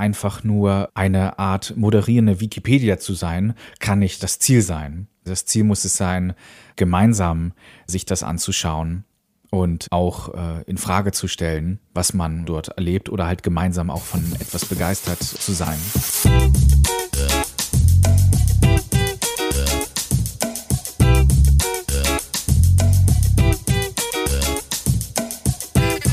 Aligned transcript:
einfach 0.00 0.42
nur 0.42 0.88
eine 0.94 1.38
Art 1.38 1.76
moderierende 1.76 2.40
Wikipedia 2.40 2.98
zu 2.98 3.12
sein, 3.14 3.54
kann 3.78 4.00
nicht 4.00 4.22
das 4.22 4.38
Ziel 4.38 4.62
sein. 4.62 5.06
Das 5.24 5.44
Ziel 5.44 5.62
muss 5.64 5.84
es 5.84 5.96
sein, 5.96 6.32
gemeinsam 6.76 7.52
sich 7.86 8.06
das 8.06 8.22
anzuschauen 8.22 9.04
und 9.50 9.86
auch 9.90 10.34
äh, 10.34 10.62
in 10.66 10.78
Frage 10.78 11.12
zu 11.12 11.28
stellen, 11.28 11.80
was 11.92 12.14
man 12.14 12.46
dort 12.46 12.68
erlebt 12.68 13.10
oder 13.10 13.26
halt 13.26 13.42
gemeinsam 13.42 13.90
auch 13.90 14.02
von 14.02 14.20
etwas 14.40 14.64
begeistert 14.64 15.22
zu 15.22 15.52
sein. 15.52 15.78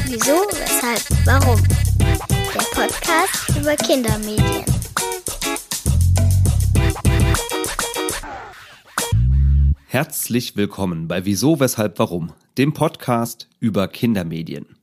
Wieso, 0.09 0.35
weshalb, 0.51 1.25
warum? 1.25 1.96
Der 2.57 2.63
Podcast 2.87 3.55
über 3.55 3.75
Kindermedien. 3.75 4.65
Herzlich 9.85 10.55
willkommen 10.55 11.07
bei 11.07 11.23
Wieso, 11.25 11.59
weshalb, 11.59 11.99
warum, 11.99 12.33
dem 12.57 12.73
Podcast 12.73 13.47
über 13.59 13.87
Kindermedien. 13.87 14.75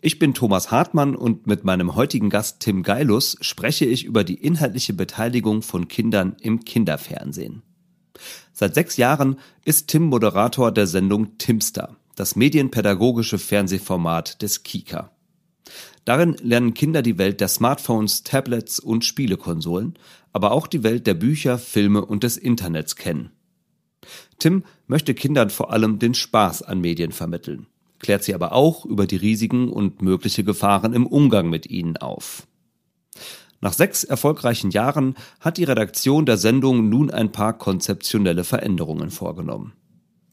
Ich 0.00 0.20
bin 0.20 0.32
Thomas 0.32 0.70
Hartmann 0.70 1.16
und 1.16 1.48
mit 1.48 1.64
meinem 1.64 1.96
heutigen 1.96 2.30
Gast 2.30 2.60
Tim 2.60 2.84
Geilus 2.84 3.36
spreche 3.40 3.84
ich 3.84 4.04
über 4.04 4.22
die 4.22 4.40
inhaltliche 4.40 4.92
Beteiligung 4.92 5.62
von 5.62 5.88
Kindern 5.88 6.36
im 6.40 6.64
Kinderfernsehen. 6.64 7.62
Seit 8.52 8.76
sechs 8.76 8.96
Jahren 8.96 9.40
ist 9.64 9.88
Tim 9.88 10.04
Moderator 10.04 10.70
der 10.70 10.86
Sendung 10.86 11.36
Timster, 11.38 11.96
das 12.14 12.36
medienpädagogische 12.36 13.40
Fernsehformat 13.40 14.40
des 14.40 14.62
Kika. 14.62 15.10
Darin 16.04 16.36
lernen 16.42 16.74
Kinder 16.74 17.02
die 17.02 17.18
Welt 17.18 17.40
der 17.40 17.48
Smartphones, 17.48 18.24
Tablets 18.24 18.80
und 18.80 19.04
Spielekonsolen, 19.04 19.94
aber 20.32 20.50
auch 20.50 20.66
die 20.66 20.82
Welt 20.82 21.06
der 21.06 21.14
Bücher, 21.14 21.58
Filme 21.58 22.04
und 22.04 22.24
des 22.24 22.36
Internets 22.36 22.96
kennen. 22.96 23.30
Tim 24.38 24.64
möchte 24.88 25.14
Kindern 25.14 25.50
vor 25.50 25.72
allem 25.72 25.98
den 25.98 26.14
Spaß 26.14 26.62
an 26.62 26.80
Medien 26.80 27.12
vermitteln, 27.12 27.66
klärt 28.00 28.24
sie 28.24 28.34
aber 28.34 28.52
auch 28.52 28.84
über 28.84 29.06
die 29.06 29.16
Risiken 29.16 29.68
und 29.68 30.02
mögliche 30.02 30.42
Gefahren 30.42 30.92
im 30.92 31.06
Umgang 31.06 31.48
mit 31.48 31.66
ihnen 31.66 31.96
auf. 31.96 32.46
Nach 33.60 33.72
sechs 33.72 34.02
erfolgreichen 34.02 34.72
Jahren 34.72 35.14
hat 35.38 35.56
die 35.56 35.64
Redaktion 35.64 36.26
der 36.26 36.36
Sendung 36.36 36.88
nun 36.88 37.12
ein 37.12 37.30
paar 37.30 37.56
konzeptionelle 37.56 38.42
Veränderungen 38.42 39.10
vorgenommen. 39.10 39.72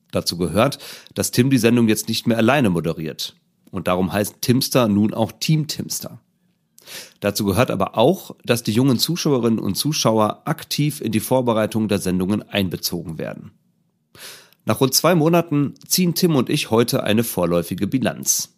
Dazu 0.09 0.35
gehört, 0.37 0.79
dass 1.13 1.29
Tim 1.29 1.51
die 1.51 1.59
Sendung 1.59 1.87
jetzt 1.87 2.09
nicht 2.09 2.25
mehr 2.25 2.37
alleine 2.37 2.71
moderiert. 2.71 3.35
Und 3.71 3.87
darum 3.87 4.11
heißt 4.11 4.41
Timster 4.41 4.87
nun 4.87 5.13
auch 5.13 5.31
Team 5.31 5.67
Timster. 5.67 6.19
Dazu 7.19 7.45
gehört 7.45 7.71
aber 7.71 7.97
auch, 7.97 8.35
dass 8.43 8.63
die 8.63 8.71
jungen 8.71 8.97
Zuschauerinnen 8.97 9.59
und 9.59 9.75
Zuschauer 9.75 10.41
aktiv 10.45 11.01
in 11.01 11.11
die 11.11 11.19
Vorbereitung 11.19 11.87
der 11.87 11.99
Sendungen 11.99 12.41
einbezogen 12.41 13.17
werden. 13.17 13.51
Nach 14.65 14.81
rund 14.81 14.93
zwei 14.93 15.15
Monaten 15.15 15.75
ziehen 15.87 16.13
Tim 16.13 16.35
und 16.35 16.49
ich 16.49 16.69
heute 16.69 17.03
eine 17.03 17.23
vorläufige 17.23 17.87
Bilanz. 17.87 18.55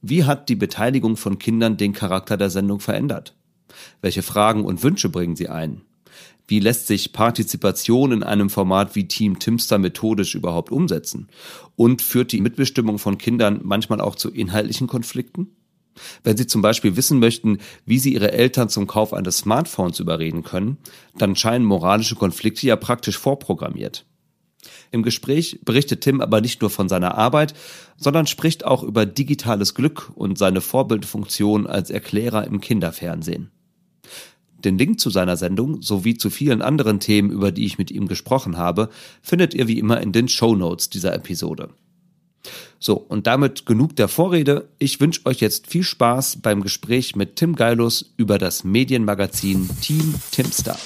Wie 0.00 0.24
hat 0.24 0.48
die 0.48 0.56
Beteiligung 0.56 1.16
von 1.16 1.38
Kindern 1.38 1.76
den 1.76 1.92
Charakter 1.92 2.36
der 2.36 2.50
Sendung 2.50 2.80
verändert? 2.80 3.34
Welche 4.00 4.22
Fragen 4.22 4.64
und 4.64 4.82
Wünsche 4.82 5.08
bringen 5.08 5.36
sie 5.36 5.48
ein? 5.48 5.82
Wie 6.48 6.60
lässt 6.60 6.86
sich 6.86 7.12
Partizipation 7.12 8.12
in 8.12 8.22
einem 8.22 8.50
Format 8.50 8.94
wie 8.94 9.08
Team 9.08 9.38
Timster 9.38 9.78
methodisch 9.78 10.34
überhaupt 10.34 10.70
umsetzen? 10.70 11.28
Und 11.74 12.02
führt 12.02 12.32
die 12.32 12.40
Mitbestimmung 12.40 12.98
von 12.98 13.18
Kindern 13.18 13.60
manchmal 13.64 14.00
auch 14.00 14.14
zu 14.14 14.30
inhaltlichen 14.30 14.86
Konflikten? 14.86 15.48
Wenn 16.22 16.36
Sie 16.36 16.46
zum 16.46 16.62
Beispiel 16.62 16.96
wissen 16.96 17.18
möchten, 17.18 17.58
wie 17.84 17.98
Sie 17.98 18.12
Ihre 18.12 18.32
Eltern 18.32 18.68
zum 18.68 18.86
Kauf 18.86 19.12
eines 19.12 19.38
Smartphones 19.38 19.98
überreden 19.98 20.42
können, 20.42 20.78
dann 21.16 21.36
scheinen 21.36 21.64
moralische 21.64 22.16
Konflikte 22.16 22.66
ja 22.66 22.76
praktisch 22.76 23.18
vorprogrammiert. 23.18 24.04
Im 24.90 25.02
Gespräch 25.02 25.60
berichtet 25.64 26.02
Tim 26.02 26.20
aber 26.20 26.40
nicht 26.40 26.60
nur 26.60 26.70
von 26.70 26.88
seiner 26.88 27.16
Arbeit, 27.16 27.54
sondern 27.96 28.26
spricht 28.26 28.64
auch 28.64 28.82
über 28.82 29.06
digitales 29.06 29.74
Glück 29.74 30.12
und 30.14 30.38
seine 30.38 30.60
Vorbildfunktion 30.60 31.66
als 31.66 31.90
Erklärer 31.90 32.46
im 32.46 32.60
Kinderfernsehen. 32.60 33.50
Den 34.64 34.78
Link 34.78 35.00
zu 35.00 35.10
seiner 35.10 35.36
Sendung 35.36 35.82
sowie 35.82 36.16
zu 36.16 36.30
vielen 36.30 36.62
anderen 36.62 37.00
Themen, 37.00 37.30
über 37.30 37.52
die 37.52 37.66
ich 37.66 37.78
mit 37.78 37.90
ihm 37.90 38.08
gesprochen 38.08 38.56
habe, 38.56 38.88
findet 39.22 39.54
ihr 39.54 39.68
wie 39.68 39.78
immer 39.78 40.00
in 40.00 40.12
den 40.12 40.28
Show 40.28 40.54
Notes 40.54 40.90
dieser 40.90 41.14
Episode. 41.14 41.70
So, 42.78 42.94
und 42.96 43.26
damit 43.26 43.66
genug 43.66 43.96
der 43.96 44.08
Vorrede. 44.08 44.68
Ich 44.78 45.00
wünsche 45.00 45.24
euch 45.26 45.40
jetzt 45.40 45.66
viel 45.66 45.82
Spaß 45.82 46.38
beim 46.42 46.62
Gespräch 46.62 47.16
mit 47.16 47.36
Tim 47.36 47.56
Geilus 47.56 48.12
über 48.16 48.38
das 48.38 48.64
Medienmagazin 48.64 49.68
Team 49.80 50.14
Timstar. 50.30 50.78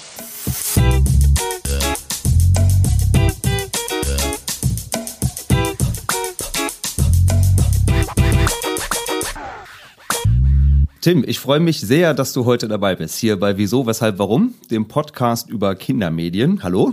Tim, 11.00 11.24
ich 11.26 11.40
freue 11.40 11.60
mich 11.60 11.80
sehr, 11.80 12.12
dass 12.12 12.34
du 12.34 12.44
heute 12.44 12.68
dabei 12.68 12.94
bist, 12.94 13.16
hier 13.16 13.40
bei 13.40 13.56
Wieso, 13.56 13.86
Weshalb, 13.86 14.18
Warum, 14.18 14.52
dem 14.70 14.86
Podcast 14.86 15.48
über 15.48 15.74
Kindermedien. 15.74 16.62
Hallo? 16.62 16.92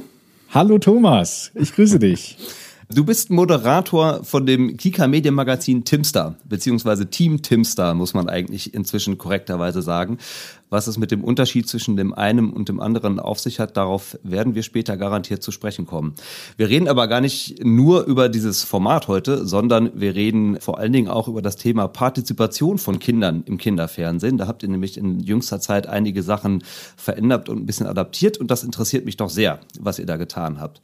Hallo 0.50 0.78
Thomas, 0.78 1.52
ich 1.56 1.74
grüße 1.74 2.00
dich. 2.00 2.38
Du 2.90 3.04
bist 3.04 3.30
Moderator 3.30 4.24
von 4.24 4.46
dem 4.46 4.78
Kika 4.78 5.10
Medienmagazin 5.10 5.84
Timstar, 5.84 6.36
beziehungsweise 6.46 7.10
Team 7.10 7.42
Timstar, 7.42 7.94
muss 7.94 8.14
man 8.14 8.30
eigentlich 8.30 8.74
inzwischen 8.74 9.18
korrekterweise 9.18 9.82
sagen. 9.82 10.20
Was 10.70 10.88
es 10.88 10.98
mit 10.98 11.12
dem 11.12 11.24
Unterschied 11.24 11.68
zwischen 11.70 11.96
dem 11.96 12.14
einen 12.14 12.52
und 12.52 12.68
dem 12.68 12.80
anderen 12.80 13.20
auf 13.20 13.40
sich 13.40 13.60
hat, 13.60 13.78
darauf 13.78 14.18
werden 14.24 14.54
wir 14.54 14.64
später 14.64 14.98
garantiert 14.98 15.42
zu 15.42 15.52
sprechen 15.52 15.86
kommen. 15.86 16.16
Wir 16.58 16.68
reden 16.68 16.88
aber 16.88 17.08
gar 17.08 17.22
nicht 17.22 17.64
nur 17.64 18.04
über 18.04 18.28
dieses 18.28 18.64
Format 18.64 19.08
heute, 19.08 19.46
sondern 19.46 19.92
wir 19.96 20.16
reden 20.16 20.60
vor 20.60 20.78
allen 20.78 20.92
Dingen 20.92 21.08
auch 21.08 21.28
über 21.28 21.42
das 21.42 21.56
Thema 21.56 21.88
Partizipation 21.88 22.78
von 22.78 23.00
Kindern 23.00 23.44
im 23.46 23.58
Kinderfernsehen. 23.58 24.38
Da 24.38 24.48
habt 24.48 24.62
ihr 24.64 24.70
nämlich 24.70 24.98
in 24.98 25.22
jüngster 25.22 25.62
Zeit 25.62 25.88
einige 25.88 26.22
Sachen 26.22 26.64
verändert 26.98 27.48
und 27.48 27.60
ein 27.60 27.66
bisschen 27.66 27.88
adaptiert 27.88 28.38
und 28.38 28.52
das 28.52 28.64
interessiert 28.64 29.06
mich 29.06 29.16
doch 29.16 29.30
sehr, 29.30 29.60
was 29.80 30.00
ihr 30.00 30.06
da 30.06 30.18
getan 30.18 30.60
habt. 30.60 30.82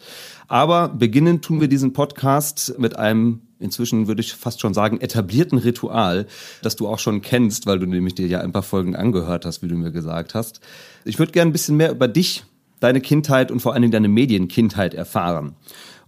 Aber 0.48 0.90
beginnen 0.90 1.42
tun 1.42 1.60
wir 1.60 1.68
diesen 1.68 1.94
Podcast 1.94 2.76
mit 2.78 2.98
einem 2.98 3.42
inzwischen 3.64 4.08
würde 4.08 4.22
ich 4.22 4.34
fast 4.34 4.62
schon 4.62 4.74
sagen, 4.74 5.02
etablierten 5.02 5.58
Ritual, 5.58 6.28
das 6.62 6.76
du 6.76 6.88
auch 6.88 7.00
schon 7.00 7.22
kennst, 7.22 7.66
weil 7.66 7.80
du 7.80 7.86
nämlich 7.86 8.16
dir 8.16 8.28
ja 8.28 8.42
ein 8.42 8.52
paar 8.52 8.64
Folgen 8.64 8.96
angehört 8.96 9.46
hast, 9.46 9.64
wie 9.64 9.68
du 9.68 9.76
mir 9.76 9.92
gesagt 9.92 10.36
hast. 10.36 10.60
Ich 11.06 11.18
würde 11.18 11.32
gerne 11.32 11.50
ein 11.50 11.54
bisschen 11.54 11.78
mehr 11.78 11.92
über 11.92 12.08
dich, 12.08 12.44
deine 12.80 13.02
Kindheit 13.02 13.50
und 13.50 13.62
vor 13.62 13.74
allen 13.74 13.82
Dingen 13.82 13.94
deine 13.94 14.10
Medienkindheit 14.10 14.94
erfahren. 14.94 15.56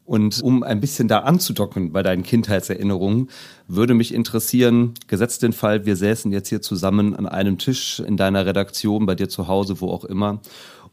Und 0.03 0.43
um 0.43 0.61
ein 0.61 0.81
bisschen 0.81 1.07
da 1.07 1.19
anzudocken 1.19 1.91
bei 1.91 2.03
deinen 2.03 2.21
Kindheitserinnerungen, 2.21 3.29
würde 3.67 3.95
mich 3.95 4.13
interessieren, 4.13 4.93
gesetzt 5.07 5.41
den 5.41 5.53
Fall, 5.53 5.87
wir 5.87 5.95
säßen 5.95 6.31
jetzt 6.31 6.49
hier 6.49 6.61
zusammen 6.61 7.15
an 7.15 7.25
einem 7.25 7.57
Tisch 7.57 7.99
in 7.99 8.15
deiner 8.15 8.45
Redaktion, 8.45 9.07
bei 9.07 9.15
dir 9.15 9.29
zu 9.29 9.47
Hause, 9.47 9.81
wo 9.81 9.89
auch 9.89 10.05
immer, 10.05 10.41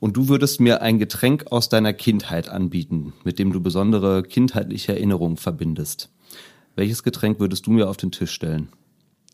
und 0.00 0.16
du 0.16 0.28
würdest 0.28 0.58
mir 0.58 0.82
ein 0.82 0.98
Getränk 0.98 1.52
aus 1.52 1.68
deiner 1.68 1.92
Kindheit 1.92 2.48
anbieten, 2.48 3.12
mit 3.22 3.38
dem 3.38 3.52
du 3.52 3.60
besondere 3.60 4.24
kindheitliche 4.24 4.94
Erinnerungen 4.94 5.36
verbindest. 5.36 6.10
Welches 6.74 7.02
Getränk 7.02 7.40
würdest 7.40 7.66
du 7.66 7.70
mir 7.70 7.88
auf 7.88 7.96
den 7.96 8.12
Tisch 8.12 8.30
stellen? 8.30 8.68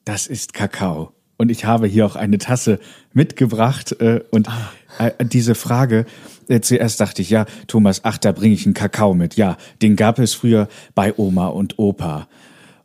Das 0.04 0.26
ist 0.26 0.54
Kakao. 0.54 1.12
Und 1.36 1.50
ich 1.50 1.64
habe 1.64 1.86
hier 1.86 2.04
auch 2.04 2.16
eine 2.16 2.38
Tasse 2.38 2.80
mitgebracht. 3.12 3.92
Äh, 4.00 4.22
und 4.30 4.48
ah. 4.48 4.70
äh, 4.98 5.24
diese 5.24 5.54
Frage, 5.54 6.04
äh, 6.48 6.60
zuerst 6.60 7.00
dachte 7.00 7.22
ich, 7.22 7.30
ja, 7.30 7.46
Thomas, 7.68 8.00
ach, 8.04 8.18
da 8.18 8.32
bringe 8.32 8.54
ich 8.54 8.66
einen 8.66 8.74
Kakao 8.74 9.14
mit. 9.14 9.36
Ja, 9.36 9.56
den 9.80 9.94
gab 9.94 10.18
es 10.18 10.34
früher 10.34 10.68
bei 10.94 11.14
Oma 11.16 11.46
und 11.48 11.78
Opa. 11.78 12.28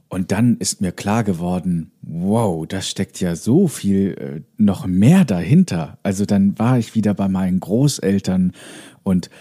Und 0.08 0.32
dann 0.32 0.58
ist 0.58 0.80
mir 0.80 0.92
klar 0.92 1.24
geworden, 1.24 1.92
wow, 2.04 2.68
da 2.68 2.82
steckt 2.82 3.20
ja 3.20 3.36
so 3.36 3.68
viel 3.68 4.14
äh, 4.20 4.42
noch 4.62 4.86
mehr 4.86 5.26
dahinter. 5.26 5.98
Also 6.04 6.26
dann 6.26 6.60
war 6.60 6.78
ich 6.78 6.94
wieder 6.94 7.16
bei 7.16 7.28
meinen 7.28 7.60
Großeltern 7.60 8.52
und 9.02 9.32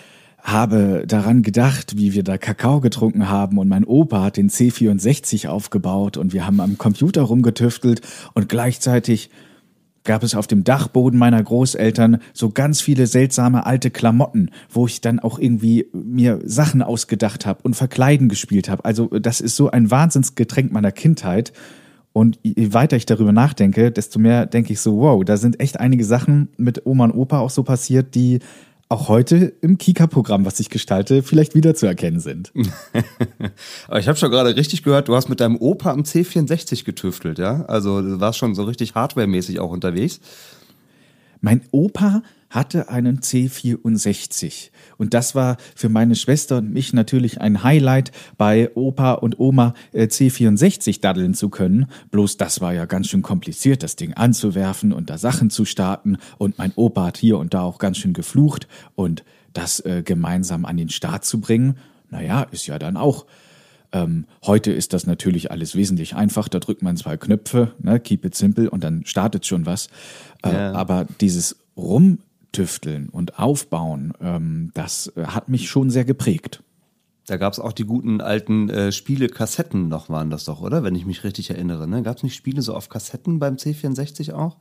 habe 0.42 1.04
daran 1.06 1.42
gedacht, 1.42 1.96
wie 1.96 2.14
wir 2.14 2.24
da 2.24 2.36
Kakao 2.36 2.80
getrunken 2.80 3.28
haben 3.28 3.58
und 3.58 3.68
mein 3.68 3.84
Opa 3.84 4.24
hat 4.24 4.36
den 4.36 4.50
C64 4.50 5.48
aufgebaut 5.48 6.16
und 6.16 6.32
wir 6.32 6.44
haben 6.44 6.60
am 6.60 6.78
Computer 6.78 7.22
rumgetüftelt 7.22 8.00
und 8.34 8.48
gleichzeitig 8.48 9.30
gab 10.04 10.24
es 10.24 10.34
auf 10.34 10.48
dem 10.48 10.64
Dachboden 10.64 11.16
meiner 11.16 11.40
Großeltern 11.40 12.18
so 12.32 12.50
ganz 12.50 12.80
viele 12.80 13.06
seltsame 13.06 13.66
alte 13.66 13.90
Klamotten, 13.90 14.50
wo 14.68 14.86
ich 14.86 15.00
dann 15.00 15.20
auch 15.20 15.38
irgendwie 15.38 15.86
mir 15.92 16.40
Sachen 16.44 16.82
ausgedacht 16.82 17.46
habe 17.46 17.60
und 17.62 17.74
Verkleiden 17.74 18.28
gespielt 18.28 18.68
habe. 18.68 18.84
Also 18.84 19.06
das 19.06 19.40
ist 19.40 19.54
so 19.54 19.70
ein 19.70 19.92
Wahnsinnsgetränk 19.92 20.72
meiner 20.72 20.90
Kindheit. 20.90 21.52
Und 22.12 22.38
je 22.42 22.74
weiter 22.74 22.96
ich 22.96 23.06
darüber 23.06 23.32
nachdenke, 23.32 23.90
desto 23.90 24.18
mehr 24.18 24.44
denke 24.44 24.72
ich 24.72 24.80
so, 24.80 24.98
wow, 24.98 25.24
da 25.24 25.38
sind 25.38 25.60
echt 25.60 25.80
einige 25.80 26.04
Sachen 26.04 26.48
mit 26.58 26.84
Oma 26.84 27.04
und 27.04 27.12
Opa 27.12 27.38
auch 27.38 27.48
so 27.48 27.62
passiert, 27.62 28.14
die 28.14 28.40
auch 28.92 29.08
heute 29.08 29.54
im 29.62 29.78
Kika-Programm, 29.78 30.44
was 30.44 30.60
ich 30.60 30.68
gestalte, 30.68 31.22
vielleicht 31.22 31.54
wiederzuerkennen 31.54 32.20
sind. 32.20 32.52
Aber 33.88 33.98
ich 33.98 34.06
habe 34.06 34.18
schon 34.18 34.30
gerade 34.30 34.54
richtig 34.54 34.82
gehört, 34.82 35.08
du 35.08 35.16
hast 35.16 35.30
mit 35.30 35.40
deinem 35.40 35.56
Opa 35.56 35.90
am 35.90 36.02
C64 36.02 36.84
getüftelt, 36.84 37.38
ja? 37.38 37.64
Also 37.64 38.02
du 38.02 38.20
warst 38.20 38.38
schon 38.38 38.54
so 38.54 38.64
richtig 38.64 38.94
hardware-mäßig 38.94 39.60
auch 39.60 39.70
unterwegs. 39.70 40.20
Mein 41.40 41.62
Opa 41.70 42.22
hatte 42.52 42.88
einen 42.88 43.18
C64 43.18 44.70
und 44.98 45.14
das 45.14 45.34
war 45.34 45.56
für 45.74 45.88
meine 45.88 46.14
Schwester 46.14 46.58
und 46.58 46.72
mich 46.72 46.92
natürlich 46.92 47.40
ein 47.40 47.64
Highlight, 47.64 48.12
bei 48.36 48.70
Opa 48.74 49.12
und 49.14 49.40
Oma 49.40 49.74
äh, 49.92 50.04
C64 50.04 51.00
daddeln 51.00 51.34
zu 51.34 51.48
können. 51.48 51.86
Bloß 52.10 52.36
das 52.36 52.60
war 52.60 52.72
ja 52.72 52.84
ganz 52.84 53.08
schön 53.08 53.22
kompliziert, 53.22 53.82
das 53.82 53.96
Ding 53.96 54.14
anzuwerfen 54.14 54.92
und 54.92 55.10
da 55.10 55.18
Sachen 55.18 55.50
zu 55.50 55.64
starten 55.64 56.18
und 56.38 56.58
mein 56.58 56.72
Opa 56.76 57.06
hat 57.06 57.16
hier 57.16 57.38
und 57.38 57.54
da 57.54 57.62
auch 57.62 57.78
ganz 57.78 57.98
schön 57.98 58.12
geflucht 58.12 58.68
und 58.94 59.24
das 59.52 59.80
äh, 59.80 60.02
gemeinsam 60.04 60.64
an 60.64 60.76
den 60.76 60.88
Start 60.88 61.24
zu 61.24 61.40
bringen, 61.40 61.76
naja, 62.10 62.42
ist 62.50 62.66
ja 62.66 62.78
dann 62.78 62.96
auch 62.96 63.26
ähm, 63.92 64.26
heute 64.46 64.72
ist 64.72 64.94
das 64.94 65.06
natürlich 65.06 65.50
alles 65.50 65.76
wesentlich 65.76 66.14
einfach. 66.14 66.48
Da 66.48 66.58
drückt 66.58 66.82
man 66.82 66.96
zwei 66.96 67.16
Knöpfe, 67.16 67.72
ne, 67.78 68.00
keep 68.00 68.24
it 68.24 68.34
simple 68.34 68.70
und 68.70 68.82
dann 68.82 69.04
startet 69.04 69.46
schon 69.46 69.66
was. 69.66 69.88
Äh, 70.42 70.52
ja. 70.52 70.72
Aber 70.72 71.06
dieses 71.20 71.56
Rumtüfteln 72.52 73.08
und 73.08 73.38
Aufbauen, 73.38 74.12
ähm, 74.20 74.70
das 74.74 75.12
äh, 75.16 75.24
hat 75.24 75.48
mich 75.48 75.68
schon 75.68 75.90
sehr 75.90 76.04
geprägt. 76.04 76.62
Da 77.26 77.36
gab 77.36 77.52
es 77.52 77.60
auch 77.60 77.72
die 77.72 77.84
guten 77.84 78.20
alten 78.20 78.68
äh, 78.68 78.92
Spiele-Kassetten 78.92 79.88
noch, 79.88 80.10
waren 80.10 80.28
das 80.28 80.44
doch, 80.44 80.60
oder? 80.60 80.82
Wenn 80.82 80.96
ich 80.96 81.06
mich 81.06 81.24
richtig 81.24 81.50
erinnere. 81.50 81.86
Ne? 81.86 82.02
Gab 82.02 82.16
es 82.16 82.22
nicht 82.22 82.34
Spiele 82.34 82.62
so 82.62 82.74
auf 82.74 82.88
Kassetten 82.88 83.38
beim 83.38 83.54
C64 83.54 84.32
auch? 84.32 84.56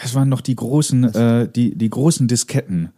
Das 0.00 0.14
waren 0.14 0.28
noch 0.28 0.40
die 0.40 0.54
großen, 0.54 1.04
äh, 1.12 1.48
die, 1.48 1.76
die 1.76 1.90
großen 1.90 2.28
Disketten 2.28 2.92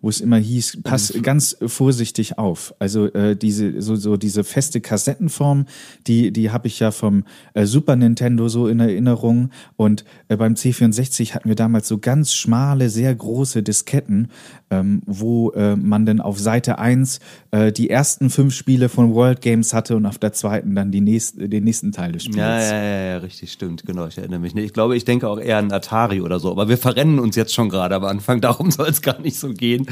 wo 0.00 0.08
es 0.08 0.20
immer 0.20 0.36
hieß, 0.36 0.78
pass 0.82 1.12
ganz 1.22 1.56
vorsichtig 1.66 2.38
auf. 2.38 2.74
Also 2.78 3.06
äh, 3.06 3.36
diese 3.36 3.80
so 3.80 3.96
so 3.96 4.16
diese 4.16 4.44
feste 4.44 4.80
Kassettenform, 4.80 5.66
die 6.06 6.32
die 6.32 6.50
habe 6.50 6.68
ich 6.68 6.78
ja 6.80 6.90
vom 6.90 7.24
äh, 7.54 7.66
Super 7.66 7.96
Nintendo 7.96 8.48
so 8.48 8.68
in 8.68 8.80
Erinnerung 8.80 9.50
und 9.76 10.04
äh, 10.28 10.36
beim 10.36 10.54
C64 10.54 11.34
hatten 11.34 11.48
wir 11.48 11.56
damals 11.56 11.88
so 11.88 11.98
ganz 11.98 12.34
schmale, 12.34 12.90
sehr 12.90 13.14
große 13.14 13.62
Disketten, 13.62 14.28
ähm, 14.70 15.02
wo 15.06 15.50
äh, 15.52 15.76
man 15.76 16.06
dann 16.06 16.20
auf 16.20 16.38
Seite 16.38 16.78
eins 16.78 17.20
äh, 17.50 17.72
die 17.72 17.90
ersten 17.90 18.30
fünf 18.30 18.54
Spiele 18.54 18.88
von 18.88 19.14
World 19.14 19.40
Games 19.40 19.72
hatte 19.72 19.96
und 19.96 20.06
auf 20.06 20.18
der 20.18 20.32
zweiten 20.32 20.74
dann 20.74 20.90
die 20.90 21.00
nächste, 21.00 21.48
den 21.48 21.64
nächsten 21.64 21.92
Teil 21.92 22.12
des 22.12 22.24
Spiels. 22.24 22.38
Ja, 22.38 22.60
ja, 22.60 22.82
ja, 22.82 23.02
ja, 23.12 23.16
richtig, 23.18 23.52
stimmt, 23.52 23.84
genau, 23.86 24.06
ich 24.06 24.18
erinnere 24.18 24.40
mich. 24.40 24.54
Ich 24.56 24.72
glaube, 24.72 24.96
ich 24.96 25.04
denke 25.04 25.28
auch 25.28 25.38
eher 25.38 25.58
an 25.58 25.72
Atari 25.72 26.20
oder 26.20 26.38
so, 26.38 26.50
aber 26.50 26.68
wir 26.68 26.78
verrennen 26.78 27.18
uns 27.18 27.36
jetzt 27.36 27.54
schon 27.54 27.68
gerade 27.68 27.94
am 27.94 28.04
Anfang, 28.04 28.40
darum 28.42 28.70
soll 28.70 28.88
es 28.88 29.02
gar 29.02 29.20
nicht 29.20 29.38
so 29.38 29.52
gehen. 29.52 29.85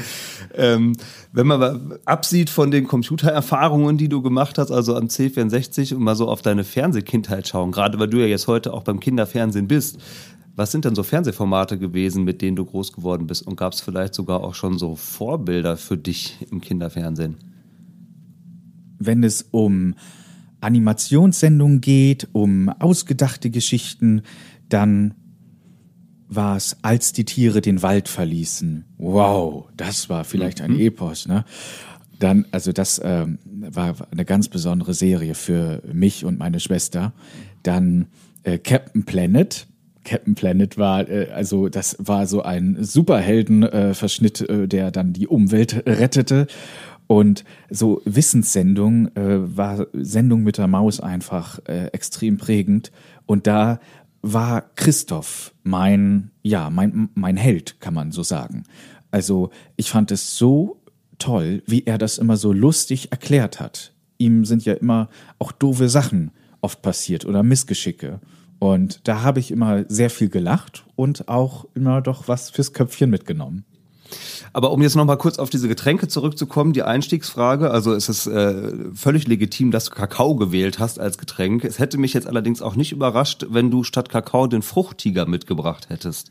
Ähm, 0.57 0.93
wenn 1.33 1.47
man 1.47 1.99
absieht 2.05 2.49
von 2.49 2.71
den 2.71 2.87
Computererfahrungen, 2.87 3.99
die 3.99 4.09
du 4.09 4.23
gemacht 4.23 4.57
hast, 4.59 4.71
also 4.71 4.95
am 4.95 5.07
C64 5.07 5.95
und 5.95 6.03
mal 6.03 6.15
so 6.15 6.29
auf 6.29 6.43
deine 6.43 6.63
Fernsehkindheit 6.63 7.49
schauen, 7.49 7.73
gerade 7.73 7.99
weil 7.99 8.09
du 8.09 8.19
ja 8.19 8.27
jetzt 8.27 8.47
heute 8.47 8.73
auch 8.73 8.85
beim 8.85 9.01
Kinderfernsehen 9.01 9.67
bist, 9.67 9.99
was 10.57 10.71
sind 10.71 10.85
denn 10.85 10.95
so 10.95 11.03
Fernsehformate 11.03 11.79
gewesen, 11.79 12.25
mit 12.25 12.41
denen 12.41 12.57
du 12.57 12.65
groß 12.65 12.93
geworden 12.93 13.27
bist? 13.27 13.47
Und 13.47 13.57
gab 13.57 13.73
es 13.73 13.81
vielleicht 13.81 14.15
sogar 14.15 14.45
auch 14.45 14.55
schon 14.55 14.79
so 14.79 14.95
Vorbilder 14.95 15.77
für 15.77 15.97
dich 15.97 16.47
im 16.51 16.61
Kinderfernsehen? 16.61 17.37
Wenn 18.99 19.25
es 19.25 19.49
um 19.51 19.95
Animationssendungen 20.61 21.81
geht, 21.81 22.29
um 22.33 22.69
ausgedachte 22.69 23.51
Geschichten, 23.51 24.23
dann 24.69 25.15
war 26.37 26.57
es, 26.57 26.77
als 26.83 27.13
die 27.13 27.25
Tiere 27.25 27.61
den 27.61 27.83
Wald 27.83 28.09
verließen. 28.09 28.85
Wow, 28.99 29.69
das 29.77 30.09
war 30.09 30.25
vielleicht 30.25 30.61
ein 30.61 30.73
mhm. 30.73 30.81
Epos, 30.81 31.27
ne? 31.27 31.45
Dann, 32.19 32.47
also 32.53 32.73
das 32.73 33.01
ähm, 33.05 33.39
war 33.45 33.97
eine 34.11 34.25
ganz 34.25 34.49
besondere 34.49 34.95
Serie 34.95 35.35
für 35.35 35.83
mich 35.93 36.25
und 36.25 36.39
meine 36.39 36.61
Schwester. 36.61 37.13
Dann 37.63 38.07
äh, 38.45 38.59
Captain 38.59 39.05
Planet. 39.05 39.67
Captain 40.05 40.35
Planet 40.35 40.79
war, 40.79 41.09
äh, 41.09 41.29
also 41.35 41.69
das 41.69 41.97
war 41.99 42.27
so 42.27 42.43
ein 42.43 42.77
Superheldenverschnitt, 42.81 44.49
äh, 44.49 44.69
der 44.69 44.91
dann 44.91 45.13
die 45.13 45.27
Umwelt 45.27 45.83
rettete. 45.87 46.47
Und 47.07 47.45
so 47.69 48.01
Wissenssendung 48.05 49.09
äh, 49.17 49.57
war 49.57 49.87
Sendung 49.93 50.43
mit 50.43 50.57
der 50.57 50.69
Maus 50.69 51.01
einfach 51.01 51.59
äh, 51.67 51.87
extrem 51.89 52.39
prägend. 52.39 52.93
Und 53.27 53.47
da 53.47 53.81
war 54.25 54.63
Christoph 54.75 55.55
mein, 55.63 56.31
ja, 56.43 56.71
mein, 56.71 57.11
mein 57.15 57.37
Held, 57.37 57.81
kann 57.81 57.93
man 57.93 58.11
so 58.11 58.23
sagen. 58.23 58.65
Also 59.11 59.51
ich 59.77 59.91
fand 59.91 60.11
es 60.11 60.37
so 60.37 60.81
toll, 61.19 61.63
wie 61.67 61.85
er 61.85 61.99
das 61.99 62.19
immer 62.19 62.37
so 62.37 62.53
lustig 62.53 63.13
erklärt 63.13 63.61
hat. 63.61 63.93
Ihm 64.17 64.45
sind 64.45 64.65
ja 64.65 64.75
immer 64.75 65.11
auch 65.39 65.53
doofe 65.53 65.89
Sachen 65.89 66.31
oft 66.63 66.81
passiert 66.81 67.27
oder 67.27 67.43
Missgeschicke. 67.43 68.21
Und 68.59 69.07
da 69.07 69.23
habe 69.23 69.41
ich 69.41 69.51
immer 69.51 69.85
sehr 69.89 70.09
viel 70.09 70.31
gelacht 70.31 70.87
und 70.97 71.29
auch 71.29 71.67
immer 71.75 72.01
doch 72.01 72.27
was 72.27 72.49
fürs 72.49 72.73
Köpfchen 72.73 73.11
mitgenommen. 73.11 73.67
Aber 74.53 74.71
um 74.73 74.83
jetzt 74.83 74.97
noch 74.97 75.05
mal 75.05 75.17
kurz 75.17 75.39
auf 75.39 75.51
diese 75.51 75.69
Getränke 75.69 76.09
zurückzukommen, 76.09 76.73
die 76.73 76.83
Einstiegsfrage, 76.83 77.71
also 77.71 77.93
es 77.93 78.09
ist 78.09 78.27
äh, 78.27 78.73
völlig 78.95 79.27
legitim, 79.27 79.71
dass 79.71 79.87
du 79.87 79.91
Kakao 79.93 80.37
gewählt 80.37 80.79
hast 80.79 80.99
als 80.99 81.19
Getränk. 81.19 81.65
Es 81.65 81.79
hätte 81.79 81.99
mich 81.99 82.15
jetzt 82.15 82.27
allerdings 82.27 82.63
auch 82.63 82.77
nicht 82.77 82.93
überrascht, 82.93 83.47
wenn 83.49 83.71
du 83.71 83.85
statt 83.85 84.09
Kakao 84.09 84.47
den 84.47 84.63
Fruchttiger 84.63 85.27
mitgebracht 85.27 85.89
hättest. 85.89 86.31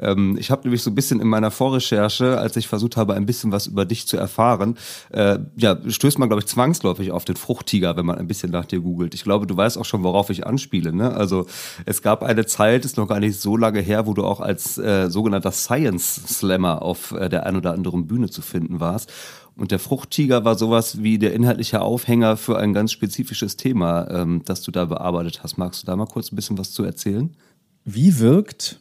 Ähm, 0.00 0.36
ich 0.38 0.50
habe 0.50 0.62
nämlich 0.62 0.82
so 0.82 0.90
ein 0.90 0.94
bisschen 0.94 1.20
in 1.20 1.28
meiner 1.28 1.50
Vorrecherche, 1.50 2.38
als 2.38 2.56
ich 2.56 2.68
versucht 2.68 2.96
habe, 2.96 3.14
ein 3.14 3.26
bisschen 3.26 3.52
was 3.52 3.66
über 3.66 3.84
dich 3.84 4.06
zu 4.06 4.16
erfahren, 4.16 4.76
äh, 5.10 5.38
ja, 5.56 5.78
stößt 5.86 6.18
man, 6.18 6.28
glaube 6.28 6.40
ich, 6.40 6.46
zwangsläufig 6.46 7.10
auf 7.10 7.24
den 7.24 7.36
Fruchttiger, 7.36 7.96
wenn 7.96 8.06
man 8.06 8.18
ein 8.18 8.26
bisschen 8.26 8.50
nach 8.50 8.64
dir 8.64 8.80
googelt. 8.80 9.14
Ich 9.14 9.24
glaube, 9.24 9.46
du 9.46 9.56
weißt 9.56 9.78
auch 9.78 9.84
schon, 9.84 10.02
worauf 10.02 10.30
ich 10.30 10.46
anspiele. 10.46 10.92
Ne? 10.92 11.12
Also 11.14 11.46
es 11.86 12.02
gab 12.02 12.22
eine 12.22 12.46
Zeit, 12.46 12.84
ist 12.84 12.96
noch 12.96 13.08
gar 13.08 13.20
nicht 13.20 13.40
so 13.40 13.56
lange 13.56 13.80
her, 13.80 14.06
wo 14.06 14.14
du 14.14 14.24
auch 14.24 14.40
als 14.40 14.78
äh, 14.78 15.08
sogenannter 15.10 15.52
Science 15.52 16.22
Slammer 16.26 16.82
auf 16.82 17.12
äh, 17.12 17.28
der 17.28 17.46
ein 17.46 17.56
oder 17.56 17.72
anderen 17.72 18.06
Bühne 18.06 18.30
zu 18.30 18.42
finden 18.42 18.80
warst. 18.80 19.12
Und 19.56 19.70
der 19.70 19.78
Fruchttiger 19.78 20.44
war 20.44 20.56
sowas 20.56 21.02
wie 21.02 21.18
der 21.18 21.34
inhaltliche 21.34 21.82
Aufhänger 21.82 22.36
für 22.36 22.58
ein 22.58 22.72
ganz 22.72 22.92
spezifisches 22.92 23.56
Thema, 23.56 24.08
ähm, 24.10 24.42
das 24.44 24.62
du 24.62 24.70
da 24.70 24.86
bearbeitet 24.86 25.42
hast. 25.42 25.58
Magst 25.58 25.82
du 25.82 25.86
da 25.86 25.94
mal 25.94 26.06
kurz 26.06 26.32
ein 26.32 26.36
bisschen 26.36 26.56
was 26.58 26.72
zu 26.72 26.84
erzählen? 26.84 27.36
Wie 27.84 28.18
wirkt 28.18 28.80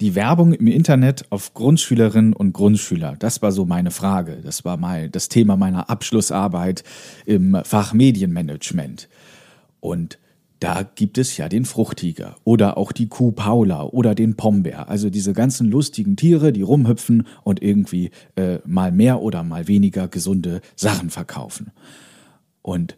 die 0.00 0.14
Werbung 0.14 0.52
im 0.54 0.66
Internet 0.66 1.26
auf 1.30 1.54
Grundschülerinnen 1.54 2.32
und 2.32 2.52
Grundschüler? 2.52 3.16
Das 3.18 3.42
war 3.42 3.52
so 3.52 3.66
meine 3.66 3.90
Frage. 3.90 4.38
Das 4.42 4.64
war 4.64 4.76
mal 4.76 5.10
das 5.10 5.28
Thema 5.28 5.56
meiner 5.56 5.90
Abschlussarbeit 5.90 6.84
im 7.26 7.58
Fach 7.64 7.92
Medienmanagement. 7.92 9.08
Und 9.80 10.18
da 10.58 10.82
gibt 10.82 11.16
es 11.16 11.36
ja 11.36 11.48
den 11.48 11.64
Fruchtiger 11.64 12.36
oder 12.44 12.76
auch 12.76 12.92
die 12.92 13.08
Kuh 13.08 13.32
Paula 13.32 13.84
oder 13.84 14.14
den 14.14 14.36
Pombeer. 14.36 14.88
Also 14.88 15.08
diese 15.08 15.32
ganzen 15.32 15.70
lustigen 15.70 16.16
Tiere, 16.16 16.52
die 16.52 16.62
rumhüpfen 16.62 17.26
und 17.44 17.62
irgendwie 17.62 18.10
äh, 18.36 18.58
mal 18.66 18.92
mehr 18.92 19.22
oder 19.22 19.42
mal 19.42 19.68
weniger 19.68 20.08
gesunde 20.08 20.60
Sachen 20.76 21.08
verkaufen. 21.08 21.72
Und 22.62 22.96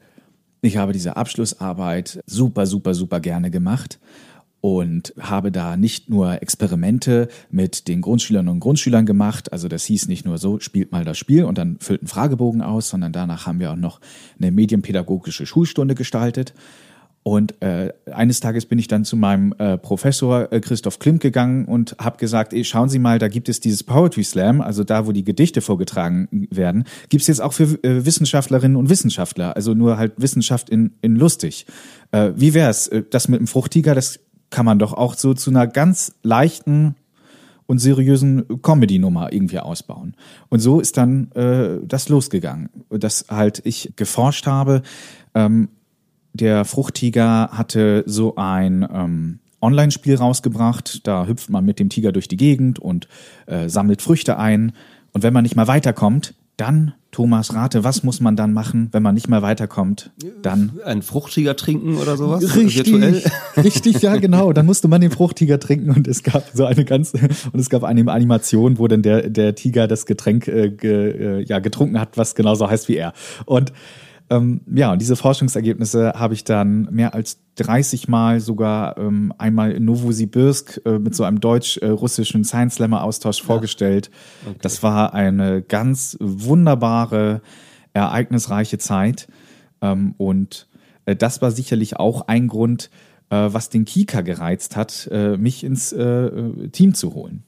ich 0.61 0.76
habe 0.76 0.92
diese 0.92 1.16
Abschlussarbeit 1.16 2.21
super, 2.26 2.66
super, 2.66 2.94
super 2.94 3.21
gerne 3.21 3.50
gemacht 3.50 4.00
und 4.62 5.12
habe 5.19 5.50
da 5.50 5.76
nicht 5.76 6.09
nur 6.09 6.40
Experimente 6.40 7.26
mit 7.50 7.88
den 7.88 8.00
Grundschülerinnen 8.00 8.50
und 8.50 8.61
Grundschülern 8.61 9.04
gemacht. 9.04 9.52
Also 9.52 9.66
das 9.66 9.85
hieß 9.85 10.07
nicht 10.07 10.25
nur 10.25 10.38
so, 10.38 10.61
spielt 10.61 10.92
mal 10.92 11.04
das 11.04 11.19
Spiel 11.19 11.45
und 11.45 11.59
dann 11.59 11.78
füllt 11.81 12.02
einen 12.02 12.09
Fragebogen 12.09 12.62
aus, 12.62 12.88
sondern 12.88 13.12
danach 13.12 13.45
haben 13.45 13.59
wir 13.59 13.73
auch 13.73 13.76
noch 13.76 14.00
eine 14.40 14.52
medienpädagogische 14.52 15.47
Schulstunde 15.47 15.97
gestaltet. 15.97 16.54
Und 17.25 17.61
äh, 17.61 17.92
eines 18.12 18.38
Tages 18.38 18.66
bin 18.66 18.78
ich 18.78 18.87
dann 18.87 19.04
zu 19.04 19.16
meinem 19.16 19.52
äh, 19.59 19.78
Professor 19.78 20.52
äh, 20.52 20.61
Christoph 20.61 21.00
Klimt 21.00 21.21
gegangen 21.21 21.64
und 21.64 21.97
habe 22.00 22.19
gesagt, 22.19 22.52
ey, 22.52 22.64
schauen 22.64 22.88
Sie 22.88 23.00
mal, 23.00 23.19
da 23.19 23.26
gibt 23.26 23.49
es 23.49 23.59
dieses 23.59 23.83
Poetry 23.83 24.23
Slam, 24.23 24.61
also 24.61 24.85
da, 24.85 25.09
wo 25.09 25.12
die 25.12 25.25
Gedichte 25.25 25.61
vorgetragen 25.61 26.28
werden, 26.50 26.85
gibt's 27.09 27.26
jetzt 27.26 27.40
auch 27.40 27.52
für 27.52 27.83
äh, 27.85 28.07
Wissenschaftlerinnen 28.07 28.76
und 28.76 28.90
Wissenschaftler, 28.90 29.57
also 29.57 29.75
nur 29.75 29.99
halt 29.99 30.12
Wissenschaft 30.16 30.71
in, 30.71 30.95
in 31.00 31.16
lustig. 31.16 31.66
Äh, 32.12 32.31
wie 32.37 32.54
wär's? 32.54 32.87
Äh, 32.88 33.02
das 33.09 33.26
mit 33.26 33.40
dem 33.40 33.47
Fruchtiger, 33.49 33.95
das 33.95 34.19
kann 34.52 34.64
man 34.64 34.78
doch 34.78 34.92
auch 34.92 35.14
so 35.14 35.35
zu 35.35 35.50
einer 35.50 35.66
ganz 35.66 36.14
leichten 36.23 36.94
und 37.66 37.78
seriösen 37.78 38.62
Comedy-Nummer 38.62 39.32
irgendwie 39.32 39.59
ausbauen. 39.59 40.14
Und 40.49 40.61
so 40.61 40.78
ist 40.78 40.97
dann 40.97 41.32
äh, 41.32 41.80
das 41.85 42.09
losgegangen, 42.09 42.68
dass 42.90 43.26
halt 43.28 43.62
ich 43.64 43.94
geforscht 43.97 44.47
habe. 44.47 44.82
Ähm, 45.35 45.68
der 46.35 46.64
Fruchttiger 46.64 47.50
hatte 47.52 48.04
so 48.06 48.37
ein 48.37 48.87
ähm, 48.92 49.38
Online-Spiel 49.61 50.16
rausgebracht. 50.16 51.06
Da 51.06 51.26
hüpft 51.26 51.50
man 51.50 51.64
mit 51.64 51.78
dem 51.78 51.88
Tiger 51.88 52.12
durch 52.12 52.28
die 52.28 52.37
Gegend 52.37 52.78
und 52.78 53.09
äh, 53.47 53.68
sammelt 53.68 54.02
Früchte 54.02 54.38
ein. 54.38 54.73
Und 55.12 55.23
wenn 55.23 55.32
man 55.32 55.42
nicht 55.42 55.56
mal 55.56 55.68
weiterkommt, 55.68 56.35
dann, 56.56 56.94
Thomas, 57.12 57.54
rate, 57.54 57.85
was 57.85 58.02
muss 58.04 58.21
man 58.21 58.37
dann 58.37 58.54
machen, 58.54 58.88
wenn 58.92 59.02
man 59.02 59.14
nicht 59.14 59.28
mehr 59.28 59.42
weiterkommt? 59.42 60.11
Dann. 60.40 60.81
Ein 60.83 61.02
Fruchtiger 61.02 61.57
trinken 61.57 61.99
oder 61.99 62.16
sowas? 62.16 62.42
Richtig, 62.57 62.87
virtuell? 62.87 63.23
richtig, 63.62 64.00
ja, 64.00 64.16
genau. 64.16 64.54
Dann 64.54 64.64
musste 64.64 64.88
man 64.88 65.02
den 65.02 65.11
Fruchtiger 65.11 65.61
trinken 65.61 65.90
und 65.90 66.09
es 66.09 66.23
gab 66.23 66.49
so 66.54 66.64
eine 66.64 66.87
ganze, 66.87 67.19
und 67.52 67.61
es 67.61 67.69
gab 67.69 67.85
eine 67.85 68.11
Animation, 68.11 68.78
wo 68.78 68.88
dann 68.88 69.02
der, 69.02 69.28
der 69.28 69.54
Tiger 69.54 69.87
das 69.88 70.07
Getränk 70.07 70.49
äh, 70.49 70.71
ge, 70.71 71.40
äh, 71.40 71.45
ja, 71.45 71.59
getrunken 71.59 72.00
hat, 72.00 72.16
was 72.16 72.35
genauso 72.35 72.71
heißt 72.71 72.88
wie 72.88 72.97
er. 72.97 73.12
Und 73.45 73.75
Ähm, 74.32 74.62
ja, 74.72 74.92
und 74.92 75.02
diese 75.02 75.14
Forschungsergebnisse 75.14 76.14
habe 76.16 76.32
ich 76.32 76.42
dann 76.42 76.88
mehr 76.90 77.12
als 77.12 77.38
30 77.56 78.08
Mal 78.08 78.40
sogar 78.40 78.96
ähm, 78.96 79.34
einmal 79.36 79.72
in 79.72 79.84
Novosibirsk 79.84 80.80
äh, 80.86 80.98
mit 80.98 81.14
so 81.14 81.24
einem 81.24 81.38
deutsch-russischen 81.38 82.42
Science 82.42 82.76
Slammer 82.76 83.04
Austausch 83.04 83.40
ja. 83.40 83.44
vorgestellt. 83.44 84.10
Okay. 84.46 84.56
Das 84.62 84.82
war 84.82 85.12
eine 85.12 85.60
ganz 85.60 86.16
wunderbare, 86.18 87.42
ereignisreiche 87.92 88.78
Zeit. 88.78 89.28
Ähm, 89.82 90.14
und 90.16 90.66
äh, 91.04 91.14
das 91.14 91.42
war 91.42 91.50
sicherlich 91.50 91.98
auch 91.98 92.26
ein 92.26 92.48
Grund, 92.48 92.88
äh, 93.28 93.48
was 93.52 93.68
den 93.68 93.84
Kika 93.84 94.22
gereizt 94.22 94.76
hat, 94.76 95.10
äh, 95.12 95.36
mich 95.36 95.62
ins 95.62 95.92
äh, 95.92 96.68
Team 96.70 96.94
zu 96.94 97.12
holen. 97.12 97.42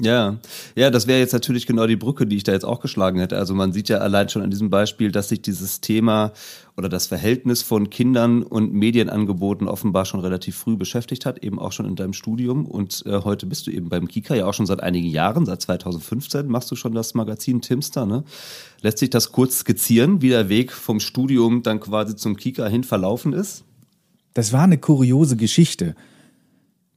Ja, 0.00 0.38
ja, 0.76 0.90
das 0.90 1.08
wäre 1.08 1.18
jetzt 1.18 1.32
natürlich 1.32 1.66
genau 1.66 1.88
die 1.88 1.96
Brücke, 1.96 2.24
die 2.24 2.36
ich 2.36 2.44
da 2.44 2.52
jetzt 2.52 2.64
auch 2.64 2.78
geschlagen 2.78 3.18
hätte. 3.18 3.36
Also 3.36 3.52
man 3.54 3.72
sieht 3.72 3.88
ja 3.88 3.98
allein 3.98 4.28
schon 4.28 4.42
an 4.42 4.50
diesem 4.50 4.70
Beispiel, 4.70 5.10
dass 5.10 5.28
sich 5.28 5.42
dieses 5.42 5.80
Thema 5.80 6.32
oder 6.76 6.88
das 6.88 7.08
Verhältnis 7.08 7.62
von 7.62 7.90
Kindern 7.90 8.44
und 8.44 8.72
Medienangeboten 8.72 9.66
offenbar 9.66 10.04
schon 10.04 10.20
relativ 10.20 10.56
früh 10.56 10.76
beschäftigt 10.76 11.26
hat, 11.26 11.42
eben 11.42 11.58
auch 11.58 11.72
schon 11.72 11.86
in 11.86 11.96
deinem 11.96 12.12
Studium. 12.12 12.64
Und 12.64 13.04
äh, 13.06 13.22
heute 13.24 13.46
bist 13.46 13.66
du 13.66 13.72
eben 13.72 13.88
beim 13.88 14.06
Kika, 14.06 14.36
ja 14.36 14.46
auch 14.46 14.54
schon 14.54 14.66
seit 14.66 14.84
einigen 14.84 15.08
Jahren, 15.08 15.46
seit 15.46 15.62
2015 15.62 16.46
machst 16.46 16.70
du 16.70 16.76
schon 16.76 16.94
das 16.94 17.14
Magazin 17.14 17.60
Timster. 17.60 18.06
Ne? 18.06 18.22
Lässt 18.82 18.98
sich 18.98 19.10
das 19.10 19.32
kurz 19.32 19.58
skizzieren, 19.58 20.22
wie 20.22 20.28
der 20.28 20.48
Weg 20.48 20.70
vom 20.70 21.00
Studium 21.00 21.64
dann 21.64 21.80
quasi 21.80 22.14
zum 22.14 22.36
Kika 22.36 22.68
hin 22.68 22.84
verlaufen 22.84 23.32
ist? 23.32 23.64
Das 24.34 24.52
war 24.52 24.62
eine 24.62 24.78
kuriose 24.78 25.36
Geschichte. 25.36 25.96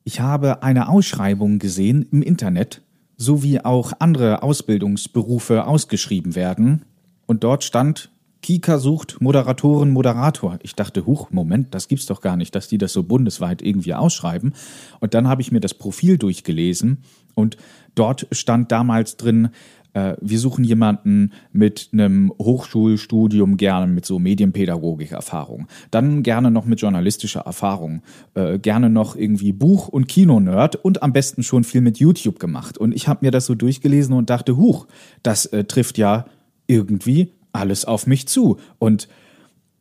Ich 0.04 0.20
habe 0.20 0.62
eine 0.62 0.88
Ausschreibung 0.88 1.58
gesehen 1.58 2.06
im 2.12 2.22
Internet 2.22 2.84
sowie 3.22 3.60
auch 3.60 3.94
andere 4.00 4.42
Ausbildungsberufe 4.42 5.66
ausgeschrieben 5.66 6.36
werden. 6.36 6.86
Und 7.28 7.44
dort 7.44 7.64
stand, 7.64 8.10
Kika 8.42 8.80
sucht 8.80 9.22
Moderatoren, 9.22 9.92
Moderator. 9.92 10.58
Ich 10.64 10.74
dachte, 10.74 11.06
huch, 11.06 11.30
Moment, 11.30 11.76
das 11.76 11.88
gibt's 11.88 12.08
doch 12.08 12.22
gar 12.22 12.36
nicht, 12.36 12.56
dass 12.56 12.68
die 12.68 12.80
das 12.80 12.94
so 12.94 13.04
bundesweit 13.04 13.62
irgendwie 13.62 13.94
ausschreiben. 13.94 14.56
Und 15.00 15.14
dann 15.14 15.28
habe 15.28 15.44
ich 15.44 15.52
mir 15.52 15.60
das 15.60 15.76
Profil 15.76 16.18
durchgelesen 16.18 17.04
und 17.36 17.58
dort 17.94 18.28
stand 18.32 18.72
damals 18.72 19.18
drin, 19.18 19.50
äh, 19.94 20.16
wir 20.22 20.40
suchen 20.40 20.64
jemanden 20.64 21.32
mit 21.52 21.90
einem 21.92 22.32
Hochschulstudium, 22.40 23.58
gerne 23.58 23.92
mit 23.92 24.06
so 24.06 24.20
Medienpädagogik-Erfahrung. 24.20 25.68
Dann 25.92 26.24
gerne 26.24 26.52
noch 26.52 26.66
mit 26.66 26.82
journalistischer 26.82 27.42
Erfahrung. 27.42 28.02
Äh, 28.34 28.60
gerne 28.60 28.90
noch 28.90 29.16
irgendwie 29.16 29.52
Buch- 29.52 29.88
und 29.88 30.08
Kino-Nerd 30.08 30.78
und 30.78 31.04
am 31.04 31.14
besten 31.14 31.44
schon 31.44 31.64
viel 31.64 31.82
mit 31.82 32.00
YouTube 32.00 32.40
gemacht. 32.40 32.78
Und 32.78 32.94
ich 32.94 33.08
habe 33.08 33.26
mir 33.26 33.32
das 33.32 33.46
so 33.46 33.56
durchgelesen 33.56 34.16
und 34.16 34.30
dachte, 34.30 34.58
huch, 34.58 34.88
das 35.24 35.46
äh, 35.48 35.66
trifft 35.66 35.98
ja 35.98 36.26
irgendwie 36.68 37.32
alles 37.52 37.86
auf 37.86 38.08
mich 38.08 38.28
zu. 38.28 38.58
Und 38.80 39.08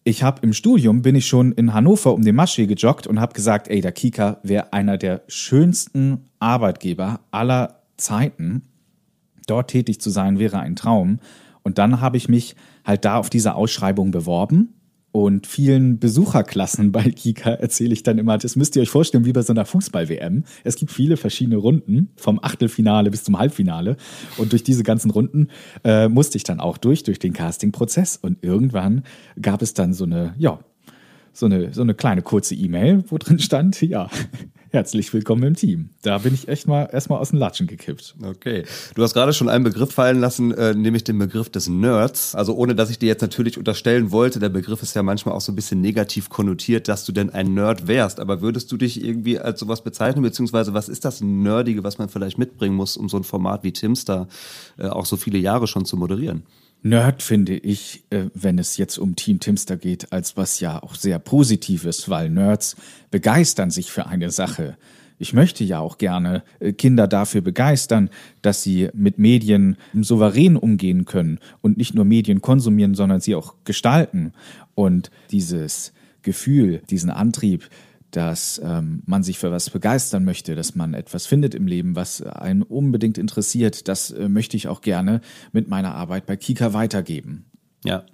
ich 0.02 0.22
habe 0.22 0.40
im 0.42 0.52
Studium, 0.52 1.02
bin 1.02 1.14
ich 1.14 1.26
schon 1.26 1.52
in 1.52 1.74
Hannover 1.74 2.14
um 2.14 2.22
den 2.22 2.34
Maschee 2.34 2.66
gejoggt 2.66 3.06
und 3.06 3.20
habe 3.20 3.34
gesagt, 3.34 3.68
ey, 3.68 3.80
der 3.80 3.92
Kika 3.92 4.38
wäre 4.42 4.72
einer 4.72 4.98
der 4.98 5.22
schönsten 5.28 6.24
Arbeitgeber 6.38 7.20
aller 7.30 7.82
Zeiten 7.96 8.62
dort 9.50 9.70
tätig 9.70 10.00
zu 10.00 10.10
sein, 10.10 10.38
wäre 10.38 10.60
ein 10.60 10.76
Traum. 10.76 11.18
Und 11.62 11.78
dann 11.78 12.00
habe 12.00 12.16
ich 12.16 12.28
mich 12.28 12.56
halt 12.84 13.04
da 13.04 13.16
auf 13.16 13.30
diese 13.30 13.54
Ausschreibung 13.54 14.10
beworben. 14.10 14.74
Und 15.12 15.48
vielen 15.48 15.98
Besucherklassen 15.98 16.92
bei 16.92 17.02
Kika 17.10 17.50
erzähle 17.50 17.92
ich 17.92 18.04
dann 18.04 18.18
immer, 18.18 18.38
das 18.38 18.54
müsst 18.54 18.76
ihr 18.76 18.82
euch 18.82 18.90
vorstellen, 18.90 19.24
wie 19.24 19.32
bei 19.32 19.42
so 19.42 19.52
einer 19.52 19.64
Fußball-WM. 19.64 20.44
Es 20.62 20.76
gibt 20.76 20.92
viele 20.92 21.16
verschiedene 21.16 21.56
Runden, 21.56 22.10
vom 22.16 22.38
Achtelfinale 22.40 23.10
bis 23.10 23.24
zum 23.24 23.38
Halbfinale. 23.38 23.96
Und 24.36 24.52
durch 24.52 24.62
diese 24.62 24.84
ganzen 24.84 25.10
Runden 25.10 25.48
äh, 25.82 26.08
musste 26.08 26.36
ich 26.36 26.44
dann 26.44 26.60
auch 26.60 26.78
durch, 26.78 27.02
durch 27.02 27.18
den 27.18 27.32
Casting-Prozess. 27.32 28.18
Und 28.18 28.44
irgendwann 28.44 29.02
gab 29.40 29.62
es 29.62 29.74
dann 29.74 29.92
so 29.92 30.04
eine, 30.04 30.34
ja, 30.38 30.60
so 31.32 31.46
eine, 31.46 31.72
so 31.72 31.82
eine 31.82 31.94
kleine 31.94 32.22
kurze 32.22 32.54
E-Mail, 32.54 33.04
wo 33.08 33.18
drin 33.18 33.40
stand, 33.40 33.80
ja, 33.82 34.08
herzlich 34.72 35.12
willkommen 35.12 35.42
im 35.42 35.56
Team. 35.56 35.90
Da 36.02 36.18
bin 36.18 36.32
ich 36.32 36.48
echt 36.48 36.68
mal 36.68 36.88
erstmal 36.92 37.18
aus 37.18 37.30
den 37.30 37.38
Latschen 37.38 37.66
gekippt. 37.66 38.14
Okay. 38.22 38.64
Du 38.94 39.02
hast 39.02 39.14
gerade 39.14 39.32
schon 39.32 39.48
einen 39.48 39.64
Begriff 39.64 39.92
fallen 39.92 40.20
lassen, 40.20 40.52
äh, 40.52 40.74
nämlich 40.74 41.04
den 41.04 41.18
Begriff 41.18 41.50
des 41.50 41.68
Nerds. 41.68 42.34
Also 42.34 42.54
ohne, 42.54 42.74
dass 42.74 42.90
ich 42.90 42.98
dir 42.98 43.06
jetzt 43.06 43.22
natürlich 43.22 43.58
unterstellen 43.58 44.12
wollte, 44.12 44.38
der 44.38 44.48
Begriff 44.48 44.82
ist 44.82 44.94
ja 44.94 45.02
manchmal 45.02 45.34
auch 45.34 45.40
so 45.40 45.52
ein 45.52 45.56
bisschen 45.56 45.80
negativ 45.80 46.28
konnotiert, 46.28 46.88
dass 46.88 47.04
du 47.04 47.12
denn 47.12 47.30
ein 47.30 47.54
Nerd 47.54 47.88
wärst. 47.88 48.20
Aber 48.20 48.40
würdest 48.40 48.70
du 48.70 48.76
dich 48.76 49.02
irgendwie 49.04 49.38
als 49.38 49.58
sowas 49.60 49.82
bezeichnen, 49.82 50.22
beziehungsweise 50.22 50.72
was 50.72 50.88
ist 50.88 51.04
das 51.04 51.20
Nerdige, 51.20 51.82
was 51.82 51.98
man 51.98 52.08
vielleicht 52.08 52.38
mitbringen 52.38 52.76
muss, 52.76 52.96
um 52.96 53.08
so 53.08 53.16
ein 53.16 53.24
Format 53.24 53.64
wie 53.64 53.72
Timster 53.72 54.28
äh, 54.78 54.86
auch 54.86 55.06
so 55.06 55.16
viele 55.16 55.38
Jahre 55.38 55.66
schon 55.66 55.84
zu 55.84 55.96
moderieren? 55.96 56.44
Nerd 56.82 57.22
finde 57.22 57.56
ich, 57.56 58.04
äh, 58.10 58.26
wenn 58.34 58.58
es 58.58 58.76
jetzt 58.76 58.98
um 58.98 59.14
Team 59.14 59.38
Timster 59.40 59.76
geht, 59.76 60.12
als 60.12 60.36
was 60.36 60.60
ja 60.60 60.82
auch 60.82 60.94
sehr 60.94 61.18
Positives, 61.18 62.08
weil 62.08 62.30
Nerds 62.30 62.76
begeistern 63.10 63.70
sich 63.70 63.90
für 63.90 64.06
eine 64.06 64.30
Sache. 64.30 64.76
Ich 65.18 65.34
möchte 65.34 65.62
ja 65.64 65.80
auch 65.80 65.98
gerne 65.98 66.42
äh, 66.58 66.72
Kinder 66.72 67.06
dafür 67.06 67.42
begeistern, 67.42 68.08
dass 68.40 68.62
sie 68.62 68.88
mit 68.94 69.18
Medien 69.18 69.76
souverän 69.92 70.56
umgehen 70.56 71.04
können 71.04 71.38
und 71.60 71.76
nicht 71.76 71.94
nur 71.94 72.06
Medien 72.06 72.40
konsumieren, 72.40 72.94
sondern 72.94 73.20
sie 73.20 73.34
auch 73.34 73.56
gestalten. 73.64 74.32
Und 74.74 75.10
dieses 75.30 75.92
Gefühl, 76.22 76.80
diesen 76.88 77.10
Antrieb, 77.10 77.68
dass 78.10 78.60
ähm, 78.64 79.02
man 79.06 79.22
sich 79.22 79.38
für 79.38 79.50
was 79.50 79.70
begeistern 79.70 80.24
möchte, 80.24 80.54
dass 80.54 80.74
man 80.74 80.94
etwas 80.94 81.26
findet 81.26 81.54
im 81.54 81.66
Leben, 81.66 81.96
was 81.96 82.22
einen 82.22 82.62
unbedingt 82.62 83.18
interessiert, 83.18 83.88
das 83.88 84.10
äh, 84.10 84.28
möchte 84.28 84.56
ich 84.56 84.68
auch 84.68 84.80
gerne 84.80 85.20
mit 85.52 85.68
meiner 85.68 85.94
Arbeit 85.94 86.26
bei 86.26 86.36
Kika 86.36 86.72
weitergeben. 86.72 87.46
Ja, 87.84 88.04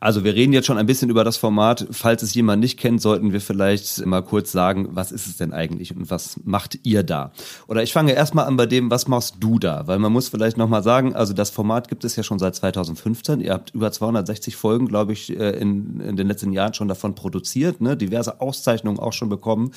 also 0.00 0.24
wir 0.24 0.34
reden 0.34 0.52
jetzt 0.52 0.66
schon 0.66 0.78
ein 0.78 0.86
bisschen 0.86 1.10
über 1.10 1.24
das 1.24 1.36
Format. 1.36 1.86
Falls 1.90 2.22
es 2.22 2.34
jemand 2.34 2.60
nicht 2.60 2.78
kennt, 2.78 3.00
sollten 3.00 3.32
wir 3.32 3.40
vielleicht 3.40 4.04
mal 4.06 4.22
kurz 4.22 4.52
sagen, 4.52 4.88
was 4.90 5.12
ist 5.12 5.26
es 5.26 5.36
denn 5.36 5.52
eigentlich 5.52 5.94
und 5.96 6.10
was 6.10 6.40
macht 6.44 6.78
ihr 6.82 7.02
da? 7.02 7.32
Oder 7.68 7.82
ich 7.82 7.92
fange 7.92 8.12
erstmal 8.12 8.46
an 8.46 8.56
bei 8.56 8.66
dem, 8.66 8.90
was 8.90 9.08
machst 9.08 9.36
du 9.40 9.58
da? 9.58 9.86
Weil 9.86 9.98
man 9.98 10.12
muss 10.12 10.28
vielleicht 10.28 10.56
nochmal 10.56 10.82
sagen, 10.82 11.14
also 11.14 11.32
das 11.32 11.50
Format 11.50 11.88
gibt 11.88 12.04
es 12.04 12.16
ja 12.16 12.22
schon 12.22 12.38
seit 12.38 12.54
2015. 12.54 13.40
Ihr 13.40 13.52
habt 13.52 13.74
über 13.74 13.90
260 13.90 14.56
Folgen, 14.56 14.86
glaube 14.86 15.12
ich, 15.12 15.30
äh, 15.30 15.50
in, 15.50 16.00
in 16.00 16.16
den 16.16 16.28
letzten 16.28 16.52
Jahren 16.52 16.74
schon 16.74 16.88
davon 16.88 17.14
produziert, 17.14 17.80
ne? 17.80 17.96
diverse 17.96 18.40
Auszeichnungen 18.40 18.98
auch 18.98 19.12
schon 19.12 19.28
bekommen. 19.28 19.72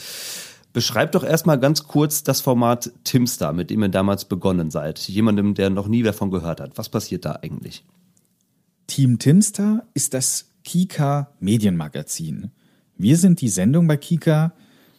Beschreibt 0.71 1.15
doch 1.15 1.23
erstmal 1.23 1.59
ganz 1.59 1.85
kurz 1.85 2.23
das 2.23 2.41
Format 2.41 2.91
Timstar, 3.03 3.53
mit 3.53 3.71
dem 3.71 3.81
ihr 3.81 3.89
damals 3.89 4.25
begonnen 4.25 4.69
seid. 4.69 4.99
Jemandem, 4.99 5.55
der 5.55 5.71
noch 5.71 5.87
nie 5.87 6.03
davon 6.03 6.29
gehört 6.29 6.61
hat. 6.61 6.77
Was 6.77 6.89
passiert 6.89 7.25
da 7.25 7.39
eigentlich? 7.41 7.83
Team 8.89 9.19
Timster 9.19 9.87
ist 9.93 10.15
das 10.15 10.49
Kika 10.63 11.31
Medienmagazin. 11.39 12.49
Wir 12.97 13.17
sind 13.17 13.39
die 13.39 13.47
Sendung 13.47 13.87
bei 13.87 13.97
Kika, 13.97 14.55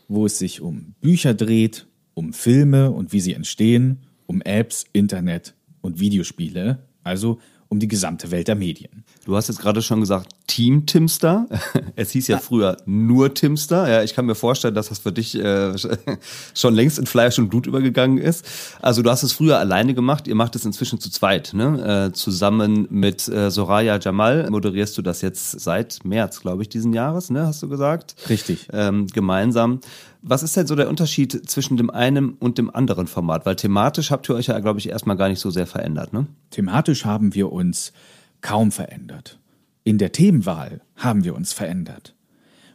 wo 0.06 0.26
es 0.26 0.38
sich 0.38 0.60
um 0.60 0.94
Bücher 1.00 1.34
dreht, 1.34 1.88
um 2.14 2.32
Filme 2.32 2.92
und 2.92 3.12
wie 3.12 3.18
sie 3.18 3.34
entstehen, 3.34 3.98
um 4.26 4.42
Apps, 4.42 4.84
Internet 4.92 5.54
und 5.80 5.98
Videospiele, 5.98 6.86
also 7.02 7.40
um 7.68 7.80
die 7.80 7.88
gesamte 7.88 8.30
Welt 8.30 8.46
der 8.46 8.54
Medien. 8.54 9.02
Du 9.26 9.36
hast 9.36 9.48
jetzt 9.48 9.60
gerade 9.60 9.82
schon 9.82 10.00
gesagt, 10.00 10.32
Team 10.46 10.86
Timster. 10.86 11.46
Es 11.96 12.12
hieß 12.12 12.28
ja 12.28 12.38
früher 12.38 12.78
nur 12.86 13.34
Timster. 13.34 13.88
Ja, 13.88 14.02
ich 14.02 14.14
kann 14.14 14.24
mir 14.24 14.34
vorstellen, 14.34 14.74
dass 14.74 14.88
das 14.88 15.00
für 15.00 15.12
dich 15.12 15.34
äh, 15.34 15.74
schon 16.54 16.74
längst 16.74 16.98
in 16.98 17.06
Fleisch 17.06 17.38
und 17.38 17.50
Blut 17.50 17.66
übergegangen 17.66 18.16
ist. 18.16 18.46
Also 18.80 19.02
du 19.02 19.10
hast 19.10 19.22
es 19.22 19.32
früher 19.32 19.58
alleine 19.58 19.92
gemacht, 19.92 20.26
ihr 20.26 20.34
macht 20.34 20.56
es 20.56 20.64
inzwischen 20.64 20.98
zu 20.98 21.10
zweit. 21.10 21.52
Ne? 21.52 22.08
Äh, 22.08 22.12
zusammen 22.12 22.86
mit 22.90 23.28
äh, 23.28 23.50
Soraya 23.50 23.98
Jamal 24.00 24.48
moderierst 24.50 24.96
du 24.96 25.02
das 25.02 25.20
jetzt 25.20 25.60
seit 25.60 26.04
März, 26.04 26.40
glaube 26.40 26.62
ich, 26.62 26.68
diesen 26.68 26.94
Jahres, 26.94 27.30
ne? 27.30 27.46
hast 27.46 27.62
du 27.62 27.68
gesagt? 27.68 28.14
Richtig. 28.28 28.68
Ähm, 28.72 29.06
gemeinsam. 29.06 29.80
Was 30.22 30.42
ist 30.42 30.56
denn 30.56 30.66
so 30.66 30.76
der 30.76 30.88
Unterschied 30.88 31.48
zwischen 31.50 31.76
dem 31.76 31.90
einen 31.90 32.32
und 32.34 32.58
dem 32.58 32.74
anderen 32.74 33.06
Format? 33.06 33.46
Weil 33.46 33.56
thematisch 33.56 34.10
habt 34.10 34.28
ihr 34.28 34.34
euch 34.34 34.46
ja, 34.46 34.58
glaube 34.60 34.78
ich, 34.78 34.88
erstmal 34.88 35.16
gar 35.16 35.28
nicht 35.28 35.40
so 35.40 35.50
sehr 35.50 35.66
verändert, 35.66 36.12
ne? 36.12 36.26
Thematisch 36.50 37.04
haben 37.04 37.34
wir 37.34 37.52
uns 37.52 37.92
kaum 38.40 38.72
verändert. 38.72 39.38
In 39.84 39.98
der 39.98 40.12
Themenwahl 40.12 40.82
haben 40.96 41.24
wir 41.24 41.34
uns 41.34 41.52
verändert. 41.52 42.14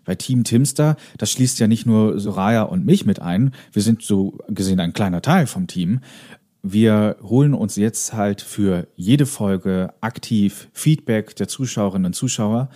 Bei 0.06 0.16
Team 0.16 0.44
Timster, 0.44 0.98
das 1.18 1.32
schließt 1.32 1.60
ja 1.60 1.68
nicht 1.68 1.86
nur 1.86 2.20
Soraya 2.20 2.64
und 2.64 2.86
mich 2.86 3.06
mit 3.06 3.22
ein, 3.22 3.54
wir 3.72 3.82
sind 3.82 4.04
so 4.04 4.38
gesehen 4.48 4.80
ein 4.80 4.94
kleiner 4.94 5.22
Teil 5.22 5.48
vom 5.48 5.68
Team. 5.68 6.00
Wir 6.62 7.18
holen 7.24 7.54
uns 7.54 7.76
jetzt 7.76 8.14
halt 8.14 8.42
für 8.42 8.88
jede 8.96 9.26
Folge 9.26 9.94
aktiv 10.02 10.70
Feedback 10.74 11.36
der 11.36 11.48
Zuschauerinnen 11.48 12.08
und 12.08 12.14
Zuschauer 12.14 12.70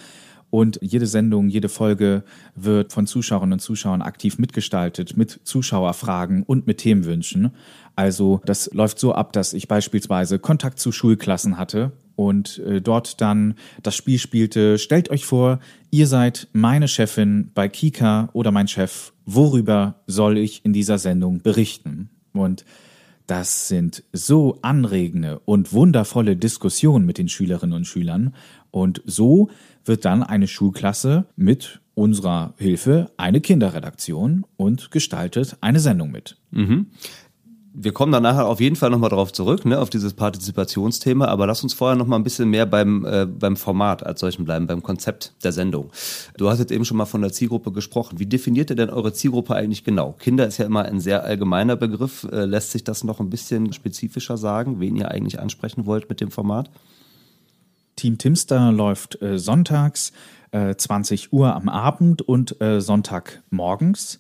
und 0.49 0.79
jede 0.81 1.05
Sendung, 1.05 1.49
jede 1.49 1.69
Folge 1.69 2.23
wird 2.55 2.91
von 2.91 3.05
Zuschauerinnen 3.05 3.53
und 3.53 3.59
Zuschauern 3.59 4.01
aktiv 4.01 4.39
mitgestaltet, 4.39 5.15
mit 5.15 5.39
Zuschauerfragen 5.43 6.43
und 6.43 6.65
mit 6.65 6.79
Themenwünschen. 6.79 7.51
Also 7.95 8.41
das 8.45 8.73
läuft 8.73 8.99
so 8.99 9.13
ab, 9.13 9.33
dass 9.33 9.53
ich 9.53 9.67
beispielsweise 9.67 10.39
Kontakt 10.39 10.79
zu 10.79 10.91
Schulklassen 10.91 11.57
hatte 11.57 11.91
und 12.19 12.59
äh, 12.59 12.81
dort 12.81 13.21
dann 13.21 13.53
das 13.81 13.95
Spiel 13.95 14.19
spielte. 14.19 14.77
Stellt 14.77 15.09
euch 15.09 15.25
vor, 15.25 15.59
ihr 15.89 16.05
seid 16.05 16.49
meine 16.51 16.89
Chefin 16.89 17.49
bei 17.53 17.69
Kika 17.69 18.27
oder 18.33 18.51
mein 18.51 18.67
Chef. 18.67 19.13
Worüber 19.25 20.01
soll 20.05 20.37
ich 20.37 20.65
in 20.65 20.73
dieser 20.73 20.97
Sendung 20.97 21.39
berichten? 21.41 22.09
Und 22.33 22.65
Das 23.25 23.67
sind 23.67 24.03
so 24.11 24.57
anregende 24.63 25.39
und 25.45 25.71
wundervolle 25.71 26.35
Diskussionen 26.35 27.05
mit 27.05 27.19
den 27.19 27.29
Schülerinnen 27.29 27.75
und 27.75 27.85
Schülern. 27.85 28.33
Und 28.71 29.01
so 29.05 29.49
wird 29.85 30.03
dann 30.03 30.23
eine 30.23 30.47
Schulklasse 30.47 31.25
mit 31.37 31.79
unserer 31.93 32.53
Hilfe 32.57 33.11
eine 33.17 33.39
Kinderredaktion 33.39 34.45
und 34.57 34.89
gestaltet 34.89 35.57
eine 35.61 35.79
Sendung 35.79 36.11
mit. 36.11 36.37
Mhm 36.51 36.87
wir 37.73 37.93
kommen 37.93 38.11
dann 38.11 38.23
nachher 38.23 38.47
auf 38.47 38.59
jeden 38.59 38.75
Fall 38.75 38.89
nochmal 38.89 39.09
drauf 39.09 39.31
zurück, 39.31 39.65
ne, 39.65 39.79
auf 39.79 39.89
dieses 39.89 40.13
Partizipationsthema, 40.13 41.25
aber 41.25 41.45
lass 41.45 41.63
uns 41.63 41.73
vorher 41.73 41.95
nochmal 41.95 42.19
ein 42.19 42.23
bisschen 42.23 42.49
mehr 42.49 42.65
beim, 42.65 43.05
äh, 43.05 43.25
beim 43.25 43.55
Format 43.55 44.05
als 44.05 44.19
solchen 44.19 44.43
bleiben, 44.45 44.67
beim 44.67 44.81
Konzept 44.81 45.33
der 45.43 45.51
Sendung. 45.51 45.91
Du 46.37 46.49
hast 46.49 46.59
jetzt 46.59 46.71
eben 46.71 46.85
schon 46.85 46.97
mal 46.97 47.05
von 47.05 47.21
der 47.21 47.31
Zielgruppe 47.31 47.71
gesprochen. 47.71 48.19
Wie 48.19 48.25
definiert 48.25 48.69
ihr 48.71 48.75
denn 48.75 48.89
eure 48.89 49.13
Zielgruppe 49.13 49.55
eigentlich 49.55 49.83
genau? 49.83 50.13
Kinder 50.13 50.47
ist 50.47 50.57
ja 50.57 50.65
immer 50.65 50.83
ein 50.83 50.99
sehr 50.99 51.23
allgemeiner 51.23 51.75
Begriff. 51.75 52.27
Äh, 52.31 52.45
lässt 52.45 52.71
sich 52.71 52.83
das 52.83 53.03
noch 53.03 53.19
ein 53.19 53.29
bisschen 53.29 53.71
spezifischer 53.71 54.37
sagen, 54.37 54.79
wen 54.79 54.95
ihr 54.95 55.11
eigentlich 55.11 55.39
ansprechen 55.39 55.85
wollt 55.85 56.09
mit 56.09 56.21
dem 56.21 56.31
Format? 56.31 56.69
Team 57.95 58.17
Timster 58.17 58.71
läuft 58.71 59.21
äh, 59.21 59.37
sonntags 59.37 60.11
äh, 60.51 60.75
20 60.75 61.33
Uhr 61.33 61.53
am 61.53 61.69
Abend 61.69 62.21
und 62.21 62.59
äh, 62.61 62.81
Sonntagmorgens. 62.81 64.19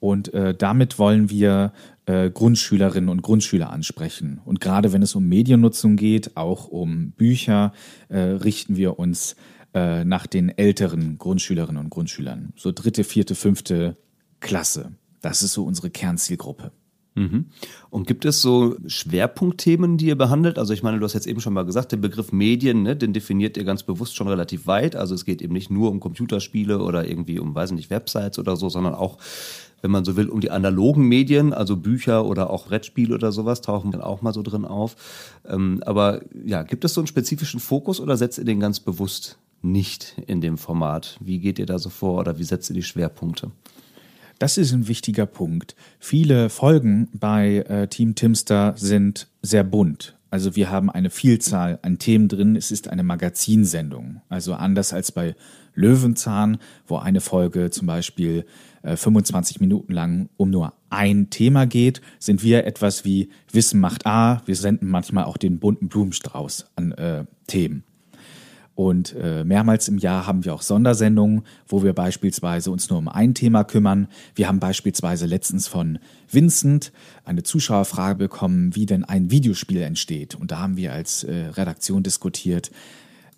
Und 0.00 0.32
äh, 0.32 0.54
damit 0.54 0.98
wollen 0.98 1.28
wir 1.28 1.72
äh, 2.08 2.30
Grundschülerinnen 2.30 3.10
und 3.10 3.20
Grundschüler 3.20 3.70
ansprechen. 3.70 4.40
Und 4.46 4.60
gerade 4.60 4.94
wenn 4.94 5.02
es 5.02 5.14
um 5.14 5.28
Mediennutzung 5.28 5.96
geht, 5.96 6.36
auch 6.38 6.66
um 6.68 7.10
Bücher, 7.10 7.72
äh, 8.08 8.18
richten 8.18 8.76
wir 8.76 8.98
uns 8.98 9.36
äh, 9.74 10.04
nach 10.04 10.26
den 10.26 10.48
älteren 10.48 11.18
Grundschülerinnen 11.18 11.84
und 11.84 11.90
Grundschülern. 11.90 12.54
So 12.56 12.72
dritte, 12.72 13.04
vierte, 13.04 13.34
fünfte 13.34 13.98
Klasse. 14.40 14.92
Das 15.20 15.42
ist 15.42 15.52
so 15.52 15.64
unsere 15.64 15.90
Kernzielgruppe. 15.90 16.72
Mhm. 17.14 17.46
Und 17.90 18.06
gibt 18.06 18.24
es 18.24 18.40
so 18.40 18.76
Schwerpunktthemen, 18.86 19.98
die 19.98 20.06
ihr 20.06 20.16
behandelt? 20.16 20.58
Also 20.58 20.72
ich 20.72 20.82
meine, 20.82 20.98
du 20.98 21.04
hast 21.04 21.14
jetzt 21.14 21.26
eben 21.26 21.40
schon 21.40 21.52
mal 21.52 21.64
gesagt, 21.64 21.92
den 21.92 22.00
Begriff 22.00 22.32
Medien, 22.32 22.84
ne, 22.84 22.96
den 22.96 23.12
definiert 23.12 23.56
ihr 23.56 23.64
ganz 23.64 23.82
bewusst 23.82 24.16
schon 24.16 24.28
relativ 24.28 24.66
weit. 24.66 24.96
Also 24.96 25.14
es 25.14 25.24
geht 25.26 25.42
eben 25.42 25.52
nicht 25.52 25.70
nur 25.70 25.90
um 25.90 26.00
Computerspiele 26.00 26.78
oder 26.78 27.06
irgendwie 27.06 27.38
um, 27.38 27.54
weiß 27.54 27.72
nicht, 27.72 27.90
Websites 27.90 28.38
oder 28.38 28.56
so, 28.56 28.68
sondern 28.68 28.94
auch 28.94 29.18
wenn 29.82 29.90
man 29.90 30.04
so 30.04 30.16
will, 30.16 30.28
um 30.28 30.40
die 30.40 30.50
analogen 30.50 31.04
Medien, 31.06 31.52
also 31.52 31.76
Bücher 31.76 32.26
oder 32.26 32.50
auch 32.50 32.66
Brettspiele 32.66 33.14
oder 33.14 33.32
sowas, 33.32 33.60
tauchen 33.60 33.92
dann 33.92 34.00
auch 34.00 34.22
mal 34.22 34.34
so 34.34 34.42
drin 34.42 34.64
auf. 34.64 34.96
Ähm, 35.46 35.82
aber 35.86 36.22
ja, 36.44 36.62
gibt 36.62 36.84
es 36.84 36.94
so 36.94 37.00
einen 37.00 37.06
spezifischen 37.06 37.60
Fokus 37.60 38.00
oder 38.00 38.16
setzt 38.16 38.38
ihr 38.38 38.44
den 38.44 38.60
ganz 38.60 38.80
bewusst 38.80 39.38
nicht 39.62 40.16
in 40.26 40.40
dem 40.40 40.58
Format? 40.58 41.16
Wie 41.20 41.38
geht 41.38 41.58
ihr 41.58 41.66
da 41.66 41.78
so 41.78 41.90
vor 41.90 42.20
oder 42.20 42.38
wie 42.38 42.44
setzt 42.44 42.70
ihr 42.70 42.74
die 42.74 42.82
Schwerpunkte? 42.82 43.50
Das 44.38 44.56
ist 44.56 44.72
ein 44.72 44.86
wichtiger 44.86 45.26
Punkt. 45.26 45.74
Viele 45.98 46.48
Folgen 46.48 47.08
bei 47.12 47.64
äh, 47.68 47.88
Team 47.88 48.14
Timster 48.14 48.74
sind 48.76 49.26
sehr 49.42 49.64
bunt. 49.64 50.16
Also 50.30 50.54
wir 50.54 50.70
haben 50.70 50.90
eine 50.90 51.10
Vielzahl 51.10 51.78
an 51.82 51.98
Themen 51.98 52.28
drin. 52.28 52.54
Es 52.54 52.70
ist 52.70 52.88
eine 52.88 53.02
Magazinsendung. 53.02 54.20
Also 54.28 54.54
anders 54.54 54.92
als 54.92 55.10
bei 55.10 55.34
Löwenzahn, 55.74 56.58
wo 56.86 56.98
eine 56.98 57.20
Folge 57.20 57.70
zum 57.70 57.86
Beispiel 57.86 58.44
25 58.82 59.60
Minuten 59.60 59.92
lang 59.92 60.28
um 60.36 60.50
nur 60.50 60.74
ein 60.90 61.30
Thema 61.30 61.66
geht, 61.66 62.00
sind 62.18 62.42
wir 62.42 62.64
etwas 62.64 63.04
wie 63.04 63.30
Wissen 63.52 63.80
macht 63.80 64.06
A. 64.06 64.42
Wir 64.46 64.56
senden 64.56 64.88
manchmal 64.88 65.24
auch 65.24 65.36
den 65.36 65.58
bunten 65.58 65.88
Blumenstrauß 65.88 66.66
an 66.76 66.92
äh, 66.92 67.24
Themen. 67.46 67.84
Und 68.78 69.16
äh, 69.20 69.42
mehrmals 69.42 69.88
im 69.88 69.98
Jahr 69.98 70.28
haben 70.28 70.44
wir 70.44 70.54
auch 70.54 70.62
Sondersendungen, 70.62 71.42
wo 71.66 71.82
wir 71.82 71.94
beispielsweise 71.94 72.70
uns 72.70 72.88
nur 72.88 73.00
um 73.00 73.08
ein 73.08 73.34
Thema 73.34 73.64
kümmern. 73.64 74.06
Wir 74.36 74.46
haben 74.46 74.60
beispielsweise 74.60 75.26
letztens 75.26 75.66
von 75.66 75.98
Vincent 76.30 76.92
eine 77.24 77.42
Zuschauerfrage 77.42 78.18
bekommen, 78.18 78.76
wie 78.76 78.86
denn 78.86 79.02
ein 79.02 79.32
Videospiel 79.32 79.82
entsteht. 79.82 80.36
Und 80.36 80.52
da 80.52 80.60
haben 80.60 80.76
wir 80.76 80.92
als 80.92 81.24
äh, 81.24 81.46
Redaktion 81.46 82.04
diskutiert, 82.04 82.70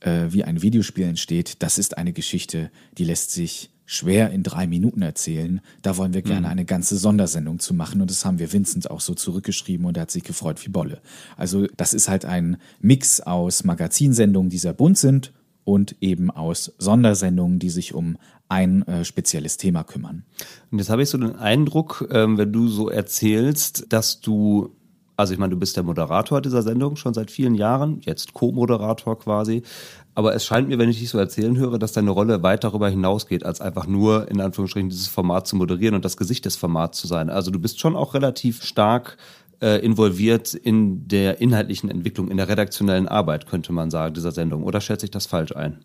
äh, 0.00 0.26
wie 0.28 0.44
ein 0.44 0.60
Videospiel 0.60 1.04
entsteht. 1.04 1.62
Das 1.62 1.78
ist 1.78 1.96
eine 1.96 2.12
Geschichte, 2.12 2.70
die 2.98 3.04
lässt 3.04 3.30
sich 3.30 3.70
schwer 3.90 4.30
in 4.30 4.44
drei 4.44 4.68
Minuten 4.68 5.02
erzählen. 5.02 5.60
Da 5.82 5.96
wollen 5.96 6.14
wir 6.14 6.22
gerne 6.22 6.42
mhm. 6.42 6.52
eine 6.52 6.64
ganze 6.64 6.96
Sondersendung 6.96 7.58
zu 7.58 7.74
machen 7.74 8.00
und 8.00 8.08
das 8.08 8.24
haben 8.24 8.38
wir 8.38 8.52
Vincent 8.52 8.88
auch 8.88 9.00
so 9.00 9.14
zurückgeschrieben 9.14 9.84
und 9.84 9.96
er 9.96 10.02
hat 10.02 10.12
sich 10.12 10.22
gefreut 10.22 10.64
wie 10.64 10.70
Bolle. 10.70 11.00
Also 11.36 11.66
das 11.76 11.92
ist 11.92 12.08
halt 12.08 12.24
ein 12.24 12.58
Mix 12.80 13.20
aus 13.20 13.64
Magazinsendungen, 13.64 14.48
die 14.48 14.58
sehr 14.58 14.74
bunt 14.74 14.96
sind 14.96 15.32
und 15.64 15.96
eben 16.00 16.30
aus 16.30 16.72
Sondersendungen, 16.78 17.58
die 17.58 17.68
sich 17.68 17.92
um 17.92 18.16
ein 18.48 18.86
äh, 18.86 19.04
spezielles 19.04 19.56
Thema 19.56 19.82
kümmern. 19.82 20.22
Und 20.70 20.78
jetzt 20.78 20.90
habe 20.90 21.02
ich 21.02 21.08
so 21.08 21.18
den 21.18 21.34
Eindruck, 21.34 22.08
ähm, 22.12 22.38
wenn 22.38 22.52
du 22.52 22.68
so 22.68 22.90
erzählst, 22.90 23.86
dass 23.92 24.20
du 24.20 24.70
also 25.20 25.34
ich 25.34 25.38
meine, 25.38 25.50
du 25.50 25.58
bist 25.58 25.76
der 25.76 25.84
Moderator 25.84 26.40
dieser 26.40 26.62
Sendung 26.62 26.96
schon 26.96 27.14
seit 27.14 27.30
vielen 27.30 27.54
Jahren, 27.54 28.00
jetzt 28.04 28.32
Co-Moderator 28.32 29.18
quasi. 29.18 29.62
Aber 30.14 30.34
es 30.34 30.44
scheint 30.44 30.68
mir, 30.68 30.78
wenn 30.78 30.88
ich 30.88 30.98
dich 30.98 31.10
so 31.10 31.18
erzählen 31.18 31.56
höre, 31.56 31.78
dass 31.78 31.92
deine 31.92 32.10
Rolle 32.10 32.42
weit 32.42 32.64
darüber 32.64 32.88
hinausgeht, 32.88 33.44
als 33.44 33.60
einfach 33.60 33.86
nur 33.86 34.28
in 34.28 34.40
Anführungsstrichen 34.40 34.88
dieses 34.88 35.08
Format 35.08 35.46
zu 35.46 35.56
moderieren 35.56 35.94
und 35.94 36.04
das 36.04 36.16
Gesicht 36.16 36.44
des 36.46 36.56
Formats 36.56 36.98
zu 36.98 37.06
sein. 37.06 37.30
Also 37.30 37.50
du 37.50 37.58
bist 37.58 37.80
schon 37.80 37.96
auch 37.96 38.14
relativ 38.14 38.64
stark 38.64 39.18
äh, 39.60 39.84
involviert 39.84 40.54
in 40.54 41.06
der 41.06 41.40
inhaltlichen 41.40 41.90
Entwicklung, 41.90 42.28
in 42.28 42.38
der 42.38 42.48
redaktionellen 42.48 43.06
Arbeit, 43.06 43.46
könnte 43.46 43.72
man 43.72 43.90
sagen, 43.90 44.14
dieser 44.14 44.32
Sendung. 44.32 44.64
Oder 44.64 44.80
schätze 44.80 45.06
ich 45.06 45.10
das 45.10 45.26
falsch 45.26 45.54
ein? 45.54 45.80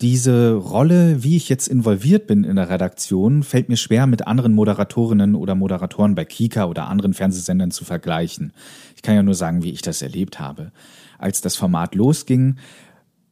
Diese 0.00 0.54
Rolle, 0.54 1.24
wie 1.24 1.36
ich 1.36 1.48
jetzt 1.48 1.66
involviert 1.66 2.28
bin 2.28 2.44
in 2.44 2.54
der 2.54 2.70
Redaktion, 2.70 3.42
fällt 3.42 3.68
mir 3.68 3.76
schwer 3.76 4.06
mit 4.06 4.28
anderen 4.28 4.54
Moderatorinnen 4.54 5.34
oder 5.34 5.56
Moderatoren 5.56 6.14
bei 6.14 6.24
Kika 6.24 6.66
oder 6.66 6.86
anderen 6.86 7.14
Fernsehsendern 7.14 7.72
zu 7.72 7.84
vergleichen. 7.84 8.52
Ich 8.94 9.02
kann 9.02 9.16
ja 9.16 9.24
nur 9.24 9.34
sagen, 9.34 9.64
wie 9.64 9.72
ich 9.72 9.82
das 9.82 10.00
erlebt 10.00 10.38
habe. 10.38 10.70
Als 11.18 11.40
das 11.40 11.56
Format 11.56 11.96
losging, 11.96 12.58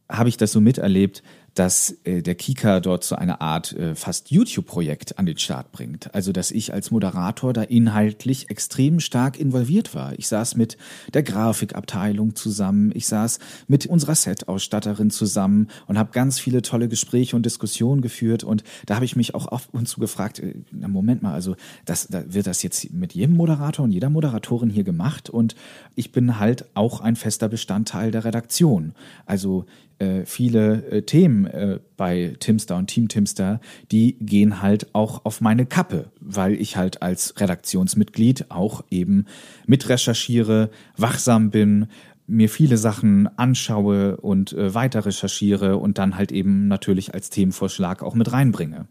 habe 0.09 0.27
ich 0.27 0.35
das 0.35 0.51
so 0.51 0.59
miterlebt, 0.59 1.23
dass 1.57 1.95
äh, 2.03 2.21
der 2.21 2.35
Kika 2.35 2.79
dort 2.79 3.03
so 3.03 3.15
eine 3.15 3.41
Art 3.41 3.73
äh, 3.73 3.95
fast 3.95 4.29
YouTube-Projekt 4.29 5.17
an 5.17 5.25
den 5.25 5.37
Start 5.39 5.71
bringt. 5.71 6.13
Also, 6.13 6.31
dass 6.31 6.51
ich 6.51 6.71
als 6.71 6.91
Moderator 6.91 7.51
da 7.51 7.63
inhaltlich 7.63 8.51
extrem 8.51 8.99
stark 8.99 9.39
involviert 9.39 9.95
war. 9.95 10.13
Ich 10.19 10.27
saß 10.27 10.55
mit 10.55 10.77
der 11.13 11.23
Grafikabteilung 11.23 12.35
zusammen, 12.35 12.91
ich 12.93 13.07
saß 13.07 13.39
mit 13.67 13.87
unserer 13.87 14.13
Set-Ausstatterin 14.13 15.09
zusammen 15.09 15.69
und 15.87 15.97
habe 15.97 16.11
ganz 16.11 16.39
viele 16.39 16.61
tolle 16.61 16.87
Gespräche 16.89 17.35
und 17.35 17.45
Diskussionen 17.45 18.01
geführt. 18.01 18.43
Und 18.43 18.63
da 18.85 18.95
habe 18.95 19.05
ich 19.05 19.15
mich 19.15 19.33
auch 19.33 19.47
auf 19.47 19.69
und 19.71 19.87
zu 19.87 19.99
gefragt, 19.99 20.39
äh, 20.39 20.53
na 20.71 20.87
Moment 20.87 21.23
mal, 21.23 21.33
also 21.33 21.55
das, 21.85 22.07
da 22.07 22.23
wird 22.31 22.45
das 22.45 22.61
jetzt 22.61 22.93
mit 22.93 23.13
jedem 23.13 23.35
Moderator 23.35 23.83
und 23.83 23.91
jeder 23.91 24.11
Moderatorin 24.11 24.69
hier 24.69 24.83
gemacht 24.83 25.29
und 25.29 25.55
ich 25.95 26.11
bin 26.11 26.39
halt 26.39 26.65
auch 26.75 27.01
ein 27.01 27.15
fester 27.15 27.49
Bestandteil 27.49 28.11
der 28.11 28.25
Redaktion. 28.25 28.93
Also 29.25 29.65
äh, 29.99 30.25
viele 30.25 30.85
äh, 30.91 31.01
Themen 31.03 31.45
äh, 31.45 31.79
bei 31.95 32.35
Timster 32.39 32.77
und 32.77 32.87
Team 32.87 33.07
Timster, 33.07 33.59
die 33.91 34.17
gehen 34.19 34.61
halt 34.61 34.93
auch 34.93 35.25
auf 35.25 35.41
meine 35.41 35.65
Kappe, 35.65 36.11
weil 36.19 36.53
ich 36.53 36.77
halt 36.77 37.01
als 37.01 37.39
Redaktionsmitglied 37.39 38.49
auch 38.49 38.83
eben 38.89 39.25
mitrecherchiere, 39.65 40.69
wachsam 40.95 41.49
bin, 41.49 41.87
mir 42.27 42.49
viele 42.49 42.77
Sachen 42.77 43.27
anschaue 43.37 44.17
und 44.17 44.53
äh, 44.53 44.73
weiter 44.73 45.05
recherchiere 45.05 45.77
und 45.77 45.97
dann 45.97 46.17
halt 46.17 46.31
eben 46.31 46.67
natürlich 46.67 47.13
als 47.13 47.29
Themenvorschlag 47.29 48.03
auch 48.03 48.15
mit 48.15 48.31
reinbringe. 48.31 48.87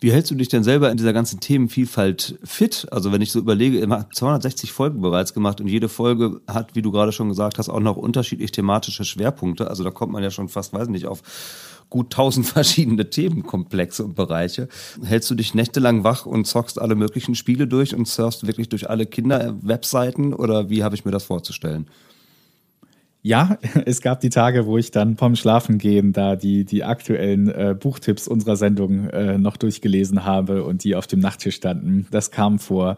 Wie 0.00 0.12
hältst 0.12 0.30
du 0.30 0.36
dich 0.36 0.48
denn 0.48 0.62
selber 0.62 0.90
in 0.90 0.96
dieser 0.96 1.12
ganzen 1.12 1.40
Themenvielfalt 1.40 2.38
fit? 2.44 2.86
Also 2.90 3.10
wenn 3.12 3.20
ich 3.20 3.32
so 3.32 3.40
überlege, 3.40 3.80
immer 3.80 4.08
260 4.10 4.70
Folgen 4.70 5.00
bereits 5.00 5.34
gemacht 5.34 5.60
und 5.60 5.66
jede 5.66 5.88
Folge 5.88 6.40
hat, 6.46 6.76
wie 6.76 6.82
du 6.82 6.92
gerade 6.92 7.12
schon 7.12 7.28
gesagt 7.28 7.58
hast, 7.58 7.68
auch 7.68 7.80
noch 7.80 7.96
unterschiedlich 7.96 8.52
thematische 8.52 9.04
Schwerpunkte. 9.04 9.68
Also 9.68 9.82
da 9.82 9.90
kommt 9.90 10.12
man 10.12 10.22
ja 10.22 10.30
schon 10.30 10.48
fast, 10.48 10.72
weiß 10.72 10.88
nicht, 10.88 11.06
auf 11.06 11.22
gut 11.90 12.10
tausend 12.10 12.46
verschiedene 12.46 13.10
Themenkomplexe 13.10 14.04
und 14.04 14.14
Bereiche. 14.14 14.68
Hältst 15.02 15.30
du 15.30 15.34
dich 15.34 15.54
nächtelang 15.54 16.04
wach 16.04 16.26
und 16.26 16.46
zockst 16.46 16.80
alle 16.80 16.94
möglichen 16.94 17.34
Spiele 17.34 17.66
durch 17.66 17.94
und 17.94 18.06
surfst 18.06 18.46
wirklich 18.46 18.68
durch 18.68 18.88
alle 18.88 19.06
Kinder-Webseiten 19.06 20.32
oder 20.32 20.70
wie 20.70 20.84
habe 20.84 20.94
ich 20.94 21.04
mir 21.04 21.12
das 21.12 21.24
vorzustellen? 21.24 21.86
Ja, 23.28 23.58
es 23.84 24.00
gab 24.00 24.20
die 24.20 24.30
Tage, 24.30 24.64
wo 24.64 24.78
ich 24.78 24.90
dann 24.90 25.18
vom 25.18 25.36
Schlafengehen 25.36 26.14
da 26.14 26.34
die, 26.34 26.64
die 26.64 26.82
aktuellen 26.82 27.48
äh, 27.48 27.76
Buchtipps 27.78 28.26
unserer 28.26 28.56
Sendung 28.56 29.10
äh, 29.10 29.36
noch 29.36 29.58
durchgelesen 29.58 30.24
habe 30.24 30.64
und 30.64 30.82
die 30.82 30.96
auf 30.96 31.06
dem 31.06 31.20
Nachttisch 31.20 31.56
standen. 31.56 32.06
Das 32.10 32.30
kam 32.30 32.58
vor. 32.58 32.96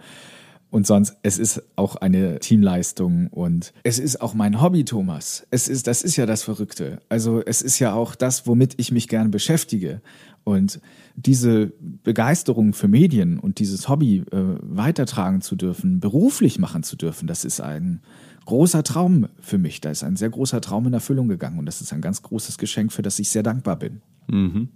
Und 0.70 0.86
sonst, 0.86 1.16
es 1.24 1.36
ist 1.36 1.64
auch 1.74 1.96
eine 1.96 2.38
Teamleistung 2.38 3.26
und 3.26 3.72
es 3.82 3.98
ist 3.98 4.20
auch 4.20 4.34
mein 4.34 4.62
Hobby, 4.62 4.84
Thomas. 4.84 5.48
Es 5.50 5.66
ist, 5.66 5.88
das 5.88 6.02
ist 6.02 6.14
ja 6.14 6.26
das 6.26 6.44
Verrückte. 6.44 7.00
Also 7.08 7.42
es 7.44 7.60
ist 7.60 7.80
ja 7.80 7.92
auch 7.92 8.14
das, 8.14 8.46
womit 8.46 8.74
ich 8.76 8.92
mich 8.92 9.08
gerne 9.08 9.30
beschäftige. 9.30 10.00
Und 10.44 10.80
diese 11.16 11.72
Begeisterung 12.04 12.72
für 12.72 12.86
Medien 12.86 13.40
und 13.40 13.58
dieses 13.58 13.88
Hobby 13.88 14.18
äh, 14.30 14.36
weitertragen 14.60 15.40
zu 15.40 15.56
dürfen, 15.56 15.98
beruflich 15.98 16.60
machen 16.60 16.84
zu 16.84 16.94
dürfen, 16.94 17.26
das 17.26 17.44
ist 17.44 17.60
ein, 17.60 18.00
großer 18.44 18.82
Traum 18.82 19.28
für 19.40 19.58
mich. 19.58 19.80
Da 19.80 19.90
ist 19.90 20.02
ein 20.02 20.16
sehr 20.16 20.30
großer 20.30 20.60
Traum 20.60 20.86
in 20.86 20.92
Erfüllung 20.92 21.28
gegangen 21.28 21.58
und 21.58 21.66
das 21.66 21.80
ist 21.80 21.92
ein 21.92 22.00
ganz 22.00 22.22
großes 22.22 22.58
Geschenk, 22.58 22.92
für 22.92 23.02
das 23.02 23.18
ich 23.18 23.30
sehr 23.30 23.42
dankbar 23.42 23.76
bin. 23.76 24.00
Mhm. 24.28 24.68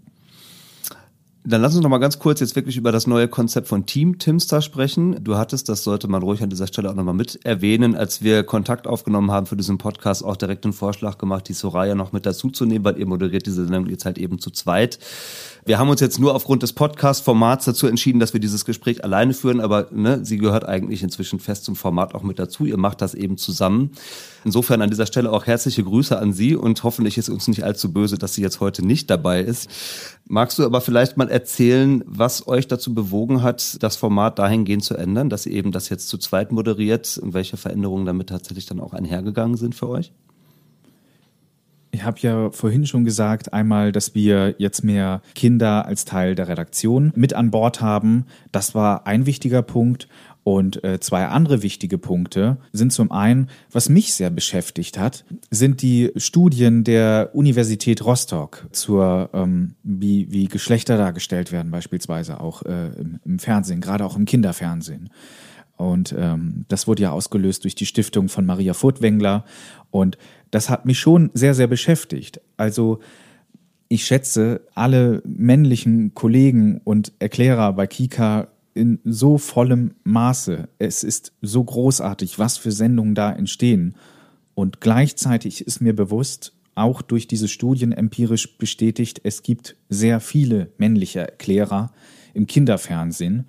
Dann 1.47 1.61
lass 1.61 1.75
uns 1.75 1.83
noch 1.83 1.91
mal 1.91 1.99
ganz 1.99 2.19
kurz 2.19 2.41
jetzt 2.41 2.57
wirklich 2.57 2.79
über 2.79 2.91
das 2.91 3.07
neue 3.07 3.29
Konzept 3.29 3.69
von 3.69 3.85
Team 3.85 4.19
Timster 4.19 4.63
sprechen. 4.63 5.23
Du 5.23 5.37
hattest, 5.37 5.69
das 5.69 5.85
sollte 5.85 6.09
man 6.09 6.23
ruhig 6.23 6.43
an 6.43 6.49
dieser 6.49 6.67
Stelle 6.67 6.89
auch 6.89 6.95
noch 6.95 7.05
mal 7.05 7.13
mit 7.13 7.45
erwähnen, 7.45 7.95
als 7.95 8.23
wir 8.23 8.45
Kontakt 8.45 8.87
aufgenommen 8.87 9.31
haben 9.31 9.45
für 9.45 9.55
diesen 9.55 9.77
Podcast, 9.77 10.25
auch 10.25 10.39
direkt 10.39 10.65
einen 10.65 10.73
Vorschlag 10.73 11.19
gemacht, 11.19 11.47
die 11.47 11.53
Soraya 11.53 11.95
noch 11.95 12.13
mit 12.13 12.25
dazu 12.25 12.49
zu 12.49 12.65
nehmen, 12.65 12.87
weil 12.87 12.99
ihr 12.99 13.05
moderiert 13.05 13.45
diese 13.45 13.67
Sendung 13.67 13.91
jetzt 13.91 14.07
halt 14.07 14.17
eben 14.17 14.39
zu 14.39 14.51
zweit. 14.53 14.99
Wir 15.67 15.79
haben 15.79 15.91
uns 15.91 16.01
jetzt 16.01 16.19
nur 16.19 16.35
aufgrund 16.35 16.63
des 16.63 16.73
Podcast-Formats 16.73 17.67
dazu 17.67 17.89
entschieden, 17.89 18.21
dass 18.21 18.33
wir 18.33 18.41
dieses 18.41 18.65
Gespräch 18.65 19.05
alleine 19.05 19.35
führen, 19.35 19.61
aber 19.61 19.89
ne, 19.93 20.25
sie 20.25 20.39
gehört 20.39 20.65
eigentlich 20.67 21.03
inzwischen 21.03 21.41
fest 21.41 21.65
zum 21.65 21.77
Format 21.77 22.15
auch 22.15 22.23
mit 22.23 22.39
dazu. 22.39 22.65
Ihr 22.65 22.79
macht 22.79 23.03
das 23.03 23.13
eben 23.13 23.37
zusammen. 23.37 23.91
Insofern 24.45 24.83
an 24.83 24.91
dieser 24.91 25.07
Stelle 25.07 25.33
auch 25.33 25.47
herzliche 25.47 25.83
Grüße 25.85 26.19
an 26.19 26.35
Sie 26.35 26.55
und 26.55 26.83
hoffentlich 26.85 27.17
ist 27.17 27.31
uns 27.31 27.49
nicht 27.49 27.65
allzu 27.65 27.93
böse, 27.93 28.19
dass 28.19 28.35
sie 28.35 28.43
jetzt 28.43 28.61
heute 28.61 28.85
nicht 28.85 29.09
dabei 29.09 29.41
ist. 29.41 29.71
Magst 30.27 30.59
du 30.59 30.65
aber 30.65 30.81
vielleicht 30.81 31.19
mal 31.19 31.29
erzählen, 31.29 32.03
was 32.07 32.49
euch 32.49 32.67
dazu 32.67 32.95
bewogen 32.95 33.43
hat, 33.43 33.83
das 33.83 33.97
Format 33.97 34.39
dahingehend 34.39 34.83
zu 34.83 34.97
ändern, 34.97 35.29
dass 35.29 35.45
ihr 35.45 35.53
eben 35.53 35.71
das 35.71 35.91
jetzt 35.91 36.09
zu 36.09 36.17
zweit 36.17 36.51
moderiert 36.51 37.19
und 37.19 37.35
welche 37.35 37.59
Veränderungen 37.59 38.07
damit 38.07 38.31
tatsächlich 38.31 38.65
dann 38.65 38.81
auch 38.81 38.95
einhergegangen 38.95 39.59
sind 39.59 39.75
für 39.75 39.89
euch? 39.89 40.13
Ich 41.91 42.03
habe 42.03 42.19
ja 42.21 42.51
vorhin 42.51 42.87
schon 42.87 43.05
gesagt, 43.05 43.53
einmal, 43.53 43.93
dass 43.93 44.17
wir 44.17 44.57
jetzt 44.59 44.83
mehr 44.83 45.23
Kinder 45.37 45.87
als 45.87 46.05
Teil 46.05 46.35
der 46.35 46.49
Redaktion 46.49 47.13
mit 47.15 47.35
an 47.35 47.53
Bord 47.53 47.81
haben. 47.81 48.25
Das 48.51 48.75
war 48.75 49.07
ein 49.07 49.27
wichtiger 49.27 49.63
Punkt. 49.63 50.09
Und 50.45 50.85
äh, 50.85 51.01
zwei 51.01 51.27
andere 51.27 51.63
wichtige 51.63 51.97
Punkte 51.97 52.59
sind 52.71 52.93
zum 52.93 53.11
einen, 53.11 53.49
was 53.73 53.89
mich 53.89 54.13
sehr 54.13 54.29
beschäftigt 54.29 54.99
hat, 54.99 55.25
sind 55.51 55.81
die 55.81 56.13
Studien 56.17 56.85
der 56.85 57.31
Universität 57.33 58.05
Rostock 58.05 58.67
zur, 58.71 59.31
ähm, 59.33 59.75
wie, 59.83 60.31
wie 60.31 60.45
Geschlechter 60.47 60.99
dargestellt 60.99 61.51
werden, 61.51 61.71
beispielsweise 61.71 62.41
auch 62.41 62.63
äh, 62.63 62.89
im, 62.89 63.21
im 63.25 63.39
Fernsehen, 63.39 63.81
gerade 63.81 64.05
auch 64.05 64.17
im 64.17 64.27
Kinderfernsehen. 64.27 65.09
Und 65.77 66.15
ähm, 66.17 66.67
das 66.69 66.87
wurde 66.87 67.03
ja 67.03 67.11
ausgelöst 67.11 67.65
durch 67.65 67.75
die 67.75 67.87
Stiftung 67.87 68.29
von 68.29 68.45
Maria 68.45 68.75
Furtwängler. 68.75 69.47
Und 69.91 70.19
das 70.51 70.69
hat 70.69 70.85
mich 70.85 70.99
schon 70.99 71.31
sehr, 71.33 71.55
sehr 71.55 71.67
beschäftigt. 71.67 72.43
Also 72.59 73.01
ich 73.89 74.05
schätze 74.05 74.61
alle 74.75 75.23
männlichen 75.25 76.15
Kollegen 76.15 76.81
und 76.85 77.13
Erklärer 77.19 77.73
bei 77.73 77.87
Kika 77.87 78.49
in 78.75 78.99
so 79.05 79.39
vollem 79.39 79.95
Maße. 80.05 80.69
Es 80.79 81.05
ist 81.05 81.33
so 81.41 81.63
großartig, 81.65 82.39
was 82.39 82.59
für 82.59 82.73
Sendungen 82.73 83.15
da 83.15 83.33
entstehen. 83.33 83.95
Und 84.55 84.81
gleichzeitig 84.81 85.67
ist 85.67 85.81
mir 85.81 85.95
bewusst, 85.95 86.53
auch 86.75 87.03
durch 87.03 87.29
diese 87.29 87.49
Studien 87.49 87.93
empirisch 87.93 88.59
bestätigt, 88.59 89.21
es 89.23 89.43
gibt 89.43 89.77
sehr 89.89 90.21
viele 90.21 90.73
männliche 90.77 91.21
Erklärer 91.21 91.93
im 92.35 92.47
Kinderfernsehen. 92.47 93.47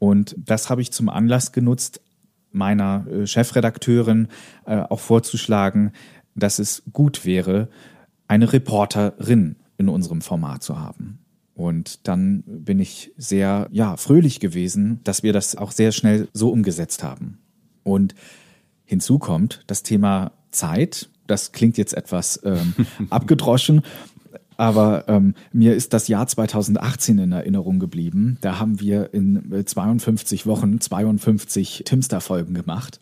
Und 0.00 0.34
das 0.36 0.70
habe 0.70 0.82
ich 0.82 0.90
zum 0.90 1.08
Anlass 1.08 1.52
genutzt, 1.52 2.00
meiner 2.50 3.06
äh, 3.08 3.26
Chefredakteurin 3.26 4.28
äh, 4.66 4.76
auch 4.76 5.00
vorzuschlagen, 5.00 5.92
dass 6.34 6.58
es 6.58 6.82
gut 6.92 7.24
wäre, 7.24 7.68
eine 8.26 8.52
Reporterin 8.52 9.56
in 9.78 9.88
unserem 9.88 10.20
Format 10.20 10.62
zu 10.62 10.78
haben. 10.78 11.23
Und 11.54 12.08
dann 12.08 12.42
bin 12.46 12.80
ich 12.80 13.12
sehr, 13.16 13.68
ja, 13.70 13.96
fröhlich 13.96 14.40
gewesen, 14.40 15.00
dass 15.04 15.22
wir 15.22 15.32
das 15.32 15.56
auch 15.56 15.70
sehr 15.70 15.92
schnell 15.92 16.28
so 16.32 16.50
umgesetzt 16.50 17.02
haben. 17.02 17.38
Und 17.84 18.14
hinzu 18.84 19.18
kommt 19.18 19.62
das 19.66 19.82
Thema 19.82 20.32
Zeit. 20.50 21.08
Das 21.26 21.52
klingt 21.52 21.78
jetzt 21.78 21.94
etwas 21.94 22.40
ähm, 22.44 22.74
abgedroschen, 23.10 23.82
aber 24.56 25.04
ähm, 25.08 25.34
mir 25.52 25.74
ist 25.74 25.92
das 25.92 26.08
Jahr 26.08 26.26
2018 26.26 27.18
in 27.18 27.32
Erinnerung 27.32 27.78
geblieben. 27.78 28.38
Da 28.40 28.58
haben 28.58 28.80
wir 28.80 29.12
in 29.12 29.64
52 29.64 30.46
Wochen 30.46 30.80
52 30.80 31.82
Timster-Folgen 31.84 32.54
gemacht. 32.54 33.00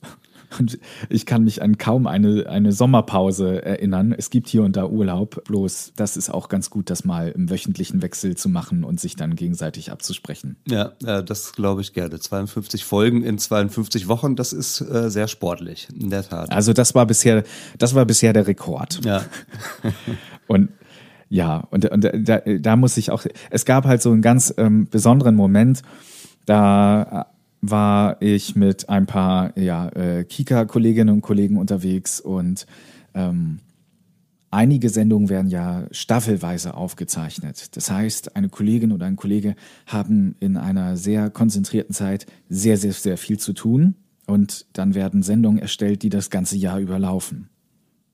Und 0.58 0.78
ich 1.08 1.26
kann 1.26 1.44
mich 1.44 1.62
an 1.62 1.78
kaum 1.78 2.06
eine, 2.06 2.48
eine 2.48 2.72
Sommerpause 2.72 3.64
erinnern. 3.64 4.14
Es 4.16 4.30
gibt 4.30 4.48
hier 4.48 4.62
und 4.62 4.76
da 4.76 4.86
Urlaub, 4.86 5.44
bloß 5.44 5.92
das 5.96 6.16
ist 6.16 6.30
auch 6.30 6.48
ganz 6.48 6.70
gut, 6.70 6.90
das 6.90 7.04
mal 7.04 7.30
im 7.30 7.50
wöchentlichen 7.50 8.02
Wechsel 8.02 8.36
zu 8.36 8.48
machen 8.48 8.84
und 8.84 9.00
sich 9.00 9.16
dann 9.16 9.36
gegenseitig 9.36 9.90
abzusprechen. 9.90 10.56
Ja, 10.66 10.92
äh, 11.04 11.22
das 11.22 11.52
glaube 11.52 11.80
ich 11.80 11.92
gerne. 11.92 12.18
52 12.18 12.84
Folgen 12.84 13.22
in 13.22 13.38
52 13.38 14.08
Wochen, 14.08 14.36
das 14.36 14.52
ist 14.52 14.80
äh, 14.80 15.10
sehr 15.10 15.28
sportlich, 15.28 15.88
in 15.98 16.10
der 16.10 16.28
Tat. 16.28 16.52
Also 16.52 16.72
das 16.72 16.94
war 16.94 17.06
bisher, 17.06 17.44
das 17.78 17.94
war 17.94 18.04
bisher 18.04 18.32
der 18.32 18.46
Rekord. 18.46 19.04
Ja. 19.04 19.24
und 20.46 20.70
ja, 21.28 21.66
und, 21.70 21.90
und 21.90 22.10
da, 22.14 22.40
da 22.40 22.76
muss 22.76 22.98
ich 22.98 23.10
auch, 23.10 23.24
es 23.48 23.64
gab 23.64 23.86
halt 23.86 24.02
so 24.02 24.12
einen 24.12 24.20
ganz 24.20 24.52
ähm, 24.58 24.86
besonderen 24.90 25.34
Moment, 25.34 25.80
da 26.44 27.26
war 27.62 28.20
ich 28.20 28.57
mit 28.57 28.88
ein 28.88 29.07
paar 29.07 29.57
ja, 29.57 29.88
äh, 29.90 30.25
Kika-Kolleginnen 30.25 31.14
und 31.14 31.22
Kollegen 31.22 31.57
unterwegs 31.57 32.20
und 32.20 32.66
ähm, 33.14 33.61
einige 34.51 34.88
Sendungen 34.90 35.29
werden 35.29 35.48
ja 35.48 35.87
staffelweise 35.92 36.75
aufgezeichnet. 36.75 37.77
Das 37.77 37.90
heißt, 37.90 38.35
eine 38.37 38.48
Kollegin 38.48 38.90
oder 38.92 39.07
ein 39.07 39.16
Kollege 39.16 39.55
haben 39.87 40.35
in 40.40 40.57
einer 40.57 40.96
sehr 40.96 41.31
konzentrierten 41.31 41.94
Zeit 41.94 42.27
sehr, 42.48 42.77
sehr, 42.77 42.92
sehr 42.92 43.16
viel 43.16 43.38
zu 43.38 43.53
tun 43.53 43.94
und 44.27 44.66
dann 44.72 44.94
werden 44.94 45.22
Sendungen 45.22 45.61
erstellt, 45.61 46.03
die 46.03 46.11
das 46.11 46.31
ganze 46.31 46.57
Jahr 46.57 46.81
überlaufen. 46.81 47.48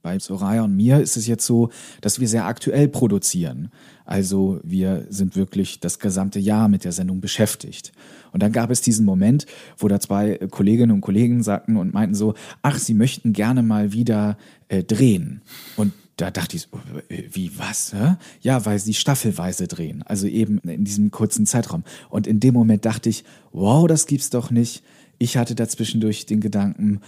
Bei 0.09 0.18
Soraya 0.18 0.62
und 0.62 0.75
mir 0.75 1.01
ist 1.01 1.18
es 1.18 1.27
jetzt 1.27 1.44
so, 1.44 1.68
dass 2.01 2.18
wir 2.18 2.29
sehr 2.29 2.47
aktuell 2.47 2.88
produzieren. 2.88 3.71
Also 4.07 4.59
wir 4.64 5.05
sind 5.11 5.37
wirklich 5.37 5.81
das 5.81 5.99
gesamte 5.99 6.38
Jahr 6.38 6.68
mit 6.68 6.85
der 6.85 6.92
Sendung 6.92 7.21
beschäftigt. 7.21 7.92
Und 8.33 8.42
dann 8.42 8.53
gab 8.53 8.71
es 8.71 8.81
diesen 8.81 9.05
Moment, 9.05 9.44
wo 9.77 9.87
da 9.87 10.01
zwei 10.01 10.38
Kolleginnen 10.51 10.92
und 10.92 11.03
Kollegen 11.03 11.42
sagten 11.42 11.77
und 11.77 11.92
meinten 11.92 12.14
so, 12.14 12.33
ach, 12.62 12.79
sie 12.79 12.94
möchten 12.94 13.35
gerne 13.35 13.62
mal 13.62 13.92
wieder 13.92 14.38
äh, 14.68 14.83
drehen. 14.83 15.42
Und 15.77 15.92
da 16.16 16.31
dachte 16.31 16.57
ich, 16.57 16.62
so, 16.62 16.81
äh, 17.11 17.25
wie 17.31 17.51
was? 17.59 17.92
Hä? 17.92 18.16
Ja, 18.40 18.64
weil 18.64 18.79
sie 18.79 18.94
staffelweise 18.94 19.68
drehen, 19.68 20.03
also 20.05 20.27
eben 20.27 20.57
in 20.61 20.85
diesem 20.85 21.11
kurzen 21.11 21.44
Zeitraum. 21.44 21.85
Und 22.09 22.27
in 22.27 22.40
dem 22.40 22.55
Moment 22.55 22.87
dachte 22.87 23.11
ich, 23.11 23.25
wow, 23.53 23.87
das 23.87 24.07
gibt's 24.07 24.31
doch 24.31 24.51
nicht. 24.51 24.83
Ich 25.18 25.37
hatte 25.37 25.55
dazwischendurch 25.55 26.25
den 26.25 26.40
Gedanken, 26.40 27.03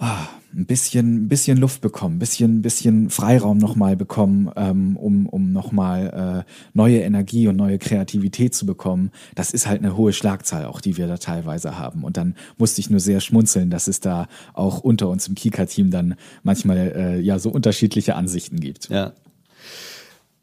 ein 0.00 0.66
bisschen, 0.66 1.24
ein 1.24 1.28
bisschen 1.28 1.58
Luft 1.58 1.80
bekommen, 1.80 2.16
ein 2.16 2.18
bisschen, 2.18 2.62
bisschen 2.62 3.10
Freiraum 3.10 3.58
nochmal 3.58 3.96
bekommen, 3.96 4.50
ähm, 4.56 4.96
um, 4.96 5.26
um 5.26 5.52
nochmal 5.52 6.44
äh, 6.46 6.50
neue 6.74 7.00
Energie 7.00 7.46
und 7.48 7.56
neue 7.56 7.78
Kreativität 7.78 8.54
zu 8.54 8.66
bekommen. 8.66 9.10
Das 9.34 9.52
ist 9.52 9.66
halt 9.66 9.82
eine 9.82 9.96
hohe 9.96 10.12
Schlagzahl, 10.12 10.64
auch 10.64 10.80
die 10.80 10.96
wir 10.96 11.06
da 11.06 11.18
teilweise 11.18 11.78
haben. 11.78 12.02
Und 12.02 12.16
dann 12.16 12.34
musste 12.58 12.80
ich 12.80 12.90
nur 12.90 13.00
sehr 13.00 13.20
schmunzeln, 13.20 13.70
dass 13.70 13.86
es 13.88 14.00
da 14.00 14.26
auch 14.54 14.80
unter 14.80 15.08
uns 15.08 15.28
im 15.28 15.34
Kika-Team 15.34 15.90
dann 15.90 16.16
manchmal 16.42 16.92
äh, 16.96 17.20
ja 17.20 17.38
so 17.38 17.50
unterschiedliche 17.50 18.16
Ansichten 18.16 18.58
gibt. 18.58 18.88
Ja. 18.88 19.12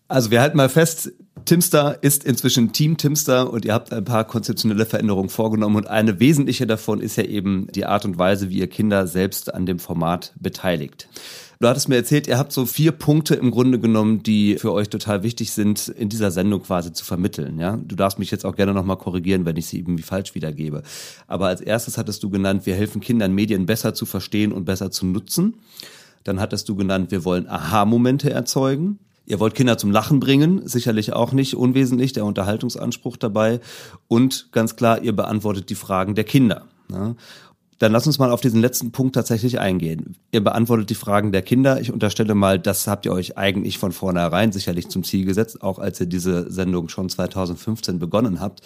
Also 0.08 0.32
wir 0.32 0.41
halten 0.41 0.58
mal 0.58 0.70
fest, 0.70 1.12
Timster 1.46 1.98
ist 2.02 2.24
inzwischen 2.24 2.72
Team 2.72 2.98
Timster 2.98 3.52
und 3.52 3.65
ihr 3.65 3.74
habt 3.74 3.91
ein 3.91 4.06
paar 4.06 4.26
konzeptionelle 4.26 4.86
Veränderungen 4.86 5.30
vorgenommen 5.30 5.76
und 5.76 5.88
eine 5.88 6.20
wesentliche 6.20 6.67
davon 6.67 7.00
ist 7.00 7.17
ja 7.17 7.24
eben 7.24 7.67
die 7.74 7.86
Art 7.86 8.06
und 8.06 8.17
Weise, 8.17 8.50
wie 8.50 8.60
ihr 8.60 8.67
Kinder 8.67 9.08
selbst 9.08 9.54
an 9.54 9.65
dem 9.65 9.80
Format 9.80 10.34
beteiligt. 10.39 11.08
Du 11.60 11.67
hattest 11.67 11.89
mir 11.89 11.96
erzählt, 11.96 12.28
ihr 12.28 12.38
habt 12.38 12.52
so 12.52 12.65
vier 12.65 12.91
Punkte 12.91 13.34
im 13.34 13.50
Grunde 13.50 13.80
genommen, 13.80 14.22
die 14.22 14.58
für 14.58 14.72
euch 14.72 14.89
total 14.89 15.24
wichtig 15.24 15.52
sind, 15.52 15.88
in 15.88 16.08
dieser 16.08 16.30
Sendung 16.30 16.62
quasi 16.62 16.93
zu 16.93 17.04
vermitteln. 17.04 17.60
Ja, 17.60 17.78
du 17.78 17.96
darfst 17.96 18.20
mich 18.20 18.30
jetzt 18.30 18.46
auch 18.46 18.56
gerne 18.56 18.74
nochmal 18.74 18.98
korrigieren, 18.98 19.46
wenn 19.46 19.58
ich 19.58 19.65
sie 19.65 19.80
irgendwie 19.80 20.04
falsch 20.04 20.36
wiedergebe. 20.36 20.84
Aber 21.28 21.48
als 21.48 21.62
erstes 21.62 21.98
hattest 21.98 22.22
du 22.22 22.30
genannt, 22.30 22.67
wir 22.67 22.76
helfen 22.76 23.02
Kindern 23.02 23.34
Medien 23.34 23.65
besser 23.65 23.96
zu 23.96 24.06
verstehen 24.06 24.52
und 24.52 24.65
besser 24.65 24.91
zu 24.91 25.08
nutzen. 25.08 25.56
Dann 26.24 26.39
hattest 26.39 26.70
du 26.70 26.76
genannt, 26.76 27.10
wir 27.10 27.26
wollen 27.26 27.48
Aha-Momente 27.48 28.30
erzeugen. 28.30 29.00
Ihr 29.28 29.42
wollt 29.42 29.56
Kinder 29.56 29.78
zum 29.78 29.92
Lachen 29.92 30.22
bringen, 30.22 30.66
sicherlich 30.66 31.12
auch 31.12 31.34
nicht 31.34 31.56
unwesentlich, 31.56 32.13
der 32.13 32.24
Unterhaltungsanspruch 32.24 33.18
dabei. 33.18 33.60
Und 34.08 34.54
ganz 34.54 34.78
klar, 34.78 35.02
ihr 35.02 35.13
beantwortet 35.13 35.70
die 35.70 35.76
Fragen 35.76 36.16
der 36.16 36.24
Kinder. 36.24 36.66
Ja. 36.90 37.16
Dann 37.80 37.92
lass 37.92 38.08
uns 38.08 38.18
mal 38.18 38.32
auf 38.32 38.42
diesen 38.42 38.60
letzten 38.60 38.92
Punkt 38.92 39.16
tatsächlich 39.16 39.60
eingehen. 39.60 40.16
Ihr 40.32 40.44
beantwortet 40.44 40.90
die 40.90 40.96
Fragen 40.96 41.32
der 41.32 41.44
Kinder. 41.44 41.80
Ich 41.80 41.92
unterstelle 41.92 42.34
mal, 42.34 42.58
das 42.58 42.88
habt 42.88 43.06
ihr 43.06 43.12
euch 43.12 43.38
eigentlich 43.38 43.78
von 43.78 43.92
vornherein 43.92 44.52
sicherlich 44.52 44.90
zum 44.90 45.04
Ziel 45.04 45.26
gesetzt, 45.26 45.62
auch 45.62 45.78
als 45.78 46.00
ihr 46.00 46.08
diese 46.08 46.52
Sendung 46.52 46.90
schon 46.90 47.10
2015 47.10 48.00
begonnen 48.00 48.40
habt. 48.40 48.62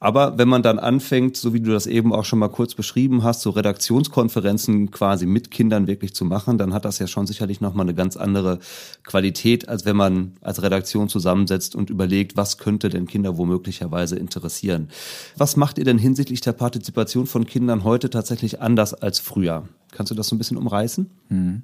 Aber 0.00 0.38
wenn 0.38 0.48
man 0.48 0.62
dann 0.62 0.78
anfängt, 0.78 1.36
so 1.36 1.52
wie 1.52 1.60
du 1.60 1.72
das 1.72 1.88
eben 1.88 2.12
auch 2.12 2.24
schon 2.24 2.38
mal 2.38 2.48
kurz 2.48 2.74
beschrieben 2.74 3.24
hast, 3.24 3.42
so 3.42 3.50
Redaktionskonferenzen 3.50 4.92
quasi 4.92 5.26
mit 5.26 5.50
Kindern 5.50 5.88
wirklich 5.88 6.14
zu 6.14 6.24
machen, 6.24 6.56
dann 6.56 6.72
hat 6.72 6.84
das 6.84 7.00
ja 7.00 7.08
schon 7.08 7.26
sicherlich 7.26 7.60
nochmal 7.60 7.86
eine 7.86 7.94
ganz 7.94 8.16
andere 8.16 8.60
Qualität, 9.02 9.68
als 9.68 9.84
wenn 9.84 9.96
man 9.96 10.34
als 10.40 10.62
Redaktion 10.62 11.08
zusammensetzt 11.08 11.74
und 11.74 11.90
überlegt, 11.90 12.36
was 12.36 12.58
könnte 12.58 12.90
denn 12.90 13.06
Kinder 13.06 13.38
womöglicherweise 13.38 14.16
interessieren. 14.16 14.88
Was 15.36 15.56
macht 15.56 15.78
ihr 15.78 15.84
denn 15.84 15.98
hinsichtlich 15.98 16.42
der 16.42 16.52
Partizipation 16.52 17.26
von 17.26 17.46
Kindern 17.46 17.82
heute 17.82 18.08
tatsächlich 18.08 18.47
anders 18.60 18.94
als 18.94 19.18
früher? 19.18 19.68
Kannst 19.92 20.10
du 20.10 20.14
das 20.14 20.28
so 20.28 20.34
ein 20.34 20.38
bisschen 20.38 20.56
umreißen? 20.56 21.10
Hm. 21.28 21.62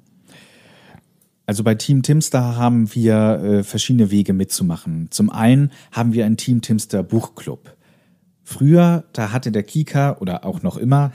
Also 1.45 1.63
bei 1.63 1.75
Team 1.75 2.01
Timster 2.01 2.57
haben 2.57 2.93
wir 2.95 3.15
äh, 3.15 3.63
verschiedene 3.63 4.09
Wege 4.09 4.33
mitzumachen. 4.33 5.07
Zum 5.11 5.29
einen 5.29 5.71
haben 5.91 6.13
wir 6.13 6.25
einen 6.25 6.37
Team 6.37 6.61
Timster 6.61 7.03
Buchclub. 7.03 7.75
Früher, 8.47 9.05
da 9.13 9.31
hatte 9.31 9.51
der 9.51 9.63
Kika 9.63 10.17
oder 10.19 10.45
auch 10.45 10.61
noch 10.61 10.77
immer 10.77 11.11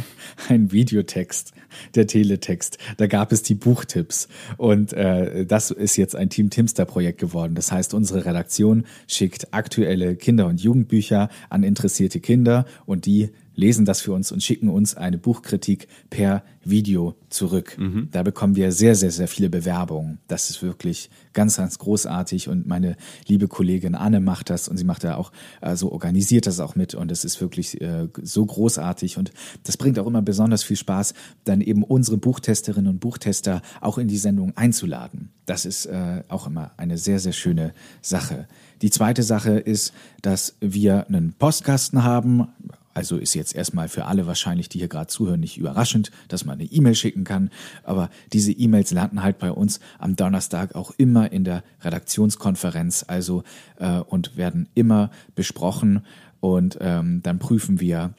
einen 0.48 0.70
Videotext, 0.70 1.54
der 1.94 2.06
Teletext. 2.06 2.76
Da 2.98 3.06
gab 3.06 3.32
es 3.32 3.42
die 3.42 3.54
Buchtipps. 3.54 4.28
Und 4.58 4.92
äh, 4.92 5.46
das 5.46 5.70
ist 5.70 5.96
jetzt 5.96 6.14
ein 6.14 6.28
Team 6.28 6.50
Timster-Projekt 6.50 7.18
geworden. 7.18 7.54
Das 7.54 7.72
heißt, 7.72 7.94
unsere 7.94 8.26
Redaktion 8.26 8.84
schickt 9.08 9.54
aktuelle 9.54 10.14
Kinder- 10.16 10.46
und 10.46 10.60
Jugendbücher 10.60 11.30
an 11.48 11.62
interessierte 11.62 12.20
Kinder 12.20 12.66
und 12.84 13.06
die 13.06 13.30
lesen 13.54 13.84
das 13.84 14.00
für 14.00 14.12
uns 14.12 14.32
und 14.32 14.42
schicken 14.42 14.68
uns 14.68 14.96
eine 14.96 15.18
Buchkritik 15.18 15.88
per 16.10 16.42
Video 16.64 17.14
zurück. 17.28 17.76
Mhm. 17.78 18.08
Da 18.10 18.22
bekommen 18.22 18.56
wir 18.56 18.72
sehr, 18.72 18.94
sehr, 18.94 19.10
sehr 19.10 19.28
viele 19.28 19.50
Bewerbungen. 19.50 20.18
Das 20.28 20.50
ist 20.50 20.62
wirklich 20.62 21.10
ganz, 21.32 21.56
ganz 21.56 21.78
großartig 21.78 22.48
und 22.48 22.66
meine 22.66 22.96
liebe 23.26 23.48
Kollegin 23.48 23.94
Anne 23.94 24.20
macht 24.20 24.50
das 24.50 24.68
und 24.68 24.76
sie 24.76 24.84
macht 24.84 25.04
da 25.04 25.16
auch, 25.16 25.32
also 25.60 25.92
organisiert 25.92 26.46
das 26.46 26.60
auch 26.60 26.76
mit 26.76 26.94
und 26.94 27.10
es 27.12 27.24
ist 27.24 27.40
wirklich 27.40 27.80
äh, 27.80 28.08
so 28.22 28.46
großartig 28.46 29.18
und 29.18 29.32
das 29.64 29.76
bringt 29.76 29.98
auch 29.98 30.06
immer 30.06 30.22
besonders 30.22 30.62
viel 30.62 30.76
Spaß, 30.76 31.14
dann 31.44 31.60
eben 31.60 31.82
unsere 31.82 32.16
Buchtesterinnen 32.16 32.90
und 32.90 33.00
Buchtester 33.00 33.62
auch 33.80 33.98
in 33.98 34.08
die 34.08 34.18
Sendung 34.18 34.56
einzuladen. 34.56 35.30
Das 35.46 35.66
ist 35.66 35.86
äh, 35.86 36.22
auch 36.28 36.46
immer 36.46 36.70
eine 36.76 36.96
sehr, 36.96 37.18
sehr 37.18 37.32
schöne 37.32 37.74
Sache. 38.00 38.46
Die 38.80 38.90
zweite 38.90 39.22
Sache 39.22 39.58
ist, 39.58 39.92
dass 40.22 40.56
wir 40.60 41.06
einen 41.08 41.34
Postkasten 41.34 42.04
haben, 42.04 42.48
also 42.94 43.16
ist 43.16 43.34
jetzt 43.34 43.54
erstmal 43.54 43.88
für 43.88 44.06
alle 44.06 44.26
wahrscheinlich, 44.26 44.68
die 44.68 44.78
hier 44.78 44.88
gerade 44.88 45.08
zuhören, 45.08 45.40
nicht 45.40 45.58
überraschend, 45.58 46.10
dass 46.28 46.44
man 46.44 46.60
eine 46.60 46.70
E-Mail 46.70 46.94
schicken 46.94 47.24
kann. 47.24 47.50
Aber 47.82 48.08
diese 48.32 48.52
E-Mails 48.52 48.92
landen 48.92 49.22
halt 49.22 49.38
bei 49.38 49.50
uns 49.50 49.80
am 49.98 50.16
Donnerstag 50.16 50.74
auch 50.74 50.92
immer 50.96 51.32
in 51.32 51.44
der 51.44 51.64
Redaktionskonferenz, 51.82 53.04
also 53.06 53.42
äh, 53.78 53.98
und 53.98 54.36
werden 54.36 54.68
immer 54.74 55.10
besprochen. 55.34 56.06
Und 56.40 56.78
ähm, 56.80 57.20
dann 57.22 57.38
prüfen 57.38 57.80
wir 57.80 58.14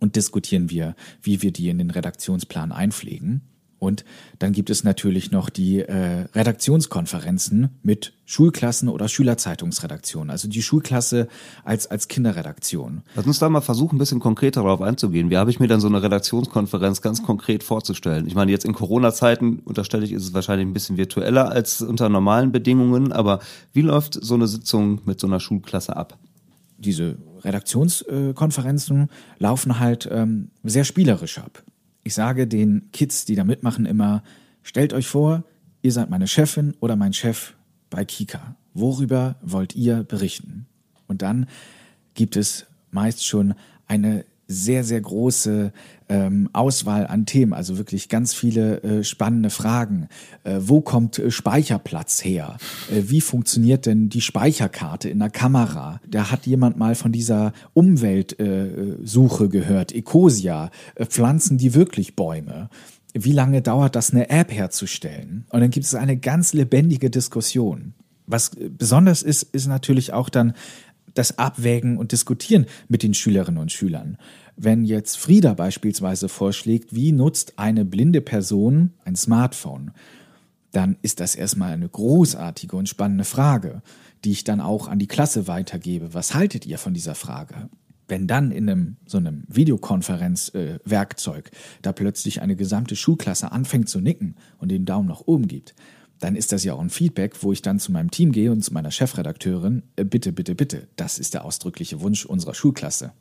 und 0.00 0.16
diskutieren 0.16 0.68
wir, 0.68 0.96
wie 1.22 1.42
wir 1.42 1.52
die 1.52 1.68
in 1.68 1.78
den 1.78 1.90
Redaktionsplan 1.90 2.72
einpflegen. 2.72 3.42
Und 3.82 4.04
dann 4.38 4.52
gibt 4.52 4.70
es 4.70 4.84
natürlich 4.84 5.32
noch 5.32 5.50
die 5.50 5.80
äh, 5.80 6.26
Redaktionskonferenzen 6.36 7.70
mit 7.82 8.12
Schulklassen 8.26 8.88
oder 8.88 9.08
Schülerzeitungsredaktionen, 9.08 10.30
also 10.30 10.46
die 10.46 10.62
Schulklasse 10.62 11.26
als, 11.64 11.88
als 11.88 12.06
Kinderredaktion. 12.06 13.02
Lass 13.16 13.26
uns 13.26 13.40
da 13.40 13.48
mal 13.48 13.60
versuchen, 13.60 13.96
ein 13.96 13.98
bisschen 13.98 14.20
konkreter 14.20 14.62
darauf 14.62 14.82
einzugehen. 14.82 15.30
Wie 15.30 15.36
habe 15.36 15.50
ich 15.50 15.58
mir 15.58 15.66
dann 15.66 15.80
so 15.80 15.88
eine 15.88 16.00
Redaktionskonferenz 16.00 17.02
ganz 17.02 17.24
konkret 17.24 17.64
vorzustellen? 17.64 18.28
Ich 18.28 18.36
meine, 18.36 18.52
jetzt 18.52 18.64
in 18.64 18.72
Corona-Zeiten, 18.72 19.58
unterstelle 19.64 20.04
ich, 20.04 20.12
ist 20.12 20.22
es 20.22 20.32
wahrscheinlich 20.32 20.68
ein 20.68 20.74
bisschen 20.74 20.96
virtueller 20.96 21.50
als 21.50 21.82
unter 21.82 22.08
normalen 22.08 22.52
Bedingungen, 22.52 23.10
aber 23.10 23.40
wie 23.72 23.82
läuft 23.82 24.14
so 24.14 24.34
eine 24.34 24.46
Sitzung 24.46 25.00
mit 25.06 25.18
so 25.18 25.26
einer 25.26 25.40
Schulklasse 25.40 25.96
ab? 25.96 26.18
Diese 26.78 27.18
Redaktionskonferenzen 27.42 29.08
laufen 29.40 29.80
halt 29.80 30.08
ähm, 30.08 30.52
sehr 30.62 30.84
spielerisch 30.84 31.38
ab. 31.38 31.64
Ich 32.04 32.14
sage 32.14 32.46
den 32.46 32.90
Kids, 32.92 33.24
die 33.24 33.34
da 33.34 33.44
mitmachen, 33.44 33.86
immer, 33.86 34.22
stellt 34.62 34.92
euch 34.92 35.06
vor, 35.06 35.44
ihr 35.82 35.92
seid 35.92 36.10
meine 36.10 36.26
Chefin 36.26 36.74
oder 36.80 36.96
mein 36.96 37.12
Chef 37.12 37.54
bei 37.90 38.04
Kika. 38.04 38.56
Worüber 38.74 39.36
wollt 39.42 39.74
ihr 39.74 40.02
berichten? 40.02 40.66
Und 41.06 41.22
dann 41.22 41.46
gibt 42.14 42.36
es 42.36 42.66
meist 42.90 43.24
schon 43.24 43.54
eine 43.86 44.24
sehr, 44.46 44.84
sehr 44.84 45.00
große 45.00 45.72
ähm, 46.12 46.50
Auswahl 46.52 47.06
an 47.06 47.24
Themen, 47.24 47.54
also 47.54 47.78
wirklich 47.78 48.10
ganz 48.10 48.34
viele 48.34 48.82
äh, 48.82 49.02
spannende 49.02 49.48
Fragen. 49.48 50.08
Äh, 50.44 50.58
wo 50.60 50.82
kommt 50.82 51.18
äh, 51.18 51.30
Speicherplatz 51.30 52.22
her? 52.22 52.58
Äh, 52.90 53.04
wie 53.06 53.22
funktioniert 53.22 53.86
denn 53.86 54.10
die 54.10 54.20
Speicherkarte 54.20 55.08
in 55.08 55.20
der 55.20 55.30
Kamera? 55.30 56.00
Da 56.06 56.30
hat 56.30 56.46
jemand 56.46 56.76
mal 56.76 56.94
von 56.94 57.12
dieser 57.12 57.54
Umweltsuche 57.72 59.48
gehört, 59.48 59.94
Ecosia. 59.94 60.70
Äh, 60.96 61.06
pflanzen 61.06 61.56
die 61.56 61.74
wirklich 61.74 62.14
Bäume? 62.14 62.68
Wie 63.14 63.32
lange 63.32 63.62
dauert 63.62 63.96
das, 63.96 64.10
eine 64.10 64.28
App 64.28 64.52
herzustellen? 64.52 65.46
Und 65.48 65.60
dann 65.60 65.70
gibt 65.70 65.86
es 65.86 65.94
eine 65.94 66.18
ganz 66.18 66.52
lebendige 66.52 67.08
Diskussion. 67.08 67.94
Was 68.26 68.54
äh, 68.54 68.68
besonders 68.68 69.22
ist, 69.22 69.44
ist 69.44 69.66
natürlich 69.66 70.12
auch 70.12 70.28
dann 70.28 70.52
das 71.14 71.38
Abwägen 71.38 71.96
und 71.96 72.12
Diskutieren 72.12 72.66
mit 72.88 73.02
den 73.02 73.14
Schülerinnen 73.14 73.60
und 73.60 73.72
Schülern. 73.72 74.18
Wenn 74.56 74.84
jetzt 74.84 75.16
Frieda 75.16 75.54
beispielsweise 75.54 76.28
vorschlägt, 76.28 76.94
wie 76.94 77.12
nutzt 77.12 77.54
eine 77.58 77.84
blinde 77.84 78.20
Person 78.20 78.92
ein 79.04 79.16
Smartphone, 79.16 79.92
dann 80.72 80.96
ist 81.02 81.20
das 81.20 81.34
erstmal 81.34 81.72
eine 81.72 81.88
großartige 81.88 82.76
und 82.76 82.88
spannende 82.88 83.24
Frage, 83.24 83.82
die 84.24 84.32
ich 84.32 84.44
dann 84.44 84.60
auch 84.60 84.88
an 84.88 84.98
die 84.98 85.06
Klasse 85.06 85.46
weitergebe. 85.46 86.14
Was 86.14 86.34
haltet 86.34 86.66
ihr 86.66 86.78
von 86.78 86.94
dieser 86.94 87.14
Frage? 87.14 87.68
Wenn 88.08 88.26
dann 88.26 88.50
in 88.50 88.68
einem 88.68 88.96
so 89.06 89.18
einem 89.18 89.44
Videokonferenzwerkzeug 89.48 91.46
äh, 91.46 91.50
da 91.82 91.92
plötzlich 91.92 92.42
eine 92.42 92.56
gesamte 92.56 92.96
Schulklasse 92.96 93.52
anfängt 93.52 93.88
zu 93.88 94.00
nicken 94.00 94.36
und 94.58 94.70
den 94.70 94.84
Daumen 94.84 95.08
nach 95.08 95.22
oben 95.26 95.48
gibt, 95.48 95.74
dann 96.18 96.36
ist 96.36 96.52
das 96.52 96.62
ja 96.62 96.74
auch 96.74 96.80
ein 96.80 96.90
Feedback, 96.90 97.42
wo 97.42 97.52
ich 97.52 97.62
dann 97.62 97.80
zu 97.80 97.90
meinem 97.90 98.10
Team 98.10 98.32
gehe 98.32 98.52
und 98.52 98.62
zu 98.62 98.72
meiner 98.72 98.90
Chefredakteurin, 98.90 99.82
äh, 99.96 100.04
bitte, 100.04 100.32
bitte, 100.32 100.54
bitte, 100.54 100.88
das 100.96 101.18
ist 101.18 101.34
der 101.34 101.44
ausdrückliche 101.44 102.00
Wunsch 102.00 102.26
unserer 102.26 102.54
Schulklasse. 102.54 103.12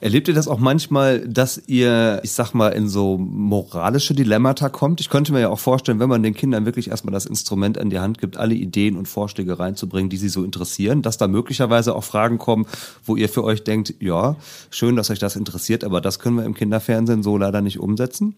Erlebt 0.00 0.28
ihr 0.28 0.34
das 0.34 0.46
auch 0.46 0.60
manchmal, 0.60 1.26
dass 1.26 1.60
ihr, 1.66 2.20
ich 2.22 2.30
sag 2.30 2.52
mal, 2.54 2.68
in 2.68 2.88
so 2.88 3.18
moralische 3.18 4.14
Dilemmata 4.14 4.68
kommt? 4.68 5.00
Ich 5.00 5.10
könnte 5.10 5.32
mir 5.32 5.40
ja 5.40 5.48
auch 5.48 5.58
vorstellen, 5.58 5.98
wenn 5.98 6.08
man 6.08 6.22
den 6.22 6.34
Kindern 6.34 6.66
wirklich 6.66 6.90
erstmal 6.90 7.12
das 7.12 7.26
Instrument 7.26 7.78
an 7.78 7.90
die 7.90 7.98
Hand 7.98 8.18
gibt, 8.18 8.36
alle 8.36 8.54
Ideen 8.54 8.96
und 8.96 9.08
Vorschläge 9.08 9.58
reinzubringen, 9.58 10.08
die 10.08 10.16
sie 10.16 10.28
so 10.28 10.44
interessieren, 10.44 11.02
dass 11.02 11.18
da 11.18 11.26
möglicherweise 11.26 11.96
auch 11.96 12.04
Fragen 12.04 12.38
kommen, 12.38 12.66
wo 13.04 13.16
ihr 13.16 13.28
für 13.28 13.42
euch 13.42 13.64
denkt, 13.64 13.94
ja, 13.98 14.36
schön, 14.70 14.94
dass 14.94 15.10
euch 15.10 15.18
das 15.18 15.34
interessiert, 15.34 15.82
aber 15.82 16.00
das 16.00 16.20
können 16.20 16.36
wir 16.36 16.44
im 16.44 16.54
Kinderfernsehen 16.54 17.24
so 17.24 17.36
leider 17.36 17.60
nicht 17.60 17.80
umsetzen? 17.80 18.36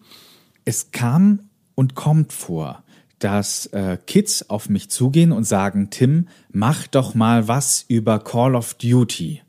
Es 0.65 0.89
kam 0.89 1.41
und 1.75 1.93
kommt 1.93 2.33
vor, 2.33 2.83
dass 3.19 3.67
äh, 3.67 3.99
Kids 4.07 4.49
auf 4.49 4.67
mich 4.67 4.89
zugehen 4.89 5.31
und 5.31 5.43
sagen, 5.43 5.91
Tim, 5.91 6.27
mach 6.51 6.87
doch 6.87 7.13
mal 7.13 7.47
was 7.47 7.85
über 7.87 8.17
Call 8.17 8.55
of 8.55 8.73
Duty. 8.73 9.41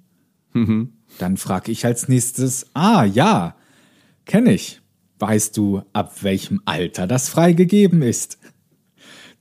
Mhm. 0.53 0.93
Dann 1.19 1.37
frage 1.37 1.73
ich 1.73 1.85
als 1.85 2.09
nächstes, 2.09 2.67
ah 2.75 3.05
ja, 3.05 3.55
kenne 4.25 4.53
ich. 4.53 4.81
Weißt 5.19 5.57
du, 5.57 5.83
ab 5.93 6.23
welchem 6.23 6.61
Alter 6.65 7.07
das 7.07 7.29
freigegeben 7.29 8.03
ist? 8.03 8.39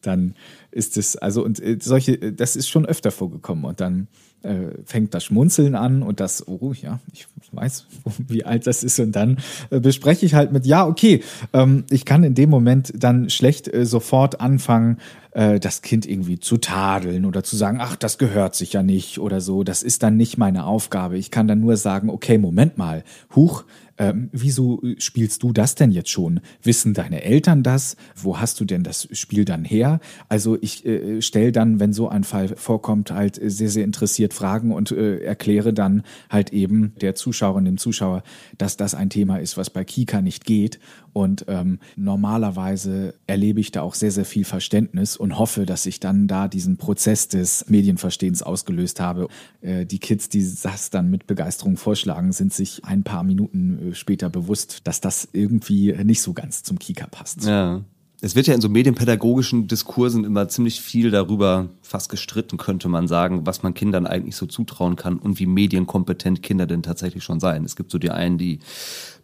Dann 0.01 0.35
ist 0.71 0.97
es, 0.97 1.15
also, 1.15 1.43
und 1.43 1.59
äh, 1.59 1.77
solche, 1.81 2.17
das 2.33 2.55
ist 2.55 2.69
schon 2.69 2.85
öfter 2.85 3.11
vorgekommen. 3.11 3.65
Und 3.65 3.81
dann 3.81 4.07
äh, 4.43 4.69
fängt 4.85 5.13
das 5.13 5.25
Schmunzeln 5.25 5.75
an 5.75 6.01
und 6.01 6.19
das, 6.19 6.47
oh 6.47 6.73
ja, 6.73 6.99
ich 7.13 7.27
weiß, 7.51 7.85
wie 8.27 8.45
alt 8.45 8.67
das 8.67 8.83
ist. 8.83 8.99
Und 8.99 9.11
dann 9.13 9.37
äh, 9.69 9.79
bespreche 9.79 10.25
ich 10.25 10.33
halt 10.33 10.51
mit, 10.51 10.65
ja, 10.65 10.85
okay, 10.85 11.23
ähm, 11.53 11.85
ich 11.89 12.05
kann 12.05 12.23
in 12.23 12.35
dem 12.35 12.49
Moment 12.49 12.93
dann 12.95 13.29
schlecht 13.29 13.71
äh, 13.73 13.85
sofort 13.85 14.41
anfangen, 14.41 14.97
äh, 15.31 15.59
das 15.59 15.81
Kind 15.81 16.05
irgendwie 16.05 16.39
zu 16.39 16.57
tadeln 16.57 17.25
oder 17.25 17.43
zu 17.43 17.55
sagen, 17.55 17.79
ach, 17.81 17.95
das 17.95 18.17
gehört 18.17 18.55
sich 18.55 18.73
ja 18.73 18.83
nicht 18.83 19.19
oder 19.19 19.41
so. 19.41 19.63
Das 19.63 19.83
ist 19.83 20.03
dann 20.03 20.17
nicht 20.17 20.37
meine 20.37 20.65
Aufgabe. 20.65 21.17
Ich 21.17 21.31
kann 21.31 21.47
dann 21.47 21.59
nur 21.59 21.77
sagen, 21.77 22.09
okay, 22.09 22.37
Moment 22.37 22.77
mal, 22.77 23.03
huch, 23.35 23.63
ähm, 24.01 24.29
wieso 24.31 24.81
spielst 24.97 25.43
du 25.43 25.53
das 25.53 25.75
denn 25.75 25.91
jetzt 25.91 26.09
schon? 26.09 26.39
Wissen 26.63 26.95
deine 26.95 27.23
Eltern 27.23 27.61
das? 27.61 27.97
Wo 28.15 28.39
hast 28.39 28.59
du 28.59 28.65
denn 28.65 28.83
das 28.83 29.07
Spiel 29.11 29.45
dann 29.45 29.63
her? 29.63 29.99
Also 30.27 30.57
ich 30.59 30.85
äh, 30.87 31.21
stelle 31.21 31.51
dann, 31.51 31.79
wenn 31.79 31.93
so 31.93 32.09
ein 32.09 32.23
Fall 32.23 32.47
vorkommt, 32.47 33.11
halt 33.11 33.39
sehr, 33.43 33.69
sehr 33.69 33.83
interessiert 33.83 34.33
Fragen 34.33 34.71
und 34.71 34.91
äh, 34.91 35.19
erkläre 35.19 35.71
dann 35.71 36.01
halt 36.31 36.51
eben 36.51 36.93
der 36.99 37.13
Zuschauerin, 37.13 37.65
dem 37.65 37.77
Zuschauer, 37.77 38.23
dass 38.57 38.75
das 38.75 38.95
ein 38.95 39.11
Thema 39.11 39.37
ist, 39.37 39.55
was 39.55 39.69
bei 39.69 39.83
Kika 39.83 40.23
nicht 40.23 40.45
geht. 40.45 40.79
Und 41.13 41.45
ähm, 41.47 41.79
normalerweise 41.95 43.13
erlebe 43.27 43.59
ich 43.59 43.71
da 43.71 43.81
auch 43.81 43.95
sehr, 43.95 44.11
sehr 44.11 44.25
viel 44.25 44.45
Verständnis 44.45 45.17
und 45.17 45.37
hoffe, 45.37 45.65
dass 45.65 45.85
ich 45.85 45.99
dann 45.99 46.27
da 46.27 46.47
diesen 46.47 46.77
Prozess 46.77 47.27
des 47.27 47.65
Medienverstehens 47.67 48.43
ausgelöst 48.43 48.99
habe. 48.99 49.27
Äh, 49.61 49.85
die 49.85 49.99
Kids, 49.99 50.29
die 50.29 50.47
das 50.63 50.89
dann 50.89 51.09
mit 51.09 51.27
Begeisterung 51.27 51.77
vorschlagen, 51.77 52.31
sind 52.31 52.53
sich 52.53 52.85
ein 52.85 53.03
paar 53.03 53.23
Minuten 53.23 53.91
äh, 53.91 53.95
später 53.95 54.29
bewusst, 54.29 54.79
dass 54.85 55.01
das 55.01 55.27
irgendwie 55.33 55.93
nicht 56.03 56.21
so 56.21 56.33
ganz 56.33 56.63
zum 56.63 56.79
Kika 56.79 57.07
passt. 57.07 57.45
Ja. 57.45 57.81
Es 58.23 58.35
wird 58.35 58.45
ja 58.45 58.53
in 58.53 58.61
so 58.61 58.69
medienpädagogischen 58.69 59.67
Diskursen 59.67 60.25
immer 60.25 60.47
ziemlich 60.47 60.79
viel 60.79 61.09
darüber 61.09 61.69
fast 61.81 62.09
gestritten, 62.09 62.57
könnte 62.57 62.87
man 62.87 63.07
sagen, 63.07 63.47
was 63.47 63.63
man 63.63 63.73
Kindern 63.73 64.05
eigentlich 64.05 64.35
so 64.35 64.45
zutrauen 64.45 64.95
kann 64.95 65.17
und 65.17 65.39
wie 65.39 65.47
medienkompetent 65.47 66.43
Kinder 66.43 66.67
denn 66.67 66.83
tatsächlich 66.83 67.23
schon 67.23 67.39
seien. 67.39 67.65
Es 67.65 67.75
gibt 67.75 67.89
so 67.89 67.97
die 67.97 68.11
einen, 68.11 68.37
die 68.37 68.59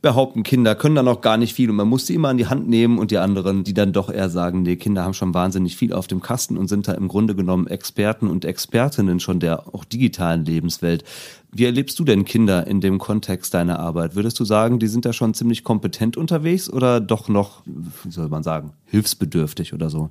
behaupten, 0.08 0.44
Kinder 0.44 0.74
können 0.74 0.96
da 0.96 1.04
noch 1.04 1.20
gar 1.20 1.36
nicht 1.36 1.54
viel 1.54 1.70
und 1.70 1.76
man 1.76 1.90
muss 1.90 2.08
sie 2.08 2.16
immer 2.16 2.30
an 2.30 2.38
die 2.38 2.46
Hand 2.46 2.70
nehmen 2.70 2.98
und 2.98 3.12
die 3.12 3.18
anderen, 3.18 3.66
die 3.66 3.74
dann 3.74 3.92
doch 3.92 4.10
eher 4.10 4.30
sagen, 4.30 4.62
nee, 4.62 4.78
Kinder 4.78 5.04
haben 5.04 5.14
schon 5.14 5.34
wahnsinnig 5.34 5.76
viel 5.76 5.92
auf 5.92 6.08
dem 6.08 6.22
Kasten 6.22 6.56
und 6.56 6.70
sind 6.70 6.88
da 6.88 6.94
im 6.94 7.10
Grunde 7.10 7.36
genommen 7.36 7.68
Experten 7.68 8.30
und 8.30 8.46
Expertinnen 8.46 9.20
schon 9.20 9.42
der 9.42 9.68
auch 9.76 9.84
digitalen 9.84 10.46
Lebenswelt. 10.46 11.04
Wie 11.52 11.66
erlebst 11.66 12.00
du 12.00 12.06
denn 12.06 12.24
Kinder 12.24 12.68
in 12.68 12.80
dem 12.80 13.00
Kontext 13.00 13.54
deiner 13.54 13.80
Arbeit? 13.80 14.16
Würdest 14.16 14.40
du 14.40 14.46
sagen, 14.46 14.80
die 14.80 14.88
sind 14.88 15.04
da 15.04 15.12
schon 15.12 15.34
ziemlich 15.34 15.66
kompetent 15.66 16.16
unterwegs 16.16 16.70
oder 16.70 17.02
doch 17.02 17.28
noch, 17.28 17.64
wie 17.66 18.12
soll 18.12 18.30
man 18.30 18.44
sagen, 18.44 18.72
hilfsbedürftig 18.86 19.74
oder 19.74 19.90
so? 19.90 20.10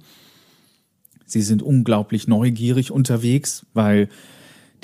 Sie 1.25 1.41
sind 1.41 1.63
unglaublich 1.63 2.29
neugierig 2.29 2.91
unterwegs, 2.91 3.65
weil 3.73 4.11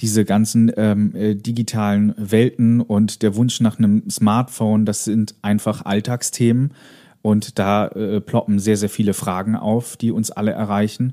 diese 0.03 0.25
ganzen 0.25 0.73
ähm, 0.77 1.15
äh, 1.15 1.37
digitalen 1.37 2.13
Welten 2.19 2.81
und 2.81 3.23
der 3.23 3.37
Wunsch 3.37 3.61
nach 3.61 3.79
einem 3.79 4.11
Smartphone, 4.11 4.85
das 4.85 5.05
sind 5.05 5.37
einfach 5.43 5.85
Alltagsthemen. 5.85 6.75
Und 7.23 7.61
da 7.61 7.87
äh, 7.87 8.21
ploppen 8.21 8.59
sehr, 8.59 8.77
sehr 8.77 8.89
viele 8.89 9.15
Fragen 9.15 9.55
auf, 9.55 9.97
die 9.97 10.11
uns 10.11 10.33
alle 10.33 10.51
erreichen. 10.51 11.13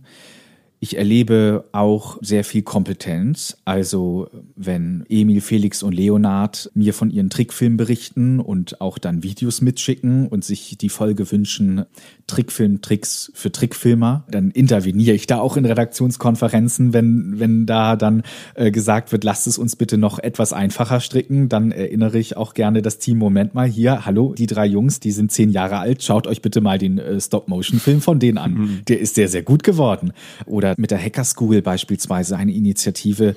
Ich 0.81 0.97
erlebe 0.97 1.65
auch 1.73 2.17
sehr 2.21 2.45
viel 2.45 2.61
Kompetenz. 2.61 3.57
Also 3.65 4.29
wenn 4.55 5.03
Emil, 5.09 5.41
Felix 5.41 5.83
und 5.83 5.93
Leonard 5.93 6.71
mir 6.73 6.93
von 6.93 7.09
ihren 7.09 7.29
Trickfilmen 7.29 7.75
berichten 7.75 8.39
und 8.39 8.79
auch 8.79 8.97
dann 8.97 9.21
Videos 9.21 9.59
mitschicken 9.59 10.27
und 10.27 10.45
sich 10.45 10.77
die 10.77 10.87
Folge 10.87 11.29
wünschen, 11.31 11.85
Trickfilm-Tricks 12.27 13.31
für 13.33 13.51
Trickfilmer, 13.51 14.23
dann 14.29 14.51
interveniere 14.51 15.15
ich 15.15 15.27
da 15.27 15.39
auch 15.39 15.57
in 15.57 15.65
Redaktionskonferenzen, 15.65 16.93
wenn, 16.93 17.39
wenn 17.39 17.65
da 17.65 17.95
dann 17.95 18.23
äh, 18.53 18.71
gesagt 18.71 19.11
wird, 19.11 19.23
lasst 19.23 19.47
es 19.47 19.57
uns 19.57 19.75
bitte 19.75 19.97
noch 19.97 20.19
etwas 20.19 20.53
einfacher 20.53 21.01
stricken, 21.01 21.49
dann 21.49 21.71
erinnere 21.71 22.19
ich 22.19 22.37
auch 22.37 22.53
gerne 22.53 22.81
das 22.81 22.99
Team, 22.99 23.17
Moment 23.17 23.53
mal 23.53 23.67
hier, 23.67 24.05
hallo, 24.05 24.33
die 24.37 24.47
drei 24.47 24.67
Jungs, 24.67 24.99
die 24.99 25.11
sind 25.11 25.31
zehn 25.31 25.49
Jahre 25.49 25.79
alt, 25.79 26.03
schaut 26.03 26.27
euch 26.27 26.41
bitte 26.41 26.61
mal 26.61 26.77
den 26.77 26.99
äh, 26.99 27.19
Stop-Motion-Film 27.19 27.99
von 27.99 28.19
denen 28.19 28.37
an. 28.37 28.53
Mhm. 28.53 28.81
Der 28.87 28.99
ist 28.99 29.15
sehr, 29.15 29.27
sehr 29.27 29.43
gut 29.43 29.63
geworden. 29.63 30.13
Oder 30.45 30.68
oder 30.69 30.75
mit 30.79 30.91
der 30.91 31.03
Hacker 31.03 31.23
School 31.23 31.62
beispielsweise 31.62 32.38
eine 32.38 32.53
Initiative, 32.53 33.36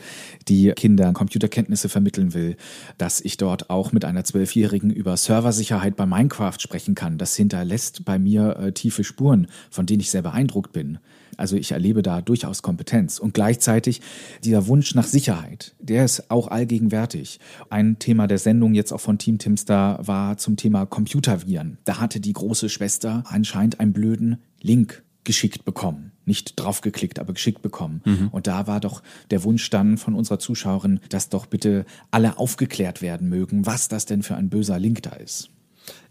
die 0.48 0.72
Kindern 0.72 1.14
Computerkenntnisse 1.14 1.88
vermitteln 1.88 2.34
will, 2.34 2.56
dass 2.98 3.20
ich 3.20 3.36
dort 3.36 3.70
auch 3.70 3.92
mit 3.92 4.04
einer 4.04 4.24
Zwölfjährigen 4.24 4.90
über 4.90 5.16
Serversicherheit 5.16 5.96
bei 5.96 6.06
Minecraft 6.06 6.58
sprechen 6.58 6.94
kann. 6.94 7.18
Das 7.18 7.36
hinterlässt 7.36 8.04
bei 8.04 8.18
mir 8.18 8.56
äh, 8.56 8.72
tiefe 8.72 9.04
Spuren, 9.04 9.46
von 9.70 9.86
denen 9.86 10.00
ich 10.00 10.10
sehr 10.10 10.22
beeindruckt 10.22 10.72
bin. 10.72 10.98
Also 11.38 11.56
ich 11.56 11.72
erlebe 11.72 12.02
da 12.02 12.20
durchaus 12.20 12.60
Kompetenz. 12.60 13.18
Und 13.18 13.32
gleichzeitig 13.32 14.02
dieser 14.44 14.66
Wunsch 14.66 14.94
nach 14.94 15.06
Sicherheit, 15.06 15.74
der 15.80 16.04
ist 16.04 16.30
auch 16.30 16.48
allgegenwärtig. 16.48 17.40
Ein 17.70 17.98
Thema 17.98 18.26
der 18.26 18.38
Sendung 18.38 18.74
jetzt 18.74 18.92
auch 18.92 19.00
von 19.00 19.18
Team 19.18 19.38
Timster 19.38 19.98
war 20.02 20.36
zum 20.36 20.56
Thema 20.56 20.84
Computerviren. 20.84 21.78
Da 21.84 22.00
hatte 22.00 22.20
die 22.20 22.34
große 22.34 22.68
Schwester 22.68 23.24
anscheinend 23.26 23.80
einen 23.80 23.94
blöden 23.94 24.42
Link 24.60 25.02
geschickt 25.24 25.64
bekommen. 25.64 26.11
Nicht 26.24 26.54
draufgeklickt, 26.56 27.18
aber 27.18 27.32
geschickt 27.32 27.62
bekommen. 27.62 28.00
Mhm. 28.04 28.28
Und 28.28 28.46
da 28.46 28.66
war 28.66 28.80
doch 28.80 29.02
der 29.30 29.42
Wunsch 29.44 29.68
dann 29.70 29.98
von 29.98 30.14
unserer 30.14 30.38
Zuschauerin, 30.38 31.00
dass 31.08 31.28
doch 31.28 31.46
bitte 31.46 31.84
alle 32.10 32.38
aufgeklärt 32.38 33.02
werden 33.02 33.28
mögen, 33.28 33.66
was 33.66 33.88
das 33.88 34.06
denn 34.06 34.22
für 34.22 34.36
ein 34.36 34.48
böser 34.48 34.78
Link 34.78 35.02
da 35.02 35.10
ist. 35.10 35.50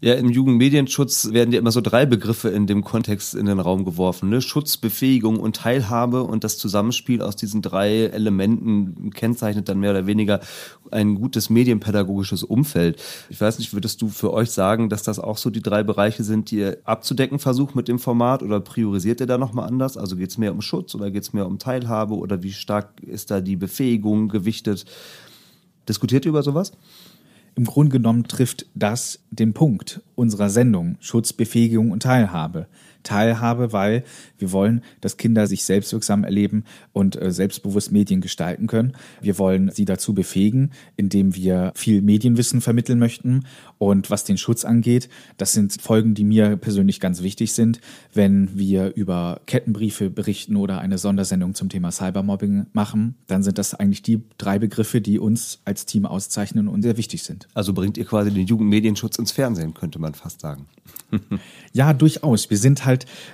Ja, 0.00 0.14
im 0.14 0.30
Jugendmedienschutz 0.30 1.32
werden 1.32 1.52
ja 1.52 1.60
immer 1.60 1.70
so 1.70 1.80
drei 1.80 2.06
Begriffe 2.06 2.48
in 2.48 2.66
dem 2.66 2.82
Kontext 2.82 3.36
in 3.36 3.46
den 3.46 3.60
Raum 3.60 3.84
geworfen. 3.84 4.30
Ne? 4.30 4.42
Schutz, 4.42 4.76
Befähigung 4.76 5.38
und 5.38 5.54
Teilhabe 5.54 6.24
und 6.24 6.42
das 6.42 6.58
Zusammenspiel 6.58 7.22
aus 7.22 7.36
diesen 7.36 7.62
drei 7.62 8.06
Elementen 8.06 9.10
kennzeichnet 9.10 9.68
dann 9.68 9.78
mehr 9.78 9.92
oder 9.92 10.06
weniger 10.06 10.40
ein 10.90 11.14
gutes 11.14 11.50
medienpädagogisches 11.50 12.42
Umfeld. 12.42 13.00
Ich 13.30 13.40
weiß 13.40 13.60
nicht, 13.60 13.74
würdest 13.74 14.02
du 14.02 14.08
für 14.08 14.32
euch 14.32 14.50
sagen, 14.50 14.88
dass 14.88 15.04
das 15.04 15.20
auch 15.20 15.36
so 15.36 15.50
die 15.50 15.62
drei 15.62 15.84
Bereiche 15.84 16.24
sind, 16.24 16.50
die 16.50 16.56
ihr 16.56 16.78
abzudecken 16.82 17.38
versucht 17.38 17.76
mit 17.76 17.86
dem 17.86 18.00
Format 18.00 18.42
oder 18.42 18.58
priorisiert 18.58 19.20
ihr 19.20 19.26
da 19.26 19.38
nochmal 19.38 19.68
anders? 19.68 19.96
Also 19.96 20.16
geht 20.16 20.30
es 20.30 20.38
mehr 20.38 20.52
um 20.52 20.62
Schutz 20.62 20.96
oder 20.96 21.12
geht 21.12 21.22
es 21.22 21.32
mehr 21.32 21.46
um 21.46 21.60
Teilhabe 21.60 22.14
oder 22.14 22.42
wie 22.42 22.52
stark 22.52 23.00
ist 23.02 23.30
da 23.30 23.40
die 23.40 23.56
Befähigung 23.56 24.28
gewichtet? 24.28 24.84
Diskutiert 25.88 26.24
ihr 26.24 26.30
über 26.30 26.42
sowas? 26.42 26.72
Im 27.54 27.64
Grunde 27.64 27.92
genommen 27.92 28.24
trifft 28.24 28.66
das 28.74 29.20
den 29.30 29.52
Punkt 29.52 30.00
unserer 30.14 30.48
Sendung 30.48 30.96
Schutz, 31.00 31.32
Befähigung 31.32 31.90
und 31.90 32.02
Teilhabe. 32.02 32.66
Teilhabe, 33.02 33.72
weil 33.72 34.04
wir 34.38 34.52
wollen, 34.52 34.82
dass 35.00 35.16
Kinder 35.16 35.46
sich 35.46 35.64
selbstwirksam 35.64 36.24
erleben 36.24 36.64
und 36.92 37.20
äh, 37.20 37.30
selbstbewusst 37.30 37.92
Medien 37.92 38.20
gestalten 38.20 38.66
können. 38.66 38.92
Wir 39.20 39.38
wollen 39.38 39.70
sie 39.70 39.84
dazu 39.84 40.14
befähigen, 40.14 40.70
indem 40.96 41.34
wir 41.34 41.72
viel 41.74 42.02
Medienwissen 42.02 42.60
vermitteln 42.60 42.98
möchten. 42.98 43.44
Und 43.78 44.10
was 44.10 44.24
den 44.24 44.38
Schutz 44.38 44.64
angeht, 44.64 45.08
das 45.36 45.52
sind 45.52 45.80
Folgen, 45.80 46.14
die 46.14 46.24
mir 46.24 46.56
persönlich 46.56 47.00
ganz 47.00 47.22
wichtig 47.22 47.52
sind, 47.52 47.80
wenn 48.14 48.56
wir 48.56 48.94
über 48.94 49.40
Kettenbriefe 49.46 50.10
berichten 50.10 50.56
oder 50.56 50.80
eine 50.80 50.98
Sondersendung 50.98 51.54
zum 51.54 51.68
Thema 51.68 51.90
Cybermobbing 51.90 52.66
machen, 52.72 53.16
dann 53.26 53.42
sind 53.42 53.58
das 53.58 53.74
eigentlich 53.74 54.02
die 54.02 54.22
drei 54.38 54.58
Begriffe, 54.58 55.00
die 55.00 55.18
uns 55.18 55.60
als 55.64 55.86
Team 55.86 56.06
auszeichnen 56.06 56.68
und 56.68 56.82
sehr 56.82 56.96
wichtig 56.96 57.22
sind. 57.22 57.48
Also 57.54 57.72
bringt 57.72 57.96
ihr 57.96 58.04
quasi 58.04 58.30
den 58.30 58.46
Jugendmedienschutz 58.46 59.18
ins 59.18 59.32
Fernsehen, 59.32 59.74
könnte 59.74 59.98
man 59.98 60.14
fast 60.14 60.40
sagen. 60.40 60.66
ja, 61.72 61.92
durchaus. 61.92 62.50
Wir 62.50 62.58
sind 62.58 62.84
halt 62.84 62.91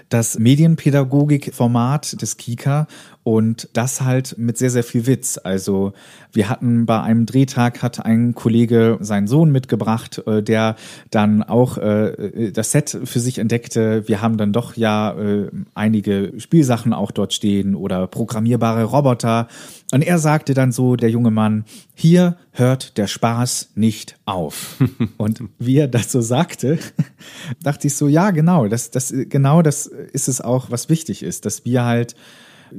das 0.08 0.38
Medienpädagogik-Format 0.38 2.20
des 2.20 2.36
Kika 2.36 2.86
und 3.22 3.68
das 3.74 4.00
halt 4.00 4.36
mit 4.38 4.56
sehr, 4.56 4.70
sehr 4.70 4.84
viel 4.84 5.06
Witz. 5.06 5.38
Also 5.42 5.92
wir 6.32 6.48
hatten 6.48 6.86
bei 6.86 7.02
einem 7.02 7.26
Drehtag 7.26 7.82
hat 7.82 8.04
ein 8.04 8.34
Kollege 8.34 8.96
seinen 9.00 9.26
Sohn 9.26 9.50
mitgebracht, 9.52 10.22
äh, 10.26 10.42
der 10.42 10.76
dann 11.10 11.42
auch 11.42 11.78
äh, 11.78 12.52
das 12.52 12.72
Set 12.72 12.98
für 13.04 13.20
sich 13.20 13.38
entdeckte. 13.38 14.08
Wir 14.08 14.22
haben 14.22 14.38
dann 14.38 14.52
doch 14.52 14.76
ja 14.76 15.12
äh, 15.12 15.50
einige 15.74 16.32
Spielsachen 16.38 16.92
auch 16.92 17.10
dort 17.10 17.34
stehen 17.34 17.74
oder 17.74 18.06
programmierbare 18.06 18.84
Roboter. 18.84 19.48
Und 19.92 20.02
er 20.02 20.18
sagte 20.18 20.54
dann 20.54 20.72
so, 20.72 20.96
der 20.96 21.10
junge 21.10 21.30
Mann, 21.30 21.64
hier 21.94 22.36
hört 22.52 22.98
der 22.98 23.06
Spaß 23.06 23.72
nicht 23.74 24.16
auf. 24.24 24.76
Und 25.16 25.42
wie 25.58 25.76
er 25.76 25.88
das 25.88 26.12
so 26.12 26.20
sagte, 26.20 26.78
dachte 27.62 27.86
ich 27.88 27.94
so, 27.94 28.08
ja, 28.08 28.30
genau, 28.30 28.68
das, 28.68 28.90
das, 28.90 29.12
genau 29.28 29.62
das 29.62 29.86
ist 29.86 30.28
es 30.28 30.40
auch, 30.40 30.70
was 30.70 30.88
wichtig 30.88 31.22
ist, 31.22 31.44
dass 31.44 31.64
wir 31.64 31.84
halt 31.84 32.14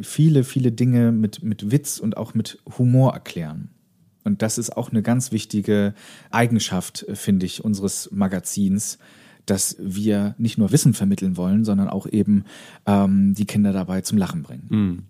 viele, 0.02 0.43
viele 0.43 0.71
Dinge 0.71 1.12
mit, 1.12 1.43
mit 1.43 1.71
Witz 1.71 1.99
und 1.99 2.17
auch 2.17 2.34
mit 2.34 2.60
Humor 2.78 3.13
erklären. 3.13 3.69
Und 4.23 4.41
das 4.41 4.58
ist 4.58 4.75
auch 4.75 4.91
eine 4.91 5.02
ganz 5.02 5.32
wichtige 5.32 5.93
Eigenschaft, 6.30 7.06
finde 7.13 7.45
ich, 7.45 7.63
unseres 7.63 8.10
Magazins, 8.12 8.99
dass 9.45 9.78
wir 9.80 10.36
nicht 10.38 10.58
nur 10.58 10.71
Wissen 10.71 10.93
vermitteln 10.93 11.38
wollen, 11.38 11.65
sondern 11.65 11.88
auch 11.88 12.06
eben 12.06 12.43
ähm, 12.86 13.34
die 13.34 13.45
Kinder 13.45 13.73
dabei 13.73 14.02
zum 14.02 14.17
Lachen 14.17 14.43
bringen. 14.43 15.09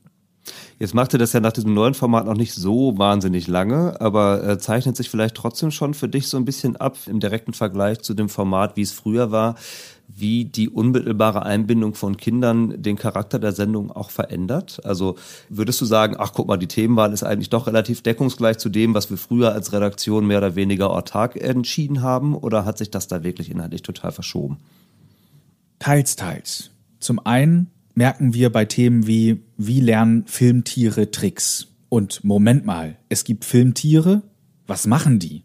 Jetzt 0.80 0.94
machte 0.94 1.18
das 1.18 1.34
ja 1.34 1.40
nach 1.40 1.52
diesem 1.52 1.74
neuen 1.74 1.94
Format 1.94 2.26
noch 2.26 2.36
nicht 2.36 2.54
so 2.54 2.98
wahnsinnig 2.98 3.48
lange, 3.48 4.00
aber 4.00 4.48
äh, 4.48 4.58
zeichnet 4.58 4.96
sich 4.96 5.10
vielleicht 5.10 5.36
trotzdem 5.36 5.72
schon 5.72 5.94
für 5.94 6.08
dich 6.08 6.28
so 6.28 6.38
ein 6.38 6.46
bisschen 6.46 6.76
ab 6.78 6.98
im 7.08 7.20
direkten 7.20 7.54
Vergleich 7.54 8.02
zu 8.02 8.14
dem 8.14 8.30
Format, 8.30 8.76
wie 8.78 8.82
es 8.82 8.92
früher 8.92 9.32
war, 9.32 9.56
wie 10.08 10.46
die 10.46 10.70
unmittelbare 10.70 11.44
Einbindung 11.44 11.94
von 11.94 12.18
Kindern 12.18 12.82
den 12.82 12.96
Charakter 12.96 13.40
der 13.40 13.52
Sendung 13.52 13.92
auch 13.92 14.10
verändert? 14.10 14.82
Also 14.84 15.16
würdest 15.50 15.80
du 15.82 15.86
sagen, 15.86 16.16
ach 16.18 16.34
guck 16.34 16.48
mal, 16.48 16.58
die 16.58 16.68
Themenwahl 16.68 17.14
ist 17.14 17.24
eigentlich 17.24 17.50
doch 17.50 17.68
relativ 17.68 18.02
deckungsgleich 18.02 18.58
zu 18.58 18.70
dem, 18.70 18.94
was 18.94 19.10
wir 19.10 19.18
früher 19.18 19.54
als 19.54 19.72
Redaktion 19.72 20.26
mehr 20.26 20.40
oder 20.40 20.56
weniger 20.56 20.90
autark 20.90 21.36
entschieden 21.36 22.02
haben? 22.02 22.36
Oder 22.36 22.66
hat 22.66 22.78
sich 22.78 22.90
das 22.90 23.08
da 23.08 23.24
wirklich 23.24 23.52
inhaltlich 23.52 23.84
total 23.84 24.12
verschoben? 24.12 24.58
Teils, 25.78 26.16
teils. 26.16 26.72
Zum 27.00 27.26
einen 27.26 27.72
merken 28.00 28.34
wir 28.34 28.50
bei 28.50 28.64
Themen 28.64 29.08
wie, 29.08 29.42
wie 29.58 29.82
lernen 29.82 30.24
Filmtiere 30.26 31.12
Tricks? 31.12 31.68
Und 31.90 32.24
Moment 32.24 32.66
mal, 32.66 32.98
es 33.10 33.26
gibt 33.26 33.44
Filmtiere? 33.44 34.24
Was 34.68 34.88
machen 34.88 35.20
die? 35.20 35.44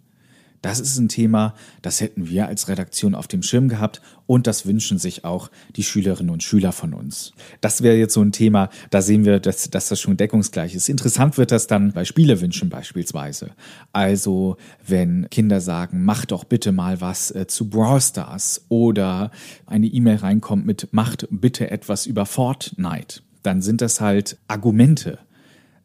Das 0.64 0.81
ist 0.81 0.96
ein 0.96 1.11
Thema, 1.11 1.53
das 1.83 2.00
hätten 2.00 2.27
wir 2.31 2.46
als 2.46 2.68
Redaktion 2.68 3.14
auf 3.14 3.29
dem 3.29 3.42
Schirm 3.42 3.68
gehabt 3.68 4.00
und 4.24 4.46
das 4.46 4.64
wünschen 4.64 4.96
sich 4.96 5.22
auch 5.22 5.50
die 5.77 5.83
Schülerinnen 5.83 6.31
und 6.31 6.42
Schüler 6.42 6.72
von 6.72 6.94
uns. 6.94 7.35
Das 7.61 7.83
wäre 7.83 7.96
jetzt 7.96 8.14
so 8.14 8.22
ein 8.22 8.33
Thema, 8.33 8.70
da 8.88 9.03
sehen 9.03 9.27
wir, 9.27 9.40
dass, 9.40 9.68
dass 9.68 9.88
das 9.88 10.00
schon 10.00 10.16
deckungsgleich 10.16 10.74
ist. 10.74 10.88
Interessant 10.88 11.37
wird 11.37 11.53
das 11.53 11.66
dann 11.66 11.92
bei 11.92 12.07
Spielewünschen 12.07 12.70
beispielsweise. 12.70 13.50
Also 13.92 14.57
wenn 14.87 15.29
Kinder 15.29 15.61
sagen, 15.61 16.03
mach 16.03 16.24
doch 16.24 16.44
bitte 16.44 16.72
mal 16.72 17.03
was 17.03 17.31
äh, 17.33 17.46
zu 17.46 17.68
Brawl 17.68 18.00
Stars 18.00 18.64
oder 18.70 19.33
eine 19.66 19.87
E-Mail 19.87 20.16
reinkommt 20.16 20.64
mit 20.64 20.88
macht 20.92 21.29
bitte 21.31 21.70
etwas 21.70 22.07
über 22.07 22.24
Fortnite, 22.24 23.20
dann 23.42 23.61
sind 23.61 23.83
das 23.83 24.00
halt 24.00 24.38
Argumente. 24.48 25.18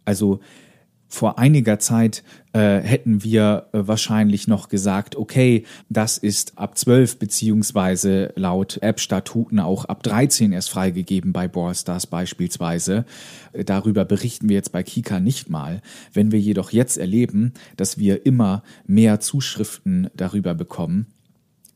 Also 0.05 0.39
vor 1.09 1.39
einiger 1.39 1.79
Zeit 1.79 2.23
äh, 2.53 2.77
hätten 2.77 3.23
wir 3.23 3.67
äh, 3.73 3.79
wahrscheinlich 3.81 4.47
noch 4.47 4.69
gesagt, 4.69 5.15
okay, 5.15 5.65
das 5.89 6.19
ist 6.19 6.57
ab 6.59 6.77
12 6.77 7.17
beziehungsweise 7.17 8.31
laut 8.35 8.77
App-Statuten 8.81 9.59
auch 9.59 9.85
ab 9.85 10.03
13 10.03 10.51
erst 10.51 10.69
freigegeben 10.69 11.33
bei 11.33 11.47
Ballstars 11.47 12.05
beispielsweise. 12.05 13.05
Äh, 13.53 13.65
darüber 13.65 14.05
berichten 14.05 14.49
wir 14.49 14.55
jetzt 14.55 14.71
bei 14.71 14.83
Kika 14.83 15.19
nicht 15.19 15.49
mal. 15.49 15.81
Wenn 16.13 16.31
wir 16.31 16.39
jedoch 16.39 16.71
jetzt 16.71 16.97
erleben, 16.97 17.53
dass 17.75 17.97
wir 17.97 18.27
immer 18.27 18.63
mehr 18.85 19.19
Zuschriften 19.19 20.11
darüber 20.15 20.53
bekommen, 20.53 21.07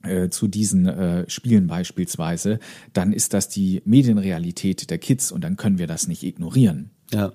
äh, 0.04 0.30
zu 0.30 0.48
diesen 0.48 0.86
äh, 0.86 1.28
Spielen 1.28 1.66
beispielsweise, 1.66 2.60
dann 2.94 3.14
ist 3.14 3.34
das 3.34 3.50
die 3.50 3.82
Medienrealität 3.86 4.92
der 4.92 5.00
Kids 5.00 5.32
und 5.32 5.44
dann 5.44 5.56
können 5.56 5.80
wir 5.80 5.88
das 5.88 6.08
nicht 6.08 6.24
ignorieren. 6.24 6.92
Ja. 7.12 7.32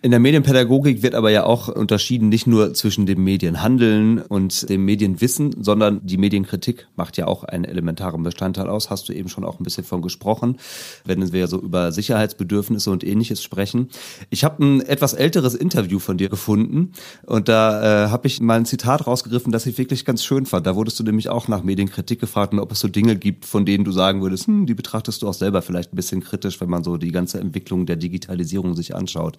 In 0.00 0.12
der 0.12 0.20
Medienpädagogik 0.20 1.02
wird 1.02 1.16
aber 1.16 1.32
ja 1.32 1.42
auch 1.42 1.66
unterschieden 1.66 2.28
nicht 2.28 2.46
nur 2.46 2.72
zwischen 2.72 3.04
dem 3.04 3.24
Medienhandeln 3.24 4.20
und 4.20 4.68
dem 4.68 4.84
Medienwissen, 4.84 5.60
sondern 5.60 6.06
die 6.06 6.18
Medienkritik 6.18 6.86
macht 6.94 7.16
ja 7.16 7.26
auch 7.26 7.42
einen 7.42 7.64
elementaren 7.64 8.22
Bestandteil 8.22 8.68
aus. 8.68 8.90
Hast 8.90 9.08
du 9.08 9.12
eben 9.12 9.28
schon 9.28 9.42
auch 9.42 9.58
ein 9.58 9.64
bisschen 9.64 9.82
von 9.82 10.00
gesprochen, 10.00 10.58
wenn 11.04 11.32
wir 11.32 11.48
so 11.48 11.60
über 11.60 11.90
Sicherheitsbedürfnisse 11.90 12.92
und 12.92 13.02
ähnliches 13.02 13.42
sprechen. 13.42 13.88
Ich 14.30 14.44
habe 14.44 14.64
ein 14.64 14.82
etwas 14.82 15.14
älteres 15.14 15.56
Interview 15.56 15.98
von 15.98 16.16
dir 16.16 16.28
gefunden 16.28 16.92
und 17.26 17.48
da 17.48 18.04
äh, 18.04 18.08
habe 18.10 18.28
ich 18.28 18.40
mal 18.40 18.54
ein 18.56 18.66
Zitat 18.66 19.04
rausgegriffen, 19.04 19.50
das 19.50 19.66
ich 19.66 19.78
wirklich 19.78 20.04
ganz 20.04 20.22
schön 20.22 20.46
fand. 20.46 20.64
Da 20.64 20.76
wurdest 20.76 21.00
du 21.00 21.02
nämlich 21.02 21.28
auch 21.28 21.48
nach 21.48 21.64
Medienkritik 21.64 22.20
gefragt 22.20 22.52
und 22.52 22.60
ob 22.60 22.70
es 22.70 22.78
so 22.78 22.86
Dinge 22.86 23.16
gibt, 23.16 23.46
von 23.46 23.66
denen 23.66 23.82
du 23.82 23.90
sagen 23.90 24.22
würdest, 24.22 24.46
hm, 24.46 24.66
die 24.66 24.74
betrachtest 24.74 25.22
du 25.22 25.28
auch 25.28 25.34
selber 25.34 25.60
vielleicht 25.60 25.92
ein 25.92 25.96
bisschen 25.96 26.22
kritisch, 26.22 26.60
wenn 26.60 26.70
man 26.70 26.84
so 26.84 26.98
die 26.98 27.10
ganze 27.10 27.40
Entwicklung 27.40 27.84
der 27.84 27.96
Digitalisierung 27.96 28.76
sich 28.76 28.94
anschaut. 28.94 29.38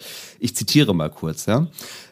Ich 0.50 0.56
zitiere 0.56 0.95
mal 0.95 1.10
kurz, 1.10 1.45
ja. 1.45 1.68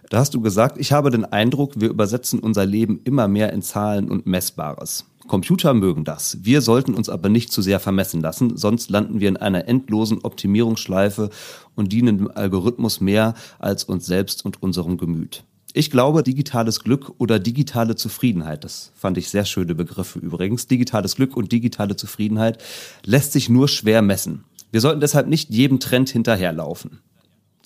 Da 0.09 0.19
hast 0.19 0.33
du 0.33 0.41
gesagt, 0.41 0.77
ich 0.77 0.91
habe 0.91 1.09
den 1.09 1.25
Eindruck, 1.25 1.73
wir 1.81 1.89
übersetzen 1.89 2.39
unser 2.39 2.65
Leben 2.65 3.01
immer 3.03 3.27
mehr 3.27 3.51
in 3.51 3.61
Zahlen 3.63 4.09
und 4.09 4.27
Messbares. 4.27 5.05
Computer 5.27 5.73
mögen 5.73 6.05
das. 6.05 6.37
Wir 6.43 6.61
sollten 6.61 6.93
uns 6.93 7.09
aber 7.09 7.29
nicht 7.29 7.51
zu 7.51 7.61
sehr 7.61 7.79
vermessen 7.79 8.21
lassen, 8.21 8.55
sonst 8.55 8.89
landen 8.89 9.19
wir 9.19 9.27
in 9.27 9.37
einer 9.37 9.67
endlosen 9.67 10.19
Optimierungsschleife 10.23 11.29
und 11.75 11.91
dienen 11.91 12.19
dem 12.19 12.31
Algorithmus 12.31 13.01
mehr 13.01 13.33
als 13.59 13.83
uns 13.83 14.05
selbst 14.05 14.45
und 14.45 14.61
unserem 14.61 14.97
Gemüt. 14.97 15.43
Ich 15.73 15.91
glaube, 15.91 16.23
digitales 16.23 16.79
Glück 16.79 17.13
oder 17.17 17.39
digitale 17.39 17.95
Zufriedenheit, 17.95 18.63
das 18.63 18.91
fand 18.95 19.17
ich 19.17 19.29
sehr 19.29 19.45
schöne 19.45 19.75
Begriffe 19.75 20.19
übrigens, 20.19 20.67
digitales 20.67 21.15
Glück 21.15 21.35
und 21.35 21.51
digitale 21.51 21.95
Zufriedenheit 21.95 22.63
lässt 23.03 23.33
sich 23.33 23.49
nur 23.49 23.67
schwer 23.67 24.01
messen. 24.01 24.45
Wir 24.71 24.79
sollten 24.79 25.01
deshalb 25.01 25.27
nicht 25.27 25.49
jedem 25.49 25.79
Trend 25.79 26.09
hinterherlaufen. 26.09 26.99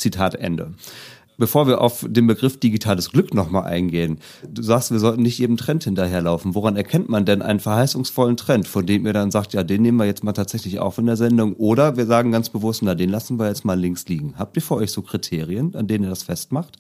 Zitat 0.02 0.36
Ende. 0.36 0.74
Bevor 1.38 1.66
wir 1.66 1.82
auf 1.82 2.06
den 2.08 2.28
Begriff 2.28 2.60
digitales 2.60 3.10
Glück 3.10 3.34
nochmal 3.34 3.64
eingehen, 3.64 4.20
du 4.48 4.62
sagst, 4.62 4.92
wir 4.92 5.00
sollten 5.00 5.24
nicht 5.24 5.40
jedem 5.40 5.58
Trend 5.58 5.84
hinterherlaufen. 5.84 6.54
Woran 6.54 6.76
erkennt 6.76 7.10
man 7.10 7.26
denn 7.26 7.42
einen 7.42 7.60
verheißungsvollen 7.60 8.38
Trend, 8.38 8.68
von 8.68 8.86
dem 8.86 9.08
ihr 9.08 9.14
dann 9.14 9.32
sagt, 9.32 9.54
ja, 9.54 9.64
den 9.64 9.82
nehmen 9.82 9.98
wir 9.98 10.06
jetzt 10.06 10.24
mal 10.24 10.34
tatsächlich 10.34 10.80
auf 10.80 11.00
in 11.00 11.08
der 11.08 11.18
Sendung? 11.18 11.54
Oder 11.54 11.98
wir 11.98 12.06
sagen 12.06 12.32
ganz 12.32 12.50
bewusst, 12.50 12.84
na, 12.84 12.94
den 12.94 13.10
lassen 13.10 13.40
wir 13.40 13.48
jetzt 13.48 13.66
mal 13.66 13.80
links 13.80 14.08
liegen. 14.08 14.36
Habt 14.38 14.56
ihr 14.56 14.62
für 14.62 14.76
euch 14.76 14.92
so 14.92 15.02
Kriterien, 15.02 15.74
an 15.76 15.88
denen 15.88 16.04
ihr 16.04 16.12
das 16.12 16.24
festmacht? 16.24 16.78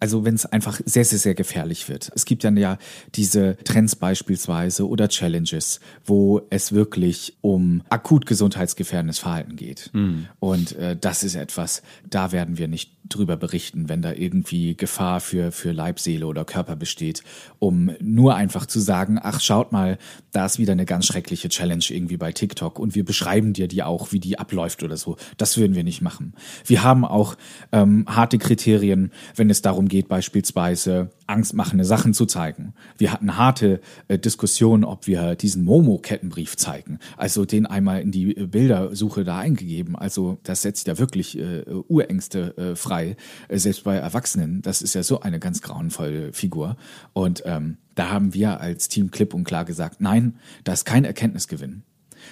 Also 0.00 0.24
wenn 0.24 0.34
es 0.34 0.46
einfach 0.46 0.80
sehr, 0.84 1.04
sehr, 1.04 1.18
sehr 1.18 1.34
gefährlich 1.34 1.88
wird. 1.88 2.10
Es 2.14 2.24
gibt 2.24 2.44
dann 2.44 2.56
ja 2.56 2.78
diese 3.14 3.56
Trends 3.64 3.96
beispielsweise 3.96 4.88
oder 4.88 5.08
Challenges, 5.08 5.80
wo 6.04 6.42
es 6.50 6.72
wirklich 6.72 7.36
um 7.40 7.82
akut 7.90 8.26
gesundheitsgefährdendes 8.26 9.18
Verhalten 9.18 9.56
geht. 9.56 9.90
Mhm. 9.92 10.26
Und 10.40 10.76
äh, 10.76 10.96
das 10.96 11.24
ist 11.24 11.34
etwas, 11.34 11.82
da 12.08 12.32
werden 12.32 12.58
wir 12.58 12.68
nicht 12.68 12.92
drüber 13.08 13.36
berichten, 13.36 13.88
wenn 13.88 14.02
da 14.02 14.12
irgendwie 14.12 14.76
Gefahr 14.76 15.20
für, 15.20 15.52
für 15.52 15.72
Leib, 15.72 16.00
Seele 16.00 16.26
oder 16.26 16.44
Körper 16.44 16.76
besteht, 16.76 17.22
um 17.58 17.90
nur 18.00 18.34
einfach 18.34 18.66
zu 18.66 18.80
sagen, 18.80 19.18
ach, 19.22 19.40
schaut 19.40 19.72
mal, 19.72 19.98
da 20.32 20.46
ist 20.46 20.58
wieder 20.58 20.72
eine 20.72 20.86
ganz 20.86 21.06
schreckliche 21.06 21.48
Challenge 21.48 21.84
irgendwie 21.88 22.16
bei 22.16 22.32
TikTok 22.32 22.78
und 22.78 22.94
wir 22.94 23.04
beschreiben 23.04 23.52
dir 23.52 23.68
die 23.68 23.82
auch, 23.82 24.12
wie 24.12 24.20
die 24.20 24.38
abläuft 24.38 24.82
oder 24.82 24.96
so. 24.96 25.16
Das 25.36 25.56
würden 25.56 25.74
wir 25.74 25.84
nicht 25.84 26.00
machen. 26.00 26.34
Wir 26.64 26.82
haben 26.82 27.04
auch 27.04 27.36
ähm, 27.72 28.04
harte 28.08 28.38
Kriterien, 28.38 29.12
wenn 29.36 29.50
es 29.50 29.62
darum 29.62 29.88
geht, 29.88 30.08
beispielsweise 30.08 31.10
angstmachende 31.26 31.84
Sachen 31.84 32.14
zu 32.14 32.26
zeigen. 32.26 32.74
Wir 32.98 33.12
hatten 33.12 33.36
harte 33.36 33.80
äh, 34.08 34.18
Diskussionen, 34.18 34.84
ob 34.84 35.06
wir 35.06 35.34
diesen 35.34 35.64
Momo-Kettenbrief 35.64 36.56
zeigen. 36.56 36.98
Also 37.16 37.44
den 37.44 37.66
einmal 37.66 38.02
in 38.02 38.10
die 38.10 38.36
äh, 38.36 38.46
Bildersuche 38.46 39.24
da 39.24 39.38
eingegeben. 39.38 39.96
Also 39.96 40.38
das 40.42 40.62
setzt 40.62 40.86
ja 40.86 40.98
wirklich 40.98 41.38
äh, 41.38 41.64
Urängste 41.88 42.56
äh, 42.56 42.76
frei, 42.76 43.16
äh, 43.48 43.58
selbst 43.58 43.84
bei 43.84 43.96
Erwachsenen. 43.96 44.62
Das 44.62 44.82
ist 44.82 44.94
ja 44.94 45.02
so 45.02 45.20
eine 45.20 45.38
ganz 45.38 45.62
grauenvolle 45.62 46.32
Figur. 46.32 46.76
Und 47.12 47.42
ähm, 47.46 47.78
da 47.94 48.10
haben 48.10 48.34
wir 48.34 48.60
als 48.60 48.88
Team 48.88 49.10
klipp 49.10 49.34
und 49.34 49.44
klar 49.44 49.64
gesagt, 49.64 50.00
nein, 50.00 50.38
da 50.64 50.72
ist 50.72 50.84
kein 50.84 51.04
Erkenntnisgewinn. 51.04 51.84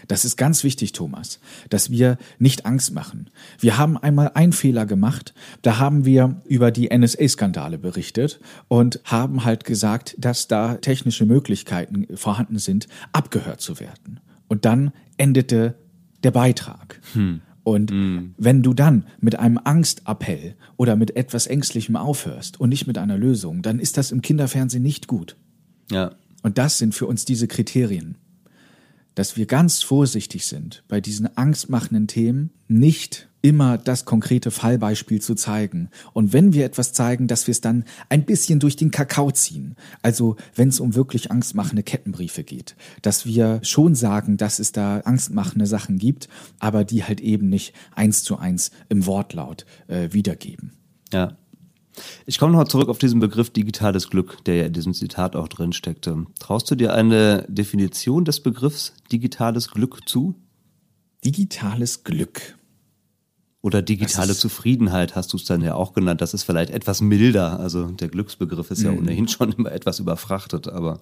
Das 0.09 0.25
ist 0.25 0.37
ganz 0.37 0.65
wichtig, 0.65 0.93
Thomas, 0.93 1.41
dass 1.71 1.91
wir 1.91 2.19
nicht 2.39 2.67
Angst 2.67 2.93
machen. 2.93 3.31
Wir 3.59 3.79
haben 3.79 3.97
einmal 3.97 4.33
einen 4.35 4.53
Fehler 4.53 4.87
gemacht, 4.87 5.35
da 5.63 5.79
haben 5.79 6.05
wir 6.05 6.41
über 6.47 6.71
die 6.71 6.97
NSA-Skandale 6.97 7.79
berichtet 7.79 8.41
und 8.69 9.01
haben 9.05 9.45
halt 9.45 9.65
gesagt, 9.65 10.15
dass 10.19 10.49
da 10.49 10.77
technische 10.77 11.27
Möglichkeiten 11.27 12.07
vorhanden 12.17 12.59
sind, 12.59 12.89
abgehört 13.13 13.61
zu 13.61 13.81
werden. 13.81 14.21
Und 14.49 14.65
dann 14.65 14.93
endete 15.17 15.75
der 16.23 16.31
Beitrag. 16.31 17.01
Hm. 17.15 17.41
Und 17.65 17.91
hm. 17.91 18.35
wenn 18.39 18.63
du 18.63 18.75
dann 18.75 19.07
mit 19.21 19.39
einem 19.39 19.59
Angstappell 19.63 20.57
oder 20.77 20.97
mit 20.97 21.17
etwas 21.17 21.47
Ängstlichem 21.47 21.97
aufhörst 21.97 22.59
und 22.59 22.71
nicht 22.71 22.87
mit 22.87 22.99
einer 22.99 23.17
Lösung, 23.17 23.63
dann 23.63 23.79
ist 23.79 23.97
das 23.97 24.11
im 24.11 24.21
Kinderfernsehen 24.21 24.83
nicht 24.83 25.07
gut. 25.07 25.37
Ja. 25.91 26.13
Und 26.43 26.59
das 26.59 26.79
sind 26.79 26.95
für 26.95 27.07
uns 27.07 27.25
diese 27.25 27.47
Kriterien 27.47 28.17
dass 29.15 29.37
wir 29.37 29.47
ganz 29.47 29.83
vorsichtig 29.83 30.47
sind, 30.47 30.85
bei 30.89 31.01
diesen 31.01 31.37
angstmachenden 31.37 32.07
Themen 32.07 32.51
nicht 32.69 33.29
immer 33.43 33.77
das 33.77 34.05
konkrete 34.05 34.51
Fallbeispiel 34.51 35.21
zu 35.21 35.35
zeigen. 35.35 35.91
Und 36.13 36.33
wenn 36.33 36.53
wir 36.53 36.65
etwas 36.65 36.93
zeigen, 36.93 37.27
dass 37.27 37.49
wir 37.49 37.53
es 37.53 37.61
dann 37.61 37.85
ein 38.09 38.25
bisschen 38.25 38.61
durch 38.61 38.77
den 38.77 38.93
Kakao 38.93 39.33
ziehen. 39.33 39.75
Also 40.01 40.37
wenn 40.55 40.69
es 40.69 40.81
um 40.81 40.95
wirklich 40.95 41.31
angstmachende 41.31 41.83
Kettenbriefe 41.83 42.45
geht. 42.45 42.77
Dass 43.03 43.27
wir 43.27 43.61
schon 43.65 43.95
sagen, 43.95 44.37
dass 44.37 44.61
es 44.61 44.73
da 44.73 45.01
angstmachende 45.01 45.67
Sachen 45.67 45.99
gibt, 45.99 46.29
aber 46.61 46.85
die 46.85 47.05
halt 47.05 47.21
eben 47.21 47.49
nicht 47.49 47.75
eins 47.95 48.23
zu 48.23 48.39
eins 48.39 48.71
im 48.89 49.07
Wortlaut 49.07 49.67
äh, 49.89 50.13
wiedergeben. 50.13 50.73
Ja. 51.13 51.37
Ich 52.27 52.39
komme 52.39 52.53
noch 52.53 52.65
zurück 52.69 52.89
auf 52.89 52.99
diesen 52.99 53.21
Begriff 53.21 53.51
digitales 53.51 54.09
Glück, 54.09 54.43
der 54.45 54.57
ja 54.57 54.67
in 54.67 54.73
diesem 54.73 54.95
Zitat 54.95 55.37
auch 55.37 55.49
drin 55.49 55.73
steckte. 55.73 56.27
Traust 56.39 56.71
du 56.71 56.75
dir 56.75 56.95
eine 56.95 57.45
Definition 57.49 58.25
des 58.25 58.41
Begriffs 58.41 58.95
digitales 59.11 59.71
Glück 59.71 60.09
zu? 60.09 60.35
Digitales 61.25 62.05
Glück. 62.05 62.57
Oder 63.61 63.81
digitale 63.81 64.35
Zufriedenheit 64.35 65.15
hast 65.15 65.33
du 65.33 65.37
es 65.37 65.45
dann 65.45 65.63
ja 65.63 65.75
auch 65.75 65.93
genannt. 65.93 66.21
Das 66.21 66.35
ist 66.35 66.43
vielleicht 66.43 66.71
etwas 66.71 67.01
milder. 67.01 67.61
Also 67.61 67.87
der 67.87 68.09
Glücksbegriff 68.09 68.71
ist 68.73 68.83
ja 68.83 68.91
mhm. 68.91 68.99
ohnehin 68.99 69.29
schon 69.29 69.53
immer 69.53 69.71
etwas 69.71 70.01
überfrachtet, 70.01 70.69
aber. 70.69 70.99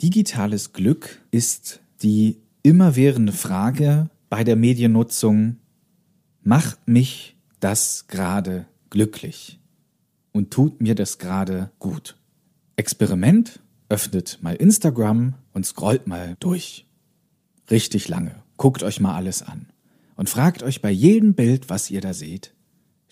Digitales 0.00 0.72
Glück 0.72 1.20
ist 1.30 1.80
die 2.02 2.40
immerwährende 2.62 3.32
Frage 3.32 4.08
bei 4.30 4.44
der 4.44 4.56
Mediennutzung, 4.56 5.56
macht 6.42 6.88
mich 6.88 7.36
das 7.60 8.06
gerade 8.08 8.66
glücklich? 8.88 9.60
Und 10.32 10.50
tut 10.50 10.80
mir 10.80 10.94
das 10.94 11.18
gerade 11.18 11.70
gut. 11.78 12.16
Experiment, 12.76 13.60
öffnet 13.88 14.38
mal 14.42 14.56
Instagram 14.56 15.34
und 15.52 15.66
scrollt 15.66 16.06
mal 16.06 16.36
durch. 16.40 16.86
Richtig 17.70 18.08
lange. 18.08 18.42
Guckt 18.56 18.82
euch 18.82 19.00
mal 19.00 19.14
alles 19.14 19.42
an. 19.42 19.66
Und 20.16 20.28
fragt 20.28 20.62
euch 20.62 20.82
bei 20.82 20.90
jedem 20.90 21.34
Bild, 21.34 21.68
was 21.68 21.90
ihr 21.90 22.00
da 22.00 22.14
seht, 22.14 22.54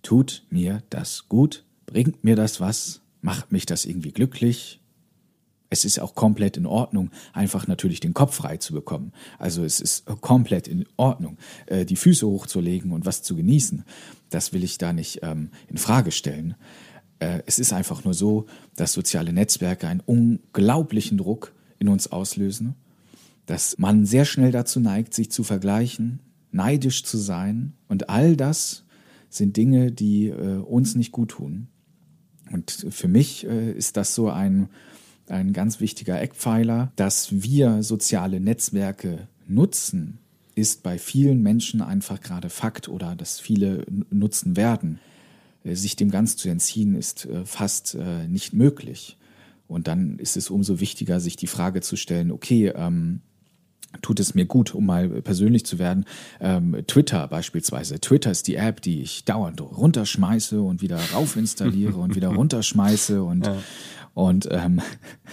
tut 0.03 0.47
mir 0.51 0.83
das 0.91 1.29
gut? 1.29 1.65
Bringt 1.87 2.25
mir 2.25 2.37
das 2.37 2.61
was? 2.61 3.01
Macht 3.21 3.53
mich 3.53 3.67
das 3.67 3.85
irgendwie 3.85 4.13
glücklich? 4.13 4.81
Es 5.73 5.85
ist 5.85 6.01
auch 6.01 6.17
komplett 6.17 6.57
in 6.57 6.67
Ordnung, 6.67 7.11
einfach 7.33 7.69
natürlich 7.69 8.01
den 8.01 8.13
Kopf 8.13 8.35
frei 8.35 8.57
zu 8.57 8.73
bekommen. 8.73 9.13
Also 9.39 9.65
es 9.65 9.81
ist 9.81 10.05
komplett 10.21 10.67
in 10.67 10.85
Ordnung, 10.97 11.39
äh, 11.67 11.85
die 11.85 11.97
Füße 11.97 12.27
hochzulegen 12.27 12.91
und 12.91 13.07
was 13.07 13.23
zu 13.23 13.37
genießen. 13.37 13.85
Das 14.31 14.53
will 14.53 14.65
ich 14.65 14.79
da 14.79 14.93
nicht 14.93 15.21
ähm, 15.23 15.51
in 15.69 15.79
Frage 15.79 16.11
stellen. 16.11 16.57
Äh, 17.21 17.43
es 17.47 17.59
ist 17.59 17.73
einfach 17.73 18.05
nur 18.05 18.15
so, 18.15 18.47
dass 18.75 18.93
soziale 18.93 19.33
Netzwerke 19.33 19.87
einen 19.87 20.01
unglaublichen 20.01 21.19
Druck 21.19 21.55
in 21.79 21.89
uns 21.89 22.11
auslösen, 22.11 22.75
dass 23.47 23.79
man 23.79 24.05
sehr 24.05 24.25
schnell 24.25 24.51
dazu 24.51 24.81
neigt, 24.81 25.15
sich 25.15 25.31
zu 25.31 25.45
vergleichen, 25.45 26.21
neidisch 26.51 27.05
zu 27.05 27.17
sein 27.17 27.75
und 27.89 28.11
all 28.11 28.37
das 28.37 28.85
sind 29.29 29.57
Dinge, 29.57 29.93
die 29.93 30.29
äh, 30.29 30.57
uns 30.57 30.97
nicht 30.97 31.13
gut 31.13 31.31
tun. 31.31 31.69
Und 32.51 32.87
für 32.91 33.07
mich 33.07 33.47
äh, 33.47 33.73
ist 33.73 33.97
das 33.97 34.15
so 34.15 34.29
ein, 34.29 34.69
ein 35.29 35.53
ganz 35.53 35.79
wichtiger 35.81 36.21
Eckpfeiler, 36.21 36.93
dass 36.97 37.43
wir 37.43 37.85
soziale 37.85 38.41
Netzwerke 38.41 39.29
nutzen, 39.47 40.19
ist 40.57 40.83
bei 40.83 40.99
vielen 40.99 41.43
Menschen 41.43 41.81
einfach 41.81 42.21
gerade 42.21 42.51
Fakt 42.51 42.89
oder 42.89 43.15
dass 43.15 43.39
viele 43.39 43.87
nutzen 44.11 44.57
werden. 44.57 44.99
Äh, 45.65 45.75
sich 45.75 45.97
dem 45.97 46.11
ganz 46.11 46.37
zu 46.37 46.49
entziehen, 46.49 46.95
ist 46.95 47.27
äh, 47.27 47.45
fast 47.45 47.95
äh, 47.95 48.27
nicht 48.29 48.53
möglich. 48.53 49.17
Und 49.67 49.87
dann 49.87 50.19
ist 50.19 50.37
es 50.37 50.51
umso 50.51 50.81
wichtiger, 50.81 51.21
sich 51.21 51.37
die 51.37 51.47
Frage 51.47 51.81
zu 51.81 51.97
stellen, 51.97 52.33
okay, 52.33 52.73
ähm, 52.75 53.21
tut 54.03 54.21
es 54.21 54.35
mir 54.35 54.47
gut, 54.47 54.75
um 54.75 54.87
mal 54.87 55.09
persönlich 55.23 55.65
zu 55.65 55.79
werden. 55.79 56.05
Ähm, 56.41 56.77
Twitter 56.87 57.27
beispielsweise. 57.29 58.01
Twitter 58.01 58.31
ist 58.31 58.47
die 58.49 58.57
App, 58.57 58.81
die 58.83 59.01
ich 59.01 59.25
dauernd 59.25 59.61
runterschmeiße 59.61 60.61
und 60.61 60.81
wieder 60.81 60.99
rauf 61.13 61.37
installiere 61.37 61.97
und 61.97 62.15
wieder 62.17 62.29
runterschmeiße 62.35 63.23
und, 63.23 63.47
ja. 63.47 63.57
und 64.15 64.49
ähm, 64.51 64.81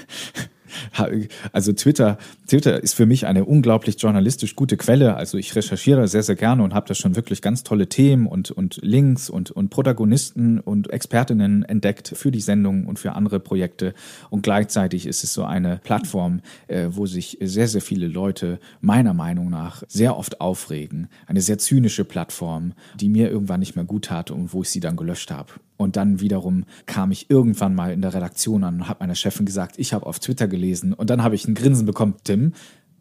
Also 1.51 1.73
Twitter, 1.73 2.17
Twitter 2.47 2.81
ist 2.81 2.93
für 2.93 3.05
mich 3.05 3.25
eine 3.25 3.45
unglaublich 3.45 3.95
journalistisch 3.99 4.55
gute 4.55 4.77
Quelle. 4.77 5.15
Also 5.15 5.37
ich 5.37 5.55
recherchiere 5.55 6.07
sehr, 6.07 6.23
sehr 6.23 6.35
gerne 6.35 6.63
und 6.63 6.73
habe 6.73 6.87
da 6.87 6.93
schon 6.93 7.15
wirklich 7.15 7.41
ganz 7.41 7.63
tolle 7.63 7.87
Themen 7.87 8.27
und, 8.27 8.51
und 8.51 8.79
Links 8.81 9.29
und, 9.29 9.51
und 9.51 9.69
Protagonisten 9.69 10.59
und 10.59 10.89
Expertinnen 10.89 11.63
entdeckt 11.63 12.13
für 12.15 12.31
die 12.31 12.41
Sendung 12.41 12.85
und 12.85 12.99
für 12.99 13.13
andere 13.13 13.39
Projekte. 13.39 13.93
Und 14.29 14.43
gleichzeitig 14.43 15.05
ist 15.05 15.23
es 15.23 15.33
so 15.33 15.43
eine 15.43 15.79
Plattform, 15.83 16.41
äh, 16.67 16.87
wo 16.89 17.05
sich 17.05 17.37
sehr, 17.41 17.67
sehr 17.67 17.81
viele 17.81 18.07
Leute 18.07 18.59
meiner 18.81 19.13
Meinung 19.13 19.49
nach 19.49 19.83
sehr 19.87 20.17
oft 20.17 20.41
aufregen. 20.41 21.07
Eine 21.25 21.41
sehr 21.41 21.57
zynische 21.57 22.05
Plattform, 22.05 22.73
die 22.95 23.09
mir 23.09 23.29
irgendwann 23.29 23.59
nicht 23.59 23.75
mehr 23.75 23.85
gut 23.85 24.05
tat 24.05 24.31
und 24.31 24.53
wo 24.53 24.61
ich 24.61 24.69
sie 24.69 24.79
dann 24.79 24.95
gelöscht 24.95 25.31
habe. 25.31 25.53
Und 25.77 25.95
dann 25.95 26.19
wiederum 26.19 26.65
kam 26.87 27.11
ich 27.11 27.29
irgendwann 27.29 27.75
mal 27.75 27.93
in 27.93 28.01
der 28.01 28.13
Redaktion 28.13 28.63
an 28.63 28.75
und 28.75 28.89
habe 28.89 29.01
meiner 29.01 29.15
Chefin 29.15 29.45
gesagt, 29.45 29.75
ich 29.77 29.93
habe 29.93 30.07
auf 30.07 30.19
Twitter 30.19 30.47
gelesen. 30.57 30.93
Und 30.93 31.09
dann 31.09 31.23
habe 31.23 31.35
ich 31.35 31.47
ein 31.47 31.55
Grinsen 31.55 31.85
bekommen, 31.85 32.15
Tim, 32.23 32.53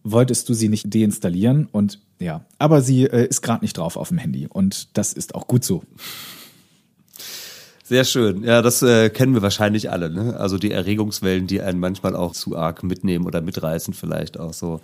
wolltest 0.05 0.49
du 0.49 0.55
sie 0.55 0.69
nicht 0.69 0.95
deinstallieren? 0.95 1.69
Und 1.73 2.01
ja, 2.19 2.45
aber 2.59 2.83
sie 2.83 3.05
äh, 3.05 3.27
ist 3.27 3.43
gerade 3.43 3.65
nicht 3.65 3.77
drauf 3.79 3.97
auf 3.97 4.09
dem 4.09 4.19
Handy. 4.19 4.47
Und 4.47 4.97
das 4.97 5.13
ist 5.13 5.35
auch 5.35 5.47
gut 5.47 5.65
so. 5.65 5.83
Sehr 7.83 8.05
schön. 8.05 8.43
Ja, 8.43 8.63
das 8.63 8.83
äh, 8.83 9.11
kennen 9.11 9.35
wir 9.35 9.43
wahrscheinlich 9.43 9.91
alle. 9.91 10.11
Ne? 10.11 10.37
Also 10.39 10.59
die 10.59 10.73
Erregungswellen, 10.73 11.47
die 11.47 11.61
einen 11.61 11.79
manchmal 11.79 12.17
auch 12.17 12.33
zu 12.33 12.57
arg 12.57 12.83
mitnehmen 12.83 13.27
oder 13.27 13.41
mitreißen, 13.41 13.95
vielleicht 13.95 14.39
auch 14.39 14.53
so. 14.53 14.81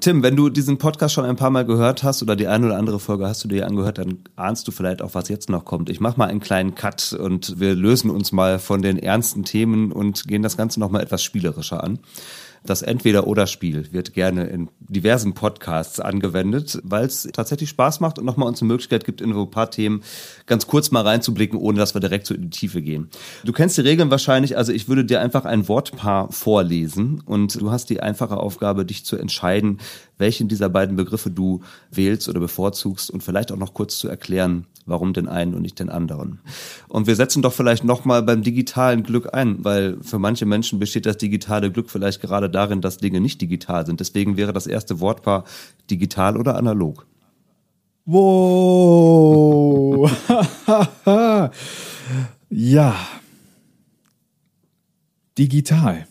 Tim, 0.00 0.22
wenn 0.22 0.36
du 0.36 0.50
diesen 0.50 0.76
Podcast 0.76 1.14
schon 1.14 1.24
ein 1.24 1.36
paar 1.36 1.48
Mal 1.48 1.64
gehört 1.64 2.02
hast 2.02 2.22
oder 2.22 2.36
die 2.36 2.46
eine 2.46 2.66
oder 2.66 2.76
andere 2.76 3.00
Folge 3.00 3.26
hast 3.26 3.42
du 3.44 3.48
dir 3.48 3.66
angehört, 3.66 3.96
dann 3.96 4.18
ahnst 4.36 4.68
du 4.68 4.72
vielleicht 4.72 5.00
auch, 5.00 5.14
was 5.14 5.30
jetzt 5.30 5.48
noch 5.48 5.64
kommt. 5.64 5.88
Ich 5.88 6.00
mache 6.00 6.18
mal 6.18 6.28
einen 6.28 6.40
kleinen 6.40 6.74
Cut 6.74 7.14
und 7.14 7.58
wir 7.60 7.74
lösen 7.74 8.10
uns 8.10 8.30
mal 8.30 8.58
von 8.58 8.82
den 8.82 8.98
ernsten 8.98 9.42
Themen 9.42 9.90
und 9.90 10.28
gehen 10.28 10.42
das 10.42 10.58
Ganze 10.58 10.80
noch 10.80 10.90
mal 10.90 11.02
etwas 11.02 11.22
spielerischer 11.22 11.82
an. 11.82 11.98
Das 12.64 12.82
Entweder-Oder-Spiel 12.82 13.92
wird 13.92 14.12
gerne 14.12 14.46
in 14.46 14.68
diversen 14.78 15.32
Podcasts 15.32 15.98
angewendet, 15.98 16.78
weil 16.82 17.06
es 17.06 17.28
tatsächlich 17.32 17.70
Spaß 17.70 18.00
macht 18.00 18.18
und 18.18 18.26
nochmal 18.26 18.48
uns 18.48 18.60
eine 18.60 18.68
Möglichkeit 18.68 19.04
gibt, 19.04 19.20
in 19.20 19.32
so 19.32 19.42
ein 19.42 19.50
paar 19.50 19.70
Themen 19.70 20.02
ganz 20.46 20.66
kurz 20.66 20.90
mal 20.90 21.02
reinzublicken, 21.02 21.58
ohne 21.58 21.78
dass 21.78 21.94
wir 21.94 22.00
direkt 22.00 22.26
so 22.26 22.34
in 22.34 22.42
die 22.42 22.50
Tiefe 22.50 22.82
gehen. 22.82 23.08
Du 23.44 23.52
kennst 23.52 23.78
die 23.78 23.82
Regeln 23.82 24.10
wahrscheinlich, 24.10 24.56
also 24.56 24.72
ich 24.72 24.88
würde 24.88 25.04
dir 25.04 25.20
einfach 25.20 25.46
ein 25.46 25.68
Wortpaar 25.68 26.30
vorlesen 26.32 27.22
und 27.24 27.60
du 27.60 27.70
hast 27.70 27.88
die 27.88 28.00
einfache 28.00 28.36
Aufgabe, 28.36 28.84
dich 28.84 29.04
zu 29.04 29.16
entscheiden, 29.16 29.78
welchen 30.18 30.48
dieser 30.48 30.68
beiden 30.68 30.96
Begriffe 30.96 31.30
du 31.30 31.62
wählst 31.90 32.28
oder 32.28 32.40
bevorzugst 32.40 33.10
und 33.10 33.22
vielleicht 33.22 33.52
auch 33.52 33.56
noch 33.56 33.72
kurz 33.74 33.98
zu 33.98 34.08
erklären, 34.08 34.66
warum 34.90 35.14
den 35.14 35.28
einen 35.28 35.54
und 35.54 35.62
nicht 35.62 35.78
den 35.78 35.88
anderen. 35.88 36.40
Und 36.88 37.06
wir 37.06 37.16
setzen 37.16 37.40
doch 37.40 37.52
vielleicht 37.52 37.84
nochmal 37.84 38.22
beim 38.22 38.42
digitalen 38.42 39.02
Glück 39.02 39.32
ein, 39.32 39.64
weil 39.64 39.96
für 40.02 40.18
manche 40.18 40.44
Menschen 40.44 40.78
besteht 40.78 41.06
das 41.06 41.16
digitale 41.16 41.72
Glück 41.72 41.88
vielleicht 41.88 42.20
gerade 42.20 42.50
darin, 42.50 42.82
dass 42.82 42.98
Dinge 42.98 43.20
nicht 43.20 43.40
digital 43.40 43.86
sind. 43.86 44.00
Deswegen 44.00 44.36
wäre 44.36 44.52
das 44.52 44.66
erste 44.66 45.00
Wortpaar 45.00 45.44
digital 45.90 46.36
oder 46.36 46.56
analog. 46.56 47.06
Wow. 48.04 50.10
ja. 52.50 52.96
Digital. 55.38 56.06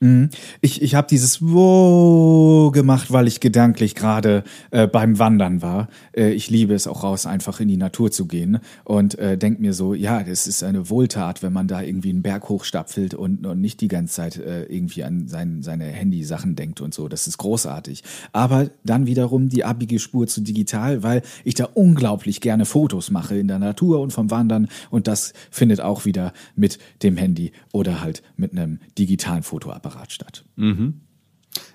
Mhm. 0.00 0.30
Ich, 0.62 0.80
ich 0.80 0.94
habe 0.94 1.06
dieses 1.08 1.42
Wo 1.42 2.70
gemacht, 2.72 3.12
weil 3.12 3.28
ich 3.28 3.40
gedanklich 3.40 3.94
gerade 3.94 4.44
äh, 4.70 4.86
beim 4.86 5.18
Wandern 5.18 5.60
war. 5.60 5.88
Äh, 6.16 6.30
ich 6.30 6.48
liebe 6.48 6.72
es 6.72 6.86
auch 6.86 7.02
raus, 7.02 7.26
einfach 7.26 7.60
in 7.60 7.68
die 7.68 7.76
Natur 7.76 8.10
zu 8.10 8.24
gehen 8.24 8.60
und 8.84 9.18
äh, 9.18 9.36
denk 9.36 9.60
mir 9.60 9.74
so, 9.74 9.92
ja, 9.92 10.22
das 10.22 10.46
ist 10.46 10.64
eine 10.64 10.88
Wohltat, 10.88 11.42
wenn 11.42 11.52
man 11.52 11.68
da 11.68 11.82
irgendwie 11.82 12.08
einen 12.08 12.22
Berg 12.22 12.48
hochstapfelt 12.48 13.12
und, 13.12 13.46
und 13.46 13.60
nicht 13.60 13.82
die 13.82 13.88
ganze 13.88 14.14
Zeit 14.14 14.38
äh, 14.38 14.64
irgendwie 14.64 15.04
an 15.04 15.28
sein, 15.28 15.62
seine 15.62 15.84
Handy-Sachen 15.84 16.56
denkt 16.56 16.80
und 16.80 16.94
so. 16.94 17.06
Das 17.08 17.26
ist 17.26 17.36
großartig. 17.36 18.02
Aber 18.32 18.70
dann 18.84 19.04
wiederum 19.04 19.50
die 19.50 19.64
abige 19.64 19.98
Spur 19.98 20.26
zu 20.26 20.40
digital, 20.40 21.02
weil 21.02 21.20
ich 21.44 21.56
da 21.56 21.68
unglaublich 21.74 22.40
gerne 22.40 22.64
Fotos 22.64 23.10
mache 23.10 23.36
in 23.36 23.48
der 23.48 23.58
Natur 23.58 24.00
und 24.00 24.14
vom 24.14 24.30
Wandern 24.30 24.68
und 24.88 25.06
das 25.06 25.34
findet 25.50 25.82
auch 25.82 26.06
wieder 26.06 26.32
mit 26.56 26.78
dem 27.02 27.18
Handy 27.18 27.52
oder 27.72 28.00
halt 28.00 28.22
mit 28.38 28.52
einem 28.52 28.78
digitalen 28.96 29.42
Fotoapparat 29.42 29.89
Apparat 29.90 30.12
statt. 30.12 30.44
Mhm. 30.56 31.00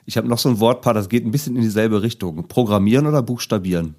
Ich 0.06 0.18
habe 0.18 0.28
noch 0.28 0.40
so 0.40 0.50
ein 0.50 0.60
Wortpaar, 0.60 0.94
das 0.94 1.10
geht 1.10 1.26
ein 1.26 1.32
bisschen 1.32 1.56
in 1.56 1.62
dieselbe 1.62 2.02
Richtung. 2.02 2.48
Programmieren 2.48 3.08
oder 3.08 3.22
buchstabieren? 3.22 3.96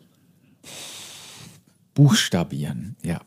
Buchstabieren, 1.94 2.96
ja. 3.02 3.20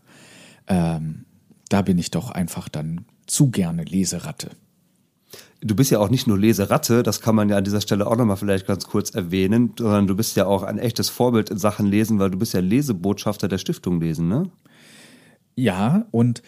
Ähm, 0.68 1.26
da 1.70 1.82
bin 1.82 1.98
ich 1.98 2.12
doch 2.12 2.32
einfach 2.32 2.70
dann 2.70 3.06
zu 3.28 3.52
gerne 3.52 3.84
Leseratte. 3.84 4.52
Du 5.62 5.76
bist 5.76 5.92
ja 5.92 6.00
auch 6.00 6.10
nicht 6.10 6.26
nur 6.26 6.40
Leseratte, 6.40 7.04
das 7.04 7.22
kann 7.22 7.36
man 7.36 7.50
ja 7.50 7.58
an 7.58 7.64
dieser 7.64 7.82
Stelle 7.82 8.08
auch 8.08 8.16
nochmal 8.16 8.38
vielleicht 8.38 8.66
ganz 8.66 8.86
kurz 8.86 9.12
erwähnen, 9.12 9.74
sondern 9.78 10.08
du 10.08 10.16
bist 10.16 10.36
ja 10.38 10.46
auch 10.46 10.64
ein 10.64 10.80
echtes 10.80 11.10
Vorbild 11.10 11.50
in 11.50 11.58
Sachen 11.58 11.86
Lesen, 11.86 12.18
weil 12.18 12.32
du 12.32 12.40
bist 12.40 12.54
ja 12.54 12.62
Lesebotschafter 12.62 13.48
der 13.48 13.58
Stiftung 13.58 14.00
Lesen, 14.00 14.28
ne? 14.28 14.50
Ja, 15.56 16.06
und 16.12 16.42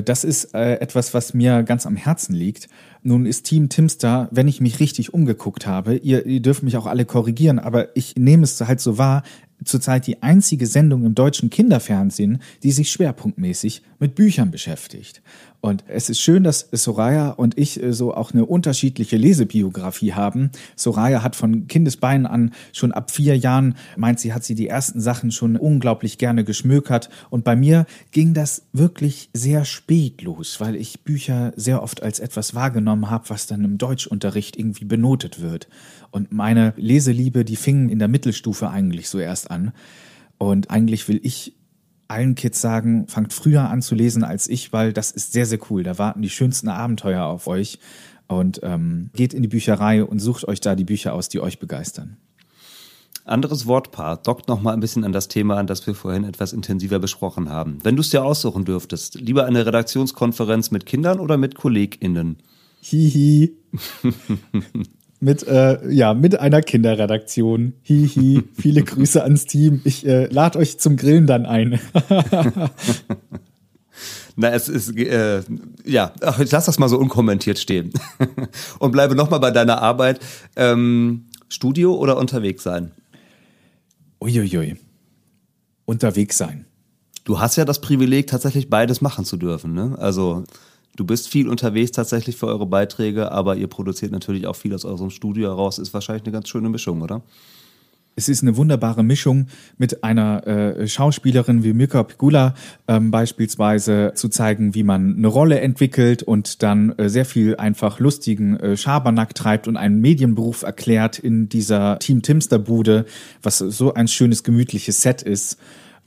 das 0.00 0.24
ist 0.24 0.54
äh, 0.54 0.76
etwas, 0.76 1.12
was 1.12 1.34
mir 1.34 1.62
ganz 1.64 1.86
am 1.86 1.96
Herzen 1.96 2.34
liegt. 2.34 2.68
Nun 3.02 3.26
ist 3.26 3.44
Team 3.44 3.68
Timster, 3.68 4.28
wenn 4.30 4.48
ich 4.48 4.60
mich 4.60 4.80
richtig 4.80 5.12
umgeguckt 5.12 5.66
habe, 5.66 5.96
ihr, 5.96 6.24
ihr 6.24 6.40
dürft 6.40 6.62
mich 6.62 6.76
auch 6.76 6.86
alle 6.86 7.04
korrigieren, 7.04 7.58
aber 7.58 7.94
ich 7.96 8.16
nehme 8.16 8.44
es 8.44 8.60
halt 8.60 8.80
so 8.80 8.96
wahr, 8.96 9.22
zurzeit 9.64 10.06
die 10.06 10.22
einzige 10.22 10.66
Sendung 10.66 11.04
im 11.04 11.14
deutschen 11.14 11.50
Kinderfernsehen, 11.50 12.40
die 12.62 12.72
sich 12.72 12.90
schwerpunktmäßig 12.90 13.82
mit 13.98 14.14
Büchern 14.14 14.50
beschäftigt. 14.50 15.22
Und 15.62 15.84
es 15.86 16.10
ist 16.10 16.20
schön, 16.20 16.42
dass 16.42 16.68
Soraya 16.72 17.30
und 17.30 17.56
ich 17.56 17.80
äh, 17.80 17.92
so 17.92 18.12
auch 18.12 18.32
eine 18.32 18.44
unterschiedliche 18.44 19.16
Lesebiografie 19.16 20.12
haben. 20.12 20.50
Soraya 20.74 21.22
hat 21.22 21.36
von 21.36 21.68
Kindesbeinen 21.68 22.26
an 22.26 22.50
schon 22.72 22.90
ab 22.90 23.12
vier 23.12 23.38
Jahren, 23.38 23.76
meint 23.96 24.18
sie, 24.18 24.34
hat 24.34 24.42
sie 24.42 24.56
die 24.56 24.66
ersten 24.66 25.00
Sachen 25.00 25.30
schon 25.30 25.56
unglaublich 25.56 26.18
gerne 26.18 26.42
geschmökert. 26.42 27.10
Und 27.30 27.44
bei 27.44 27.54
mir 27.54 27.86
ging 28.10 28.34
das 28.34 28.66
wirklich 28.72 29.30
sehr 29.34 29.64
spät 29.64 30.20
los, 30.22 30.60
weil 30.60 30.74
ich 30.74 31.04
Bücher 31.04 31.52
sehr 31.54 31.80
oft 31.80 32.02
als 32.02 32.18
etwas 32.18 32.56
wahrgenommen 32.56 33.08
habe, 33.08 33.30
was 33.30 33.46
dann 33.46 33.62
im 33.62 33.78
Deutschunterricht 33.78 34.58
irgendwie 34.58 34.84
benotet 34.84 35.40
wird. 35.40 35.68
Und 36.10 36.32
meine 36.32 36.74
Leseliebe, 36.76 37.44
die 37.44 37.56
fing 37.56 37.88
in 37.88 38.00
der 38.00 38.08
Mittelstufe 38.08 38.68
eigentlich 38.68 39.08
so 39.08 39.20
erst 39.20 39.52
an. 39.52 39.70
Und 40.38 40.72
eigentlich 40.72 41.06
will 41.06 41.20
ich 41.22 41.54
allen 42.12 42.34
Kids 42.34 42.60
sagen, 42.60 43.08
fangt 43.08 43.32
früher 43.32 43.68
an 43.68 43.82
zu 43.82 43.94
lesen 43.94 44.24
als 44.24 44.48
ich, 44.48 44.72
weil 44.72 44.92
das 44.92 45.10
ist 45.10 45.32
sehr, 45.32 45.46
sehr 45.46 45.58
cool. 45.70 45.82
Da 45.82 45.98
warten 45.98 46.22
die 46.22 46.30
schönsten 46.30 46.68
Abenteuer 46.68 47.24
auf 47.24 47.46
euch. 47.46 47.78
Und 48.28 48.60
ähm, 48.62 49.10
geht 49.14 49.34
in 49.34 49.42
die 49.42 49.48
Bücherei 49.48 50.04
und 50.04 50.18
sucht 50.18 50.48
euch 50.48 50.60
da 50.60 50.74
die 50.74 50.84
Bücher 50.84 51.12
aus, 51.12 51.28
die 51.28 51.40
euch 51.40 51.58
begeistern. 51.58 52.16
Anderes 53.24 53.66
Wortpaar 53.66 54.16
dockt 54.16 54.48
noch 54.48 54.60
mal 54.62 54.72
ein 54.72 54.80
bisschen 54.80 55.04
an 55.04 55.12
das 55.12 55.28
Thema 55.28 55.56
an, 55.56 55.66
das 55.66 55.86
wir 55.86 55.94
vorhin 55.94 56.24
etwas 56.24 56.52
intensiver 56.52 56.98
besprochen 56.98 57.50
haben. 57.50 57.78
Wenn 57.82 57.94
du 57.94 58.00
es 58.00 58.10
dir 58.10 58.24
aussuchen 58.24 58.64
dürftest, 58.64 59.14
lieber 59.20 59.44
eine 59.44 59.64
Redaktionskonferenz 59.66 60.70
mit 60.70 60.86
Kindern 60.86 61.20
oder 61.20 61.36
mit 61.36 61.54
KollegInnen? 61.54 62.38
Hihi. 62.80 63.56
mit, 65.22 65.46
äh, 65.46 65.88
ja, 65.88 66.14
mit 66.14 66.40
einer 66.40 66.60
Kinderredaktion. 66.62 67.74
Hihi, 67.82 68.42
viele 68.54 68.82
Grüße 68.84 69.22
ans 69.22 69.46
Team. 69.46 69.80
Ich 69.84 70.04
äh, 70.04 70.26
lade 70.26 70.58
euch 70.58 70.78
zum 70.78 70.96
Grillen 70.96 71.28
dann 71.28 71.46
ein. 71.46 71.78
Na, 74.36 74.50
es 74.50 74.68
ist, 74.68 74.96
äh, 74.96 75.42
ja, 75.84 76.12
ach, 76.22 76.40
ich 76.40 76.50
lass 76.50 76.64
das 76.64 76.80
mal 76.80 76.88
so 76.88 76.98
unkommentiert 76.98 77.60
stehen. 77.60 77.92
Und 78.80 78.90
bleibe 78.90 79.14
nochmal 79.14 79.38
bei 79.38 79.52
deiner 79.52 79.80
Arbeit. 79.80 80.18
Ähm, 80.56 81.26
Studio 81.48 81.94
oder 81.94 82.16
unterwegs 82.16 82.64
sein? 82.64 82.90
Uiuiui. 84.20 84.76
Unterwegs 85.84 86.36
sein. 86.36 86.64
Du 87.24 87.38
hast 87.38 87.54
ja 87.56 87.64
das 87.64 87.80
Privileg, 87.80 88.26
tatsächlich 88.26 88.68
beides 88.68 89.00
machen 89.00 89.24
zu 89.24 89.36
dürfen. 89.36 89.72
Ne? 89.72 89.96
Also 89.98 90.42
Du 90.96 91.06
bist 91.06 91.28
viel 91.28 91.48
unterwegs 91.48 91.92
tatsächlich 91.92 92.36
für 92.36 92.46
eure 92.46 92.66
Beiträge, 92.66 93.32
aber 93.32 93.56
ihr 93.56 93.66
produziert 93.66 94.12
natürlich 94.12 94.46
auch 94.46 94.56
viel 94.56 94.74
aus 94.74 94.84
eurem 94.84 95.10
Studio 95.10 95.48
heraus. 95.48 95.78
Ist 95.78 95.94
wahrscheinlich 95.94 96.24
eine 96.24 96.32
ganz 96.32 96.48
schöne 96.48 96.68
Mischung, 96.68 97.00
oder? 97.00 97.22
Es 98.14 98.28
ist 98.28 98.42
eine 98.42 98.58
wunderbare 98.58 99.02
Mischung 99.02 99.46
mit 99.78 100.04
einer 100.04 100.46
äh, 100.46 100.86
Schauspielerin 100.86 101.64
wie 101.64 101.72
Mirka 101.72 102.02
Pigula 102.02 102.54
ähm, 102.86 103.10
beispielsweise 103.10 104.12
zu 104.14 104.28
zeigen, 104.28 104.74
wie 104.74 104.82
man 104.82 105.16
eine 105.16 105.28
Rolle 105.28 105.60
entwickelt 105.60 106.22
und 106.22 106.62
dann 106.62 106.90
äh, 106.98 107.08
sehr 107.08 107.24
viel 107.24 107.56
einfach 107.56 108.00
lustigen 108.00 108.60
äh, 108.60 108.76
Schabernack 108.76 109.34
treibt 109.34 109.66
und 109.66 109.78
einen 109.78 110.02
Medienberuf 110.02 110.62
erklärt 110.62 111.18
in 111.18 111.48
dieser 111.48 111.98
Team 112.00 112.20
Timster 112.20 112.58
Bude, 112.58 113.06
was 113.42 113.58
so 113.58 113.94
ein 113.94 114.08
schönes 114.08 114.42
gemütliches 114.42 115.00
Set 115.00 115.22
ist 115.22 115.58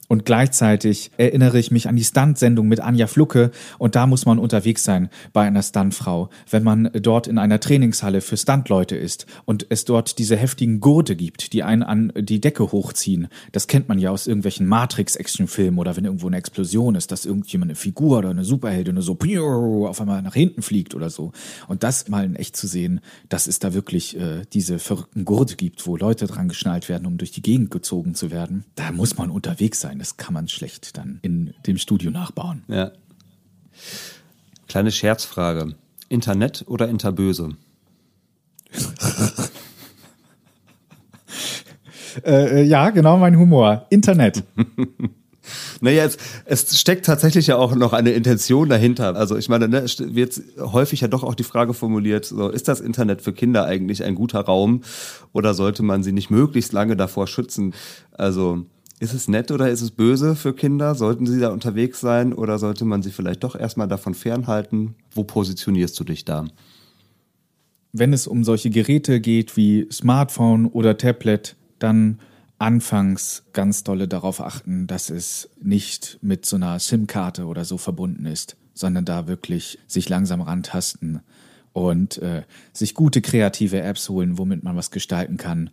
Und 0.08 0.26
gleichzeitig 0.26 1.12
erinnere 1.18 1.58
ich 1.58 1.72
mich 1.72 1.88
an 1.90 1.96
die 1.96 2.04
Stunt-Sendung 2.04 2.68
mit 2.68 2.80
Anja 2.80 3.08
Flucke 3.08 3.52
und 3.80 3.96
da 3.96 4.06
muss 4.06 4.26
man 4.26 4.38
unterwegs 4.38 4.84
sein 4.84 5.10
bei 5.34 5.46
einer 5.48 5.64
Stuntfrau, 5.64 6.30
wenn 6.50 6.64
man 6.64 6.90
dort 6.94 7.28
in 7.28 7.38
einer 7.38 7.60
Trainingshalle 7.60 8.22
für 8.22 8.38
Stuntleute 8.38 8.96
ist 8.96 9.26
und 9.46 9.66
es 9.70 9.86
dort 9.86 10.20
diese 10.20 10.38
heftigen 10.38 10.80
Gurte 10.80 11.16
gibt, 11.16 11.54
die 11.54 11.64
einen 11.64 11.82
an 11.82 12.14
die 12.16 12.40
Decke 12.40 12.72
hochziehen. 12.72 13.30
Das 13.52 13.68
kennt 13.68 13.90
man 13.90 13.98
ja 13.98 14.12
aus 14.12 14.28
irgendwelchen 14.28 14.68
Matrix-Action-Filmen 14.68 15.80
oder 15.80 15.96
wenn 15.96 16.06
irgendwo 16.06 16.28
eine 16.28 16.38
Explosion 16.38 16.96
ist, 16.96 17.12
dass 17.12 17.26
irgendjemand 17.26 17.72
eine 17.72 17.76
Figur 17.76 18.20
oder 18.20 18.30
eine 18.30 18.44
Superheldin 18.44 19.02
so 19.02 19.18
auf 19.88 20.02
einmal 20.02 20.22
nach 20.22 20.36
hinten 20.36 20.62
fliegt 20.62 20.94
oder 20.94 21.10
so. 21.10 21.32
Und 21.68 21.84
das 21.84 22.08
mal 22.10 22.26
in 22.26 22.36
echt 22.36 22.56
zu 22.56 22.68
sehen, 22.68 23.02
dass 23.30 23.48
es 23.48 23.60
da 23.60 23.74
wirklich 23.74 24.20
äh, 24.20 24.44
diese 24.54 24.78
verrückten 24.80 25.26
Gurte 25.26 25.56
gibt, 25.56 25.88
wo 25.88 25.98
Leute 25.98 26.28
dran 26.28 26.48
geschnallt 26.48 26.90
werden, 26.90 27.08
um 27.08 27.18
durch 27.18 27.32
die 27.32 27.42
Gegend 27.42 27.72
gezogen 27.72 28.14
zu 28.14 28.30
werden, 28.32 28.66
da 28.76 28.92
muss 28.92 29.18
man 29.18 29.32
unterwegs 29.32 29.82
sein 29.82 29.95
sein. 29.96 30.00
Das 30.00 30.18
kann 30.18 30.34
man 30.34 30.48
schlecht 30.48 30.98
dann 30.98 31.20
in 31.22 31.54
dem 31.66 31.78
Studio 31.78 32.12
nachbauen. 32.12 32.64
Ja. 32.68 32.92
Kleine 34.68 34.92
Scherzfrage. 34.92 35.76
Internet 36.10 36.66
oder 36.68 36.88
Interböse? 36.88 37.50
äh, 42.26 42.64
ja, 42.64 42.90
genau 42.92 43.18
mein 43.18 43.38
Humor. 43.38 43.88
Internet. 43.90 44.44
Naja, 45.82 46.06
es, 46.06 46.18
es 46.46 46.80
steckt 46.80 47.06
tatsächlich 47.06 47.48
ja 47.48 47.58
auch 47.58 47.76
noch 47.76 47.94
eine 47.94 48.12
Intention 48.12 48.68
dahinter. 48.68 49.16
Also 49.16 49.38
ich 49.38 49.48
meine, 49.48 49.68
ne, 49.68 49.80
es 49.80 50.16
wird 50.16 50.42
häufig 50.58 51.02
ja 51.02 51.08
doch 51.08 51.24
auch 51.24 51.36
die 51.36 51.44
Frage 51.44 51.76
formuliert, 51.76 52.26
so, 52.26 52.50
ist 52.50 52.68
das 52.68 52.82
Internet 52.82 53.22
für 53.22 53.34
Kinder 53.34 53.66
eigentlich 53.66 54.04
ein 54.04 54.16
guter 54.16 54.40
Raum 54.40 54.82
oder 55.34 55.54
sollte 55.54 55.84
man 55.84 56.02
sie 56.02 56.14
nicht 56.14 56.32
möglichst 56.32 56.74
lange 56.74 56.96
davor 56.96 57.28
schützen? 57.28 57.76
Also 58.12 58.66
ist 59.00 59.14
es 59.14 59.28
nett 59.28 59.52
oder 59.52 59.70
ist 59.70 59.82
es 59.82 59.92
böse 59.92 60.36
für 60.36 60.54
Kinder? 60.54 60.96
Sollten 60.96 61.26
sie 61.26 61.40
da 61.40 61.50
unterwegs 61.50 62.00
sein 62.00 62.34
oder 62.34 62.58
sollte 62.60 62.86
man 62.86 63.02
sie 63.02 63.12
vielleicht 63.12 63.44
doch 63.44 63.56
erstmal 63.56 63.88
davon 63.88 64.14
fernhalten? 64.14 64.96
Wo 65.12 65.24
positionierst 65.24 66.00
du 66.00 66.04
dich 66.06 66.24
da? 66.24 66.46
Wenn 67.92 68.14
es 68.14 68.28
um 68.28 68.44
solche 68.44 68.70
Geräte 68.70 69.20
geht 69.20 69.58
wie 69.58 69.88
Smartphone 69.92 70.68
oder 70.68 70.98
Tablet, 70.98 71.56
dann 71.80 72.20
anfangs 72.58 73.44
ganz 73.52 73.84
dolle 73.84 74.08
darauf 74.08 74.40
achten, 74.40 74.88
dass 74.88 75.10
es 75.10 75.50
nicht 75.62 76.18
mit 76.22 76.46
so 76.46 76.56
einer 76.56 76.80
SIM-Karte 76.80 77.46
oder 77.46 77.66
so 77.66 77.78
verbunden 77.78 78.26
ist, 78.26 78.56
sondern 78.74 79.04
da 79.04 79.28
wirklich 79.28 79.78
sich 79.88 80.08
langsam 80.08 80.42
rantasten 80.42 81.20
und 81.74 82.18
äh, 82.20 82.44
sich 82.72 82.94
gute 82.94 83.22
kreative 83.22 83.82
Apps 83.82 84.08
holen, 84.08 84.38
womit 84.38 84.64
man 84.64 84.78
was 84.78 84.92
gestalten 84.92 85.36
kann 85.36 85.70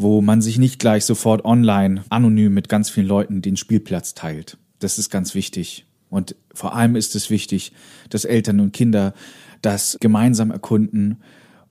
wo 0.00 0.22
man 0.22 0.40
sich 0.40 0.58
nicht 0.58 0.78
gleich 0.78 1.04
sofort 1.04 1.44
online 1.44 2.04
anonym 2.08 2.54
mit 2.54 2.70
ganz 2.70 2.88
vielen 2.88 3.06
Leuten 3.06 3.42
den 3.42 3.58
Spielplatz 3.58 4.14
teilt. 4.14 4.56
Das 4.78 4.98
ist 4.98 5.10
ganz 5.10 5.34
wichtig. 5.34 5.84
Und 6.08 6.36
vor 6.54 6.74
allem 6.74 6.96
ist 6.96 7.14
es 7.14 7.28
wichtig, 7.28 7.72
dass 8.08 8.24
Eltern 8.24 8.60
und 8.60 8.72
Kinder 8.72 9.12
das 9.60 9.98
gemeinsam 10.00 10.50
erkunden 10.50 11.18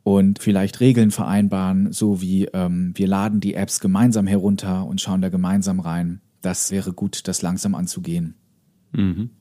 und 0.04 0.38
vielleicht 0.38 0.80
Regeln 0.80 1.10
vereinbaren, 1.10 1.92
so 1.92 2.22
wie 2.22 2.46
ähm, 2.54 2.94
wir 2.96 3.08
laden 3.08 3.40
die 3.40 3.56
Apps 3.56 3.80
gemeinsam 3.80 4.28
herunter 4.28 4.86
und 4.86 5.02
schauen 5.02 5.22
da 5.22 5.30
gemeinsam 5.30 5.80
rein. 5.80 6.22
Das 6.42 6.70
wäre 6.70 6.94
gut, 6.94 7.28
das 7.28 7.42
langsam 7.42 7.74
anzugehen. 7.74 8.36
Mhm. 8.92 9.32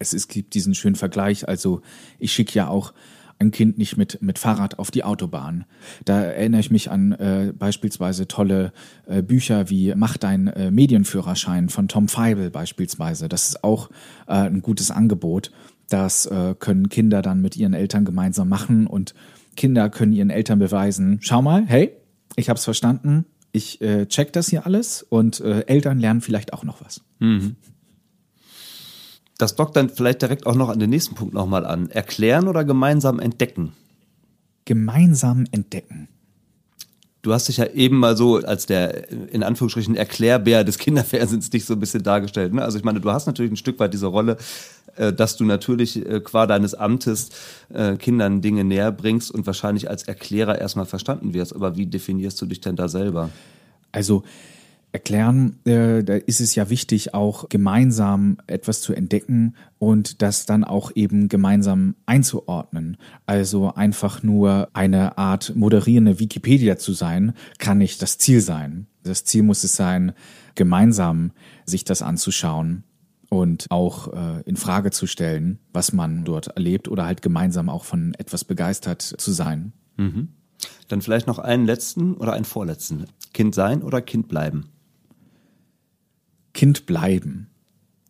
Es, 0.00 0.12
es 0.12 0.26
gibt 0.26 0.54
diesen 0.54 0.74
schönen 0.74 0.96
Vergleich. 0.96 1.48
Also 1.48 1.80
ich 2.18 2.32
schicke 2.32 2.54
ja 2.54 2.66
auch 2.66 2.92
ein 3.40 3.50
Kind 3.50 3.78
nicht 3.78 3.96
mit, 3.96 4.22
mit 4.22 4.38
Fahrrad 4.38 4.78
auf 4.78 4.90
die 4.90 5.02
Autobahn. 5.02 5.64
Da 6.04 6.20
erinnere 6.20 6.60
ich 6.60 6.70
mich 6.70 6.90
an 6.90 7.12
äh, 7.12 7.52
beispielsweise 7.58 8.28
tolle 8.28 8.72
äh, 9.06 9.22
Bücher 9.22 9.70
wie 9.70 9.94
Mach 9.94 10.16
dein 10.16 10.48
äh, 10.48 10.70
Medienführerschein 10.70 11.68
von 11.68 11.88
Tom 11.88 12.08
Feibel 12.08 12.50
beispielsweise. 12.50 13.28
Das 13.28 13.48
ist 13.48 13.64
auch 13.64 13.90
äh, 14.26 14.34
ein 14.34 14.62
gutes 14.62 14.90
Angebot. 14.90 15.50
Das 15.88 16.26
äh, 16.26 16.54
können 16.58 16.88
Kinder 16.88 17.22
dann 17.22 17.40
mit 17.40 17.56
ihren 17.56 17.74
Eltern 17.74 18.04
gemeinsam 18.04 18.48
machen 18.48 18.86
und 18.86 19.14
Kinder 19.56 19.90
können 19.90 20.12
ihren 20.12 20.30
Eltern 20.30 20.58
beweisen, 20.58 21.18
schau 21.20 21.42
mal, 21.42 21.64
hey, 21.66 21.92
ich 22.36 22.48
habe 22.48 22.58
es 22.58 22.64
verstanden, 22.64 23.24
ich 23.52 23.80
äh, 23.80 24.06
check 24.06 24.32
das 24.32 24.48
hier 24.48 24.66
alles 24.66 25.02
und 25.02 25.40
äh, 25.40 25.66
Eltern 25.66 25.98
lernen 25.98 26.20
vielleicht 26.20 26.52
auch 26.52 26.62
noch 26.62 26.84
was. 26.84 27.02
Mhm. 27.18 27.56
Das 29.40 29.56
dockt 29.56 29.76
dann 29.76 29.88
vielleicht 29.88 30.22
direkt 30.22 30.46
auch 30.46 30.54
noch 30.54 30.68
an 30.68 30.78
den 30.78 30.90
nächsten 30.90 31.14
Punkt 31.14 31.32
nochmal 31.32 31.64
an. 31.64 31.90
Erklären 31.90 32.46
oder 32.46 32.64
gemeinsam 32.64 33.18
entdecken? 33.18 33.72
Gemeinsam 34.66 35.46
entdecken. 35.50 36.08
Du 37.22 37.32
hast 37.34 37.48
dich 37.48 37.58
ja 37.58 37.66
eben 37.66 37.98
mal 37.98 38.16
so 38.16 38.36
als 38.36 38.66
der 38.66 39.10
in 39.10 39.42
Anführungsstrichen 39.42 39.94
Erklärbär 39.94 40.64
des 40.64 40.78
Kinderfernsehens 40.78 41.50
dich 41.50 41.66
so 41.66 41.74
ein 41.74 41.80
bisschen 41.80 42.02
dargestellt. 42.02 42.54
Ne? 42.54 42.62
Also 42.62 42.78
ich 42.78 42.84
meine, 42.84 43.00
du 43.00 43.10
hast 43.10 43.26
natürlich 43.26 43.52
ein 43.52 43.56
Stück 43.56 43.78
weit 43.78 43.92
diese 43.92 44.06
Rolle, 44.06 44.38
äh, 44.96 45.12
dass 45.12 45.36
du 45.36 45.44
natürlich 45.44 45.96
äh, 46.06 46.20
qua 46.20 46.46
deines 46.46 46.74
Amtes 46.74 47.30
äh, 47.72 47.96
Kindern 47.96 48.40
Dinge 48.40 48.64
näher 48.64 48.92
bringst 48.92 49.30
und 49.30 49.46
wahrscheinlich 49.46 49.88
als 49.90 50.04
Erklärer 50.04 50.58
erstmal 50.58 50.86
verstanden 50.86 51.34
wirst. 51.34 51.54
Aber 51.54 51.76
wie 51.76 51.86
definierst 51.86 52.40
du 52.40 52.46
dich 52.46 52.60
denn 52.60 52.76
da 52.76 52.88
selber? 52.88 53.30
Also 53.92 54.22
erklären, 54.92 55.58
äh, 55.64 56.02
da 56.02 56.14
ist 56.14 56.40
es 56.40 56.54
ja 56.54 56.68
wichtig, 56.68 57.14
auch 57.14 57.48
gemeinsam 57.48 58.38
etwas 58.46 58.80
zu 58.80 58.92
entdecken 58.92 59.54
und 59.78 60.22
das 60.22 60.46
dann 60.46 60.64
auch 60.64 60.90
eben 60.94 61.28
gemeinsam 61.28 61.94
einzuordnen. 62.06 62.96
Also 63.26 63.74
einfach 63.74 64.22
nur 64.22 64.68
eine 64.72 65.16
Art 65.18 65.54
moderierende 65.54 66.18
Wikipedia 66.18 66.76
zu 66.76 66.92
sein, 66.92 67.34
kann 67.58 67.78
nicht 67.78 68.02
das 68.02 68.18
Ziel 68.18 68.40
sein. 68.40 68.86
Das 69.02 69.24
Ziel 69.24 69.42
muss 69.42 69.64
es 69.64 69.76
sein, 69.76 70.12
gemeinsam 70.54 71.32
sich 71.64 71.84
das 71.84 72.02
anzuschauen 72.02 72.84
und 73.28 73.66
auch 73.70 74.12
äh, 74.12 74.42
in 74.44 74.56
Frage 74.56 74.90
zu 74.90 75.06
stellen, 75.06 75.60
was 75.72 75.92
man 75.92 76.24
dort 76.24 76.48
erlebt 76.48 76.88
oder 76.88 77.06
halt 77.06 77.22
gemeinsam 77.22 77.68
auch 77.68 77.84
von 77.84 78.14
etwas 78.14 78.44
begeistert 78.44 79.02
zu 79.02 79.30
sein. 79.30 79.72
Mhm. 79.96 80.28
Dann 80.88 81.00
vielleicht 81.00 81.28
noch 81.28 81.38
einen 81.38 81.64
letzten 81.64 82.14
oder 82.14 82.32
einen 82.32 82.44
vorletzten. 82.44 83.06
Kind 83.32 83.54
sein 83.54 83.82
oder 83.82 84.02
Kind 84.02 84.28
bleiben? 84.28 84.66
Kind 86.52 86.86
bleiben. 86.86 87.48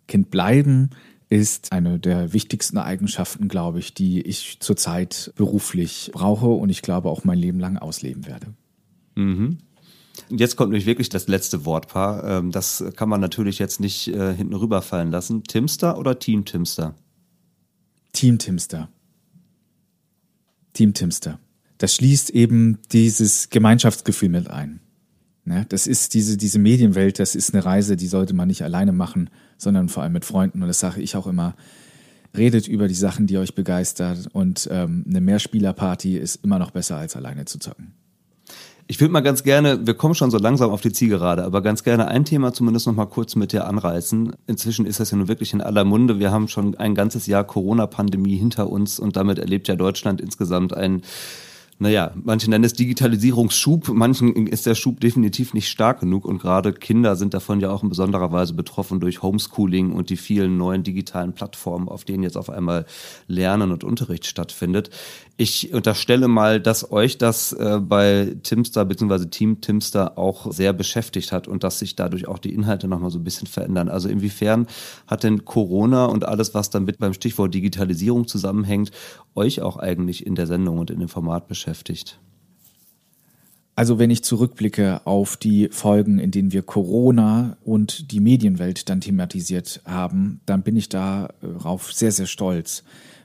Kind 0.07 0.31
bleiben 0.31 0.91
ist 1.29 1.73
eine 1.73 1.99
der 2.01 2.33
wichtigsten 2.33 2.79
Eigenschaften, 2.79 3.49
glaube 3.49 3.79
ich, 3.79 3.95
die 3.95 4.21
ich 4.21 4.59
zurzeit 4.61 5.33
beruflich 5.37 6.11
brauche 6.13 6.49
und 6.49 6.71
ich 6.71 6.83
glaube 6.83 7.09
auch 7.09 7.25
mein 7.25 7.39
Leben 7.39 7.61
lang 7.61 7.79
ausleben 7.79 8.27
werde. 8.27 8.49
Mhm. 9.15 9.59
Jetzt 10.29 10.57
kommt 10.57 10.71
nämlich 10.71 10.87
wirklich 10.87 11.09
das 11.09 11.29
letzte 11.29 11.65
Wortpaar. 11.65 12.25
Ähm, 12.25 12.51
das 12.51 12.85
kann 12.97 13.09
man 13.09 13.21
natürlich 13.21 13.59
jetzt 13.59 13.81
nicht 13.81 14.09
äh, 14.09 14.35
hinten 14.35 14.55
rüberfallen 14.55 15.11
lassen. 15.11 15.45
Timster 15.45 15.99
oder 15.99 16.19
Team 16.19 16.45
Timster? 16.45 16.95
Team 18.13 18.39
Timster. 18.39 18.89
Team 20.73 20.95
Timster. 20.95 21.39
Das 21.79 21.95
schließt 21.95 22.31
eben 22.31 22.79
dieses 22.93 23.51
Gemeinschaftsgefühl 23.51 24.29
mit 24.29 24.51
ein. 24.51 24.81
Ne? 25.45 25.67
Das 25.69 25.87
ist 25.87 26.15
diese, 26.15 26.37
diese 26.37 26.59
Medienwelt, 26.59 27.19
das 27.19 27.35
ist 27.35 27.55
eine 27.55 27.65
Reise, 27.65 27.97
die 27.97 28.07
sollte 28.07 28.35
man 28.35 28.49
nicht 28.49 28.63
alleine 28.63 28.93
machen, 28.93 29.31
sondern 29.59 29.89
vor 29.89 30.03
allem 30.03 30.13
mit 30.13 30.25
Freunden. 30.25 30.63
Und 30.63 30.69
das 30.69 30.81
sage 30.81 31.01
ich 31.01 31.17
auch 31.17 31.27
immer. 31.27 31.55
Redet 32.37 32.69
über 32.69 32.87
die 32.87 32.95
Sachen, 32.95 33.27
die 33.27 33.39
euch 33.39 33.55
begeistert. 33.55 34.29
Und 34.33 34.69
ähm, 34.71 35.05
eine 35.09 35.21
Mehrspielerparty 35.21 36.17
ist 36.17 36.45
immer 36.45 36.59
noch 36.59 36.71
besser, 36.71 36.97
als 36.97 37.17
alleine 37.17 37.45
zu 37.45 37.59
zocken. 37.59 37.95
Ich 38.91 39.01
würde 39.01 39.13
mal 39.13 39.21
ganz 39.21 39.45
gerne, 39.45 39.87
wir 39.87 39.95
kommen 39.95 40.17
schon 40.17 40.33
so 40.33 40.39
langsam 40.39 40.71
auf 40.71 40.81
die 40.81 40.91
Zielgerade, 40.91 41.45
aber 41.45 41.63
ganz 41.63 41.85
gerne 41.85 42.09
ein 42.09 42.25
Thema 42.25 42.53
zumindest 42.53 42.89
noch 42.89 42.95
mal 42.95 43.07
kurz 43.07 43.37
mit 43.37 43.53
dir 43.53 43.69
anreißen. 43.69 44.33
Inzwischen 44.49 44.85
ist 44.85 44.99
das 44.99 45.13
ja 45.13 45.17
nun 45.17 45.29
wirklich 45.29 45.53
in 45.53 45.61
aller 45.61 45.85
Munde. 45.85 46.19
Wir 46.19 46.33
haben 46.33 46.49
schon 46.49 46.75
ein 46.77 46.97
ganzes 46.97 47.29
Jahr 47.29 47.45
Corona-Pandemie 47.45 48.37
hinter 48.37 48.69
uns 48.69 48.99
und 48.99 49.15
damit 49.15 49.39
erlebt 49.39 49.69
ja 49.69 49.77
Deutschland 49.77 50.21
insgesamt 50.21 50.75
ein 50.77 51.03
naja, 51.81 52.13
manche 52.15 52.51
nennen 52.51 52.65
es 52.65 52.75
Digitalisierungsschub, 52.75 53.89
manchen 53.89 54.47
ist 54.47 54.67
der 54.67 54.75
Schub 54.75 55.01
definitiv 55.01 55.55
nicht 55.55 55.71
stark 55.71 56.01
genug 56.01 56.27
und 56.27 56.39
gerade 56.39 56.75
Kinder 56.75 57.17
sind 57.17 57.33
davon 57.33 57.59
ja 57.59 57.71
auch 57.71 57.83
in 57.83 57.89
besonderer 57.89 58.31
Weise 58.33 58.53
betroffen 58.53 59.01
durch 59.01 59.23
Homeschooling 59.23 59.93
und 59.93 60.11
die 60.11 60.19
vielen 60.19 60.59
neuen 60.59 60.83
digitalen 60.83 61.33
Plattformen, 61.33 61.89
auf 61.89 62.05
denen 62.05 62.23
jetzt 62.23 62.37
auf 62.37 62.51
einmal 62.51 62.85
Lernen 63.29 63.73
und 63.73 63.83
Unterricht 63.83 64.27
stattfindet. 64.27 64.91
Ich 65.39 65.73
unterstelle 65.73 66.29
mal, 66.29 66.61
dass 66.61 66.93
euch 66.93 67.17
das 67.17 67.55
äh, 67.55 67.81
bei 67.81 68.37
Timster 68.43 68.85
bzw. 68.85 69.31
Team 69.31 69.63
Timster 69.63 70.19
auch 70.19 70.53
sehr 70.53 70.75
beschäftigt 70.75 71.33
hat 71.33 71.49
und 71.49 71.65
dass 71.65 71.79
sich 71.79 71.97
dadurch 71.97 72.29
auch 72.29 72.39
die 72.39 72.53
Inhalte 72.53 72.89
nochmal 72.89 73.11
so 73.11 73.19
ein 73.19 73.25
bisschen 73.25 73.47
verändern. 73.47 73.89
Also 73.89 74.11
inwiefern 74.11 74.67
hat 75.07 75.25
denn 75.25 75.47
Corona 75.47 76.05
und 76.05 76.27
alles, 76.27 76.53
was 76.53 76.69
damit 76.69 76.99
beim 76.99 77.15
Stichwort 77.15 77.55
Digitalisierung 77.55 78.27
zusammenhängt, 78.27 78.91
euch 79.35 79.63
auch 79.63 79.79
eigentlich 79.79 80.27
in 80.27 80.35
der 80.35 80.47
Sendung 80.47 80.77
und 80.77 80.91
in 80.91 80.99
dem 80.99 81.09
Format 81.09 81.49
beschäftigt? 81.49 81.70
Also 83.77 83.99
wenn 83.99 84.11
ich 84.11 84.23
zurückblicke 84.23 85.07
auf 85.07 85.37
die 85.37 85.69
Folgen, 85.71 86.19
in 86.19 86.31
denen 86.31 86.53
wir 86.53 86.63
Corona 86.63 87.57
und 87.65 88.13
die 88.13 88.21
Medienwelt 88.21 88.91
dann 88.91 89.01
thematisiert 89.01 89.81
haben, 89.87 90.41
dann 90.45 90.63
bin 90.63 90.77
ich 90.77 90.89
darauf 90.89 91.93
sehr, 91.93 92.13
sehr 92.13 92.27
stolz 92.27 92.85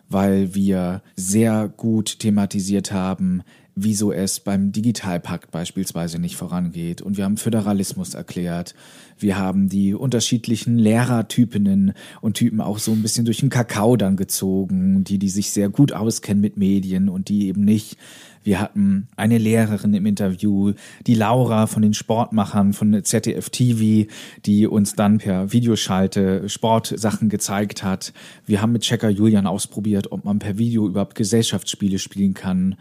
weil 0.09 0.53
wir 0.53 1.01
sehr 1.15 1.67
gut 1.67 2.19
thematisiert 2.19 2.91
haben, 2.91 3.41
wieso 3.77 4.13
es 4.13 4.39
beim 4.39 4.71
Digitalpakt 4.71 5.51
beispielsweise 5.51 6.17
nicht 6.17 6.37
vorangeht. 6.37 7.01
Und 7.01 7.17
wir 7.17 7.25
haben 7.25 7.35
Föderalismus 7.35 8.13
erklärt. 8.13 8.73
Wir 9.19 9.37
haben 9.37 9.67
die 9.67 9.93
unterschiedlichen 9.93 10.77
Lehrertypinnen 10.77 11.93
und 12.21 12.35
Typen 12.35 12.61
auch 12.61 12.79
so 12.79 12.91
ein 12.93 13.01
bisschen 13.01 13.25
durch 13.25 13.39
den 13.39 13.49
Kakao 13.49 13.97
dann 13.97 14.15
gezogen, 14.15 15.03
die, 15.03 15.19
die 15.19 15.29
sich 15.29 15.51
sehr 15.51 15.69
gut 15.69 15.91
auskennen 15.91 16.41
mit 16.41 16.55
Medien 16.55 17.09
und 17.09 17.27
die 17.27 17.47
eben 17.47 17.65
nicht. 17.65 17.97
Wir 18.45 18.59
hatten 18.59 19.07
eine 19.15 19.39
Lehrerin 19.39 19.95
im 19.95 20.05
Interview, 20.05 20.73
die 21.07 21.15
Laura 21.15 21.65
von 21.65 21.81
den 21.81 21.95
Sportmachern 21.95 22.73
von 22.73 23.03
ZDF 23.03 23.49
TV, 23.49 24.07
die 24.45 24.67
uns 24.67 24.93
dann 24.93 25.17
per 25.17 25.51
Videoschalte 25.51 26.47
Sportsachen 26.47 27.29
gezeigt 27.29 27.81
hat. 27.81 28.13
Wir 28.45 28.61
haben 28.61 28.71
mit 28.71 28.83
Checker 28.83 29.09
Julian 29.09 29.47
ausprobiert, 29.47 30.11
ob 30.11 30.25
man 30.25 30.37
per 30.37 30.59
Video 30.59 30.87
überhaupt 30.87 31.15
Gesellschaftsspiele 31.15 31.97
spielen 31.97 32.35
kann. 32.35 32.75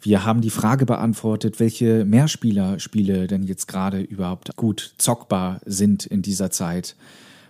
Wir 0.00 0.24
haben 0.24 0.40
die 0.40 0.48
Frage 0.48 0.86
beantwortet, 0.86 1.60
welche 1.60 2.06
Mehrspielerspiele 2.06 3.26
denn 3.26 3.42
jetzt 3.42 3.68
gerade 3.68 4.00
überhaupt 4.00 4.56
gut 4.56 4.94
zockbar 4.96 5.60
sind 5.66 6.06
in 6.06 6.22
dieser 6.22 6.50
Zeit 6.50 6.96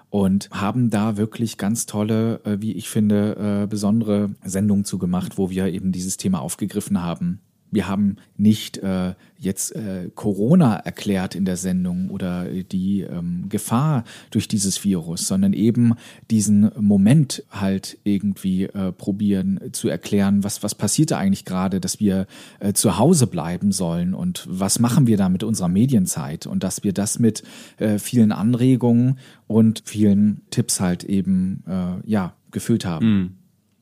und 0.09 0.51
haben 0.51 0.91
da 0.91 1.17
wirklich 1.17 1.57
ganz 1.57 1.87
tolle, 1.87 2.41
äh, 2.43 2.57
wie 2.61 2.73
ich 2.73 2.89
finde, 2.89 3.63
äh, 3.63 3.67
besondere 3.69 4.31
Sendungen 4.43 4.85
zugemacht, 4.85 5.39
wo 5.39 5.51
wir 5.51 5.67
eben 5.69 5.93
dieses 5.93 6.17
Thema 6.17 6.41
aufgegriffen 6.41 7.01
haben 7.01 7.39
wir 7.71 7.89
haben 7.89 8.17
nicht 8.37 8.79
äh, 8.79 9.15
jetzt 9.39 9.75
äh, 9.75 10.11
Corona 10.15 10.77
erklärt 10.77 11.35
in 11.35 11.45
der 11.45 11.57
Sendung 11.57 12.11
oder 12.11 12.45
die 12.47 13.01
ähm, 13.03 13.49
Gefahr 13.49 14.05
durch 14.31 14.49
dieses 14.49 14.85
Virus, 14.85 15.27
sondern 15.27 15.53
eben 15.53 15.95
diesen 16.31 16.71
Moment 16.79 17.43
halt 17.51 17.99
irgendwie 18.05 18.65
äh, 18.65 18.93
probieren 18.93 19.61
zu 19.73 19.89
erklären, 19.89 20.45
was, 20.45 20.63
was 20.63 20.75
passiert 20.75 21.11
da 21.11 21.19
eigentlich 21.19 21.45
gerade, 21.45 21.81
dass 21.81 22.01
wir 22.01 22.27
äh, 22.59 22.73
zu 22.73 22.99
Hause 22.99 23.27
bleiben 23.27 23.73
sollen 23.73 24.15
und 24.15 24.47
was 24.49 24.79
machen 24.79 25.07
wir 25.07 25.17
da 25.17 25.29
mit 25.29 25.43
unserer 25.43 25.69
Medienzeit 25.69 26.47
und 26.47 26.63
dass 26.63 26.85
wir 26.85 26.93
das 26.93 27.19
mit 27.19 27.43
äh, 27.79 27.99
vielen 27.99 28.33
Anregungen 28.33 29.19
und 29.47 29.83
vielen 29.87 30.43
Tipps 30.51 30.81
halt 30.81 31.05
eben 31.05 31.65
äh, 31.67 32.09
ja 32.11 32.35
gefüllt 32.51 32.85
haben. 32.85 33.07
Mm. 33.07 33.40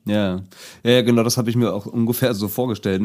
Ja. 0.08 0.40
ja, 0.84 1.02
genau, 1.02 1.22
das 1.22 1.36
habe 1.36 1.50
ich 1.50 1.56
mir 1.56 1.72
auch 1.72 1.84
ungefähr 1.84 2.32
so 2.32 2.48
vorgestellt. 2.48 3.02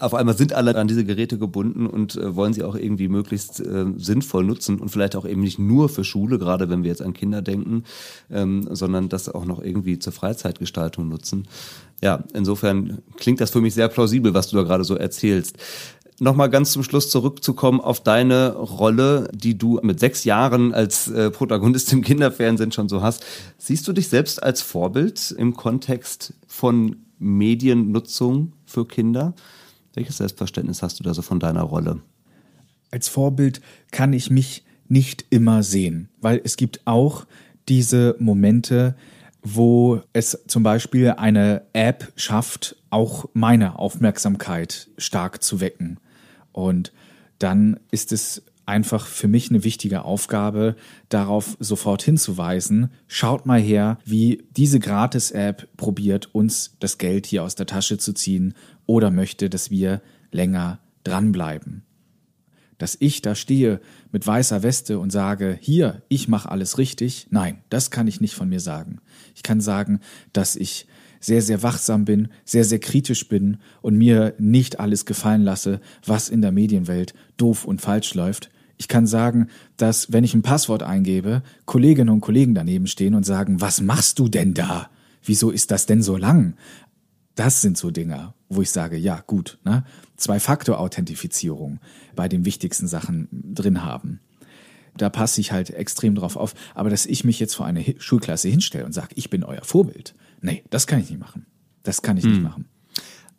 Auf 0.00 0.12
einmal 0.12 0.36
sind 0.36 0.52
alle 0.52 0.74
an 0.74 0.88
diese 0.88 1.04
Geräte 1.04 1.38
gebunden 1.38 1.86
und 1.86 2.16
äh, 2.16 2.34
wollen 2.34 2.52
sie 2.52 2.64
auch 2.64 2.74
irgendwie 2.74 3.06
möglichst 3.06 3.60
äh, 3.60 3.86
sinnvoll 3.96 4.42
nutzen 4.42 4.80
und 4.80 4.88
vielleicht 4.88 5.14
auch 5.14 5.24
eben 5.24 5.40
nicht 5.40 5.60
nur 5.60 5.88
für 5.88 6.02
Schule, 6.02 6.40
gerade 6.40 6.68
wenn 6.68 6.82
wir 6.82 6.90
jetzt 6.90 7.02
an 7.02 7.14
Kinder 7.14 7.42
denken, 7.42 7.84
ähm, 8.30 8.66
sondern 8.70 9.08
das 9.08 9.28
auch 9.28 9.44
noch 9.44 9.62
irgendwie 9.62 10.00
zur 10.00 10.12
Freizeitgestaltung 10.12 11.08
nutzen. 11.08 11.46
Ja, 12.02 12.24
insofern 12.34 12.98
klingt 13.16 13.40
das 13.40 13.52
für 13.52 13.60
mich 13.60 13.74
sehr 13.74 13.86
plausibel, 13.86 14.34
was 14.34 14.48
du 14.48 14.56
da 14.56 14.64
gerade 14.64 14.82
so 14.82 14.96
erzählst 14.96 15.56
nochmal 16.22 16.50
ganz 16.50 16.70
zum 16.72 16.84
Schluss 16.84 17.10
zurückzukommen 17.10 17.80
auf 17.80 18.00
deine 18.00 18.54
Rolle, 18.54 19.28
die 19.34 19.58
du 19.58 19.80
mit 19.82 19.98
sechs 19.98 20.24
Jahren 20.24 20.72
als 20.72 21.08
äh, 21.08 21.30
Protagonist 21.30 21.92
im 21.92 22.02
Kinderfernsehen 22.02 22.70
schon 22.70 22.88
so 22.88 23.02
hast. 23.02 23.24
Siehst 23.58 23.88
du 23.88 23.92
dich 23.92 24.08
selbst 24.08 24.42
als 24.42 24.62
Vorbild 24.62 25.32
im 25.32 25.54
Kontext 25.54 26.34
von 26.46 26.96
Mediennutzung 27.18 28.52
für 28.64 28.86
Kinder? 28.86 29.34
Welches 29.94 30.18
Selbstverständnis 30.18 30.82
hast 30.82 31.00
du 31.00 31.04
da 31.04 31.12
so 31.12 31.22
von 31.22 31.40
deiner 31.40 31.62
Rolle? 31.62 32.00
Als 32.92 33.08
Vorbild 33.08 33.60
kann 33.90 34.12
ich 34.12 34.30
mich 34.30 34.64
nicht 34.88 35.26
immer 35.30 35.62
sehen, 35.62 36.08
weil 36.20 36.40
es 36.44 36.56
gibt 36.56 36.82
auch 36.84 37.26
diese 37.68 38.14
Momente, 38.20 38.94
wo 39.42 40.00
es 40.12 40.38
zum 40.46 40.62
Beispiel 40.62 41.10
eine 41.10 41.62
App 41.72 42.12
schafft, 42.14 42.76
auch 42.90 43.28
meine 43.32 43.78
Aufmerksamkeit 43.78 44.88
stark 44.98 45.42
zu 45.42 45.60
wecken. 45.60 45.98
Und 46.52 46.92
dann 47.38 47.80
ist 47.90 48.12
es 48.12 48.42
einfach 48.66 49.06
für 49.06 49.28
mich 49.28 49.50
eine 49.50 49.64
wichtige 49.64 50.04
Aufgabe, 50.04 50.76
darauf 51.08 51.56
sofort 51.58 52.02
hinzuweisen, 52.02 52.90
schaut 53.06 53.46
mal 53.46 53.60
her, 53.60 53.98
wie 54.04 54.44
diese 54.56 54.78
Gratis-App 54.78 55.76
probiert, 55.76 56.34
uns 56.34 56.76
das 56.78 56.98
Geld 56.98 57.26
hier 57.26 57.42
aus 57.42 57.54
der 57.54 57.66
Tasche 57.66 57.98
zu 57.98 58.12
ziehen 58.12 58.54
oder 58.86 59.10
möchte, 59.10 59.50
dass 59.50 59.70
wir 59.70 60.00
länger 60.30 60.78
dranbleiben. 61.04 61.82
Dass 62.78 62.96
ich 62.98 63.22
da 63.22 63.34
stehe 63.34 63.80
mit 64.10 64.26
weißer 64.26 64.62
Weste 64.62 64.98
und 64.98 65.10
sage, 65.10 65.58
hier, 65.60 66.02
ich 66.08 66.28
mache 66.28 66.50
alles 66.50 66.78
richtig, 66.78 67.28
nein, 67.30 67.62
das 67.68 67.90
kann 67.90 68.08
ich 68.08 68.20
nicht 68.20 68.34
von 68.34 68.48
mir 68.48 68.60
sagen. 68.60 69.00
Ich 69.34 69.42
kann 69.42 69.60
sagen, 69.60 70.00
dass 70.32 70.56
ich 70.56 70.86
sehr, 71.22 71.40
sehr 71.40 71.62
wachsam 71.62 72.04
bin, 72.04 72.28
sehr, 72.44 72.64
sehr 72.64 72.80
kritisch 72.80 73.28
bin 73.28 73.56
und 73.80 73.96
mir 73.96 74.34
nicht 74.38 74.80
alles 74.80 75.06
gefallen 75.06 75.42
lasse, 75.42 75.80
was 76.04 76.28
in 76.28 76.42
der 76.42 76.52
Medienwelt 76.52 77.14
doof 77.38 77.64
und 77.64 77.80
falsch 77.80 78.12
läuft. 78.12 78.50
Ich 78.76 78.88
kann 78.88 79.06
sagen, 79.06 79.46
dass 79.76 80.12
wenn 80.12 80.24
ich 80.24 80.34
ein 80.34 80.42
Passwort 80.42 80.82
eingebe, 80.82 81.42
Kolleginnen 81.64 82.10
und 82.10 82.20
Kollegen 82.20 82.54
daneben 82.54 82.88
stehen 82.88 83.14
und 83.14 83.24
sagen, 83.24 83.60
was 83.60 83.80
machst 83.80 84.18
du 84.18 84.28
denn 84.28 84.52
da? 84.52 84.90
Wieso 85.24 85.50
ist 85.50 85.70
das 85.70 85.86
denn 85.86 86.02
so 86.02 86.16
lang? 86.16 86.54
Das 87.36 87.62
sind 87.62 87.78
so 87.78 87.90
Dinge, 87.92 88.34
wo 88.48 88.60
ich 88.60 88.70
sage, 88.70 88.96
ja, 88.96 89.22
gut, 89.26 89.58
ne? 89.64 89.84
Zwei-Faktor-Authentifizierung 90.16 91.78
bei 92.14 92.28
den 92.28 92.44
wichtigsten 92.44 92.88
Sachen 92.88 93.28
drin 93.30 93.84
haben. 93.84 94.20
Da 94.96 95.08
passe 95.08 95.40
ich 95.40 95.52
halt 95.52 95.70
extrem 95.70 96.14
drauf 96.14 96.36
auf. 96.36 96.54
Aber 96.74 96.90
dass 96.90 97.06
ich 97.06 97.24
mich 97.24 97.40
jetzt 97.40 97.54
vor 97.54 97.66
eine 97.66 97.84
Schulklasse 97.98 98.48
hinstelle 98.48 98.84
und 98.84 98.92
sage, 98.92 99.14
ich 99.14 99.30
bin 99.30 99.44
euer 99.44 99.64
Vorbild, 99.64 100.14
nee, 100.42 100.62
das 100.70 100.86
kann 100.86 101.00
ich 101.00 101.10
nicht 101.10 101.20
machen. 101.20 101.46
Das 101.82 102.02
kann 102.02 102.16
ich 102.16 102.24
hm. 102.24 102.32
nicht 102.32 102.42
machen. 102.42 102.66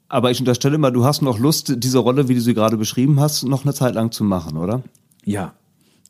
Aber 0.10 0.32
ich 0.32 0.40
unterstelle 0.40 0.78
mal, 0.78 0.92
du 0.92 1.06
hast 1.06 1.22
noch 1.22 1.40
Lust, 1.40 1.74
diese 1.78 2.00
Rolle, 2.00 2.28
wie 2.28 2.36
du 2.36 2.42
sie 2.42 2.54
gerade 2.54 2.78
beschrieben 2.78 3.20
hast, 3.20 3.44
noch 3.44 3.64
eine 3.64 3.74
Zeit 3.74 3.96
lang 3.96 4.12
zu 4.12 4.24
machen, 4.24 4.58
oder? 4.58 4.84
Ja, 5.26 5.54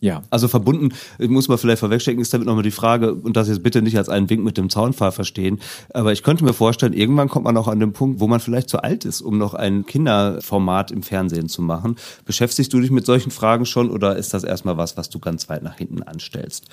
ja. 0.04 0.22
Also 0.30 0.50
verbunden, 0.50 0.90
muss 1.18 1.48
man 1.48 1.58
vielleicht 1.58 1.80
vorwegstecken, 1.80 2.22
ist 2.22 2.34
damit 2.34 2.46
nochmal 2.46 2.64
die 2.64 2.72
Frage, 2.72 3.14
und 3.14 3.38
das 3.38 3.48
jetzt 3.48 3.64
bitte 3.64 3.82
nicht 3.82 3.98
als 3.98 4.10
einen 4.10 4.30
Wink 4.30 4.44
mit 4.44 4.58
dem 4.58 4.70
Zaunpfahl 4.70 5.14
verstehen, 5.14 5.62
aber 5.94 6.12
ich 6.12 6.24
könnte 6.24 6.44
mir 6.44 6.52
vorstellen, 6.52 6.92
irgendwann 6.92 7.30
kommt 7.30 7.46
man 7.46 7.56
auch 7.56 7.70
an 7.70 7.80
den 7.80 7.94
Punkt, 7.94 8.20
wo 8.20 8.28
man 8.28 8.42
vielleicht 8.42 8.68
zu 8.68 8.80
alt 8.84 9.06
ist, 9.06 9.22
um 9.22 9.38
noch 9.38 9.54
ein 9.54 9.86
Kinderformat 9.86 10.92
im 10.92 11.04
Fernsehen 11.04 11.48
zu 11.48 11.62
machen. 11.62 11.96
Beschäftigst 12.26 12.74
du 12.74 12.82
dich 12.82 12.92
mit 12.92 13.06
solchen 13.06 13.32
Fragen 13.32 13.66
schon 13.66 13.90
oder 13.90 14.18
ist 14.18 14.34
das 14.34 14.44
erstmal 14.44 14.76
was, 14.76 14.98
was 14.98 15.10
du 15.10 15.20
ganz 15.20 15.48
weit 15.48 15.64
nach 15.64 15.78
hinten 15.78 16.04
anstellst? 16.04 16.66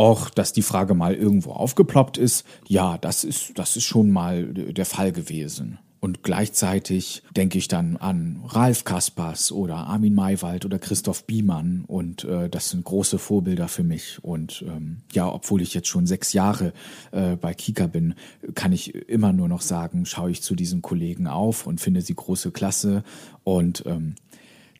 Auch, 0.00 0.30
dass 0.30 0.54
die 0.54 0.62
Frage 0.62 0.94
mal 0.94 1.14
irgendwo 1.14 1.52
aufgeploppt 1.52 2.16
ist, 2.16 2.46
ja, 2.66 2.96
das 2.96 3.22
ist, 3.22 3.58
das 3.58 3.76
ist 3.76 3.84
schon 3.84 4.10
mal 4.10 4.46
der 4.46 4.86
Fall 4.86 5.12
gewesen. 5.12 5.78
Und 6.00 6.22
gleichzeitig 6.22 7.22
denke 7.36 7.58
ich 7.58 7.68
dann 7.68 7.98
an 7.98 8.42
Ralf 8.46 8.84
Kaspers 8.84 9.52
oder 9.52 9.76
Armin 9.76 10.14
Maywald 10.14 10.64
oder 10.64 10.78
Christoph 10.78 11.26
Biemann 11.26 11.84
und 11.86 12.24
äh, 12.24 12.48
das 12.48 12.70
sind 12.70 12.86
große 12.86 13.18
Vorbilder 13.18 13.68
für 13.68 13.84
mich. 13.84 14.24
Und 14.24 14.64
ähm, 14.66 15.02
ja, 15.12 15.30
obwohl 15.30 15.60
ich 15.60 15.74
jetzt 15.74 15.88
schon 15.88 16.06
sechs 16.06 16.32
Jahre 16.32 16.72
äh, 17.12 17.36
bei 17.36 17.52
Kika 17.52 17.86
bin, 17.86 18.14
kann 18.54 18.72
ich 18.72 18.94
immer 18.94 19.34
nur 19.34 19.48
noch 19.48 19.60
sagen, 19.60 20.06
schaue 20.06 20.30
ich 20.30 20.42
zu 20.42 20.54
diesen 20.54 20.80
Kollegen 20.80 21.26
auf 21.26 21.66
und 21.66 21.82
finde 21.82 22.00
sie 22.00 22.14
große 22.14 22.50
Klasse. 22.50 23.04
Und 23.44 23.84
ähm, 23.84 24.14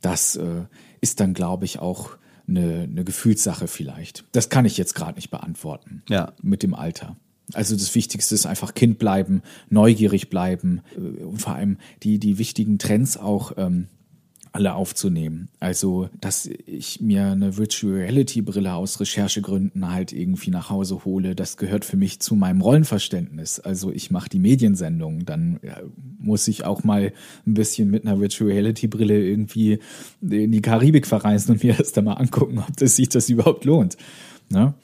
das 0.00 0.36
äh, 0.36 0.62
ist 1.02 1.20
dann, 1.20 1.34
glaube 1.34 1.66
ich, 1.66 1.80
auch 1.80 2.16
eine, 2.50 2.82
eine 2.82 3.04
Gefühlssache 3.04 3.66
vielleicht. 3.66 4.24
Das 4.32 4.48
kann 4.48 4.64
ich 4.64 4.76
jetzt 4.76 4.94
gerade 4.94 5.14
nicht 5.14 5.30
beantworten. 5.30 6.02
Ja. 6.08 6.32
Mit 6.42 6.62
dem 6.62 6.74
Alter. 6.74 7.16
Also 7.54 7.74
das 7.74 7.94
Wichtigste 7.94 8.34
ist 8.34 8.46
einfach 8.46 8.74
Kind 8.74 8.98
bleiben, 8.98 9.42
neugierig 9.70 10.30
bleiben 10.30 10.82
äh, 10.96 11.22
und 11.22 11.40
vor 11.40 11.54
allem 11.54 11.78
die, 12.02 12.18
die 12.18 12.38
wichtigen 12.38 12.78
Trends 12.78 13.16
auch 13.16 13.52
ähm, 13.56 13.88
alle 14.52 14.74
aufzunehmen. 14.74 15.48
Also, 15.60 16.08
dass 16.20 16.46
ich 16.66 17.00
mir 17.00 17.26
eine 17.26 17.56
Virtual 17.56 17.94
Reality 17.94 18.42
Brille 18.42 18.74
aus 18.74 19.00
Recherchegründen 19.00 19.90
halt 19.90 20.12
irgendwie 20.12 20.50
nach 20.50 20.70
Hause 20.70 21.04
hole, 21.04 21.34
das 21.34 21.56
gehört 21.56 21.84
für 21.84 21.96
mich 21.96 22.20
zu 22.20 22.34
meinem 22.34 22.60
Rollenverständnis. 22.60 23.60
Also, 23.60 23.92
ich 23.92 24.10
mache 24.10 24.28
die 24.28 24.38
Mediensendung, 24.38 25.24
dann 25.24 25.60
muss 26.18 26.48
ich 26.48 26.64
auch 26.64 26.84
mal 26.84 27.12
ein 27.46 27.54
bisschen 27.54 27.90
mit 27.90 28.04
einer 28.06 28.20
Virtual 28.20 28.50
Reality 28.50 28.88
Brille 28.88 29.22
irgendwie 29.24 29.78
in 30.20 30.52
die 30.52 30.62
Karibik 30.62 31.06
verreisen 31.06 31.52
und 31.52 31.64
mir 31.64 31.74
das 31.74 31.92
da 31.92 32.02
mal 32.02 32.14
angucken, 32.14 32.58
ob 32.58 32.76
das 32.76 32.96
sich 32.96 33.08
das 33.08 33.28
überhaupt 33.28 33.64
lohnt. 33.64 33.96
Ne? 34.52 34.74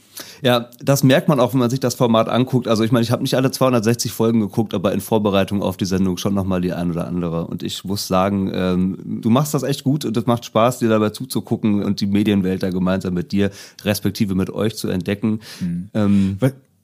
Ja, 0.43 0.71
das 0.81 1.03
merkt 1.03 1.29
man 1.29 1.41
auch, 1.41 1.53
wenn 1.53 1.61
man 1.61 1.71
sich 1.71 1.81
das 1.81 1.95
Format 1.95 2.29
anguckt. 2.29 2.69
Also 2.69 2.85
ich 2.85 2.93
meine, 2.93 3.03
ich 3.03 3.11
habe 3.11 3.23
nicht 3.23 3.35
alle 3.35 3.51
260 3.51 4.12
Folgen 4.12 4.41
geguckt, 4.41 4.75
aber 4.75 4.93
in 4.93 5.01
Vorbereitung 5.01 5.62
auf 5.62 5.77
die 5.77 5.85
Sendung 5.85 6.17
schon 6.17 6.35
nochmal 6.35 6.61
die 6.61 6.73
ein 6.73 6.91
oder 6.91 7.07
andere. 7.07 7.47
Und 7.47 7.62
ich 7.62 7.85
muss 7.85 8.07
sagen, 8.07 8.51
ähm, 8.55 9.21
du 9.23 9.29
machst 9.29 9.55
das 9.55 9.62
echt 9.62 9.85
gut 9.85 10.05
und 10.05 10.17
es 10.17 10.27
macht 10.27 10.45
Spaß, 10.45 10.79
dir 10.79 10.89
dabei 10.89 11.11
zuzugucken 11.11 11.83
und 11.83 12.01
die 12.01 12.07
Medienwelt 12.07 12.62
da 12.62 12.71
gemeinsam 12.71 13.14
mit 13.14 13.33
dir, 13.33 13.51
respektive 13.83 14.35
mit 14.35 14.51
euch 14.51 14.77
zu 14.77 14.89
entdecken. 14.89 15.41
Mhm. 15.61 15.91
Ähm, 15.95 16.39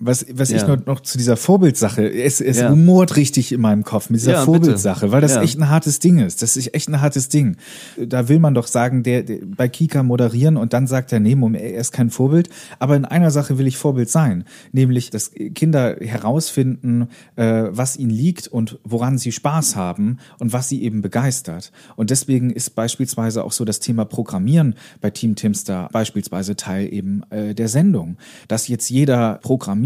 was, 0.05 0.26
was 0.32 0.50
Ja. 0.50 0.57
ich 0.57 0.66
noch, 0.66 0.84
noch 0.86 1.00
zu 1.00 1.16
dieser 1.16 1.36
Vorbildsache, 1.36 2.07
es, 2.12 2.40
es 2.40 2.59
Ja. 2.59 2.70
rumort 2.70 3.16
richtig 3.16 3.53
in 3.53 3.61
meinem 3.61 3.84
Kopf 3.84 4.11
mit 4.11 4.20
dieser 4.20 4.32
Ja, 4.32 4.44
Vorbildsache, 4.44 5.12
weil 5.12 5.20
das 5.20 5.34
Ja. 5.36 5.42
echt 5.42 5.59
ein 5.59 5.68
hartes 5.68 5.98
Ding 6.00 6.18
ist. 6.18 6.42
Das 6.42 6.57
ist 6.57 6.74
echt 6.74 6.88
ein 6.88 7.00
hartes 7.00 7.28
Ding. 7.28 7.57
Da 7.98 8.28
will 8.28 8.38
man 8.40 8.55
doch 8.55 8.66
sagen, 8.66 9.03
der, 9.03 9.22
der 9.22 9.38
bei 9.44 9.68
Kika 9.68 10.03
moderieren 10.03 10.57
und 10.57 10.72
dann 10.72 10.86
sagt 10.86 11.12
er, 11.12 11.20
nee, 11.20 11.36
Moment, 11.36 11.62
er 11.64 11.80
ist 11.80 11.92
kein 11.92 12.11
Vorbild. 12.11 12.48
Aber 12.78 12.96
in 12.96 13.05
einer 13.05 13.30
Sache 13.30 13.59
will 13.59 13.66
ich 13.66 13.76
Vorbild 13.76 14.11
sein, 14.11 14.44
nämlich, 14.72 15.11
dass 15.11 15.30
Kinder 15.55 15.96
herausfinden, 16.00 17.09
äh, 17.36 17.64
was 17.70 17.96
ihnen 17.96 18.11
liegt 18.11 18.48
und 18.48 18.78
woran 18.84 19.18
sie 19.18 19.32
Spaß 19.32 19.76
haben 19.76 20.18
und 20.38 20.53
was 20.53 20.68
sie 20.68 20.82
eben 20.82 21.03
begeistert. 21.03 21.72
Und 21.96 22.11
deswegen 22.11 22.50
ist 22.50 22.74
beispielsweise 22.74 23.44
auch 23.44 23.53
so 23.53 23.64
das 23.64 23.80
Thema 23.80 24.05
Programmieren 24.05 24.74
bei 25.00 25.11
Team 25.11 25.34
Timster 25.36 25.88
beispielsweise 25.92 26.57
Teil 26.57 26.92
eben 26.92 27.22
äh, 27.30 27.55
der 27.55 27.68
Sendung. 27.68 28.16
Dass 28.48 28.68
jetzt 28.68 28.88
jeder 28.90 29.38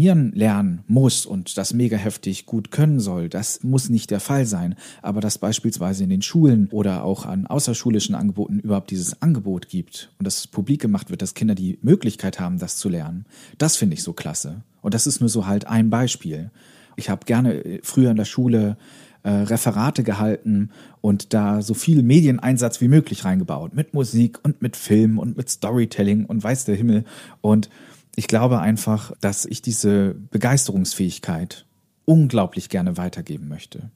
Programmieren 0.07 0.31
lernen 0.33 0.83
muss 0.87 1.25
und 1.25 1.57
das 1.57 1.73
mega 1.73 1.97
heftig 1.97 2.45
gut 2.45 2.71
können 2.71 2.99
soll, 2.99 3.27
das 3.27 3.63
muss 3.63 3.89
nicht 3.89 4.09
der 4.09 4.21
Fall 4.21 4.45
sein. 4.45 4.75
Aber 5.01 5.19
dass 5.19 5.37
beispielsweise 5.37 6.03
in 6.03 6.09
den 6.09 6.21
Schulen 6.21 6.69
oder 6.71 7.03
auch 7.03 7.25
an 7.25 7.45
außerschulischen 7.45 8.15
Angeboten 8.15 8.59
überhaupt 8.59 8.91
dieses 8.91 9.21
Angebot 9.21 9.67
gibt 9.67 10.09
und 10.17 10.25
das 10.25 10.47
publik 10.47 10.81
gemacht 10.81 11.09
wird, 11.09 11.21
dass 11.21 11.33
Kinder 11.33 11.55
die 11.55 11.77
Möglichkeit 11.81 12.39
haben, 12.39 12.57
das 12.57 12.77
zu 12.77 12.87
lernen, 12.87 13.25
das 13.57 13.75
finde 13.75 13.95
ich 13.95 14.03
so 14.03 14.13
klasse. 14.13 14.61
Und 14.81 14.93
das 14.93 15.07
ist 15.07 15.19
nur 15.19 15.29
so 15.29 15.45
halt 15.45 15.67
ein 15.67 15.89
Beispiel. 15.89 16.51
Ich 16.95 17.09
habe 17.09 17.25
gerne 17.25 17.53
äh, 17.65 17.79
früher 17.83 18.11
in 18.11 18.17
der 18.17 18.25
Schule 18.25 18.77
äh, 19.23 19.29
Referate 19.29 20.03
gehalten 20.03 20.69
und 21.01 21.33
da 21.33 21.61
so 21.61 21.73
viel 21.73 22.01
Medieneinsatz 22.01 22.79
wie 22.79 22.87
möglich 22.87 23.25
reingebaut. 23.25 23.75
Mit 23.75 23.93
Musik 23.93 24.39
und 24.43 24.61
mit 24.61 24.77
Film 24.77 25.19
und 25.19 25.35
mit 25.35 25.49
Storytelling 25.49 26.25
und 26.25 26.41
weiß 26.41 26.63
der 26.63 26.75
Himmel. 26.75 27.03
Und 27.41 27.69
ich 28.17 28.27
glaube 28.27 28.59
einfach, 28.59 29.11
dass 29.21 29.45
ich 29.45 29.61
diese 29.61 30.15
Begeisterungsfähigkeit 30.31 31.67
unglaublich 32.05 32.67
gerne 32.67 32.97
weitergeben 32.97 33.47
möchte. 33.47 33.91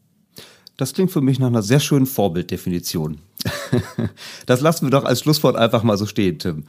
Das 0.78 0.94
klingt 0.94 1.12
für 1.12 1.22
mich 1.22 1.40
nach 1.40 1.48
einer 1.48 1.64
sehr 1.64 1.80
schönen 1.80 2.06
Vorbilddefinition. 2.06 3.18
Das 4.46 4.62
lassen 4.62 4.86
wir 4.86 4.92
doch 4.92 5.06
als 5.06 5.22
Schlusswort 5.22 5.56
einfach 5.56 5.84
mal 5.84 5.98
so 5.98 6.06
stehen, 6.06 6.38
Tim. 6.38 6.66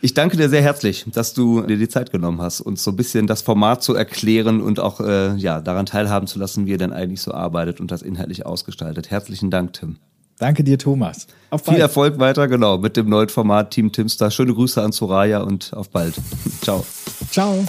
Ich 0.00 0.14
danke 0.14 0.36
dir 0.36 0.48
sehr 0.48 0.62
herzlich, 0.62 1.04
dass 1.12 1.34
du 1.34 1.62
dir 1.62 1.76
die 1.76 1.88
Zeit 1.88 2.10
genommen 2.10 2.40
hast, 2.40 2.60
uns 2.60 2.82
so 2.82 2.90
ein 2.90 2.96
bisschen 2.96 3.26
das 3.26 3.42
Format 3.42 3.82
zu 3.82 3.94
erklären 3.94 4.60
und 4.60 4.80
auch 4.80 5.00
äh, 5.00 5.34
ja 5.36 5.60
daran 5.60 5.86
teilhaben 5.86 6.26
zu 6.26 6.38
lassen, 6.38 6.66
wie 6.66 6.70
ihr 6.70 6.78
denn 6.78 6.92
eigentlich 6.92 7.20
so 7.20 7.32
arbeitet 7.32 7.80
und 7.80 7.90
das 7.90 8.02
inhaltlich 8.02 8.46
ausgestaltet. 8.46 9.10
Herzlichen 9.10 9.50
Dank, 9.50 9.74
Tim. 9.74 9.98
Danke 10.38 10.64
dir, 10.64 10.78
Thomas. 10.78 11.26
Auf 11.50 11.62
Viel 11.62 11.72
bald. 11.72 11.80
Erfolg 11.80 12.18
weiter, 12.18 12.48
genau, 12.48 12.78
mit 12.78 12.96
dem 12.96 13.08
neuen 13.08 13.28
Format 13.28 13.70
Team 13.70 13.92
Timstar. 13.92 14.30
Schöne 14.30 14.54
Grüße 14.54 14.82
an 14.82 14.92
Soraya 14.92 15.40
und 15.40 15.72
auf 15.74 15.90
bald. 15.90 16.14
Ciao. 16.62 16.84
Ciao. 17.30 17.64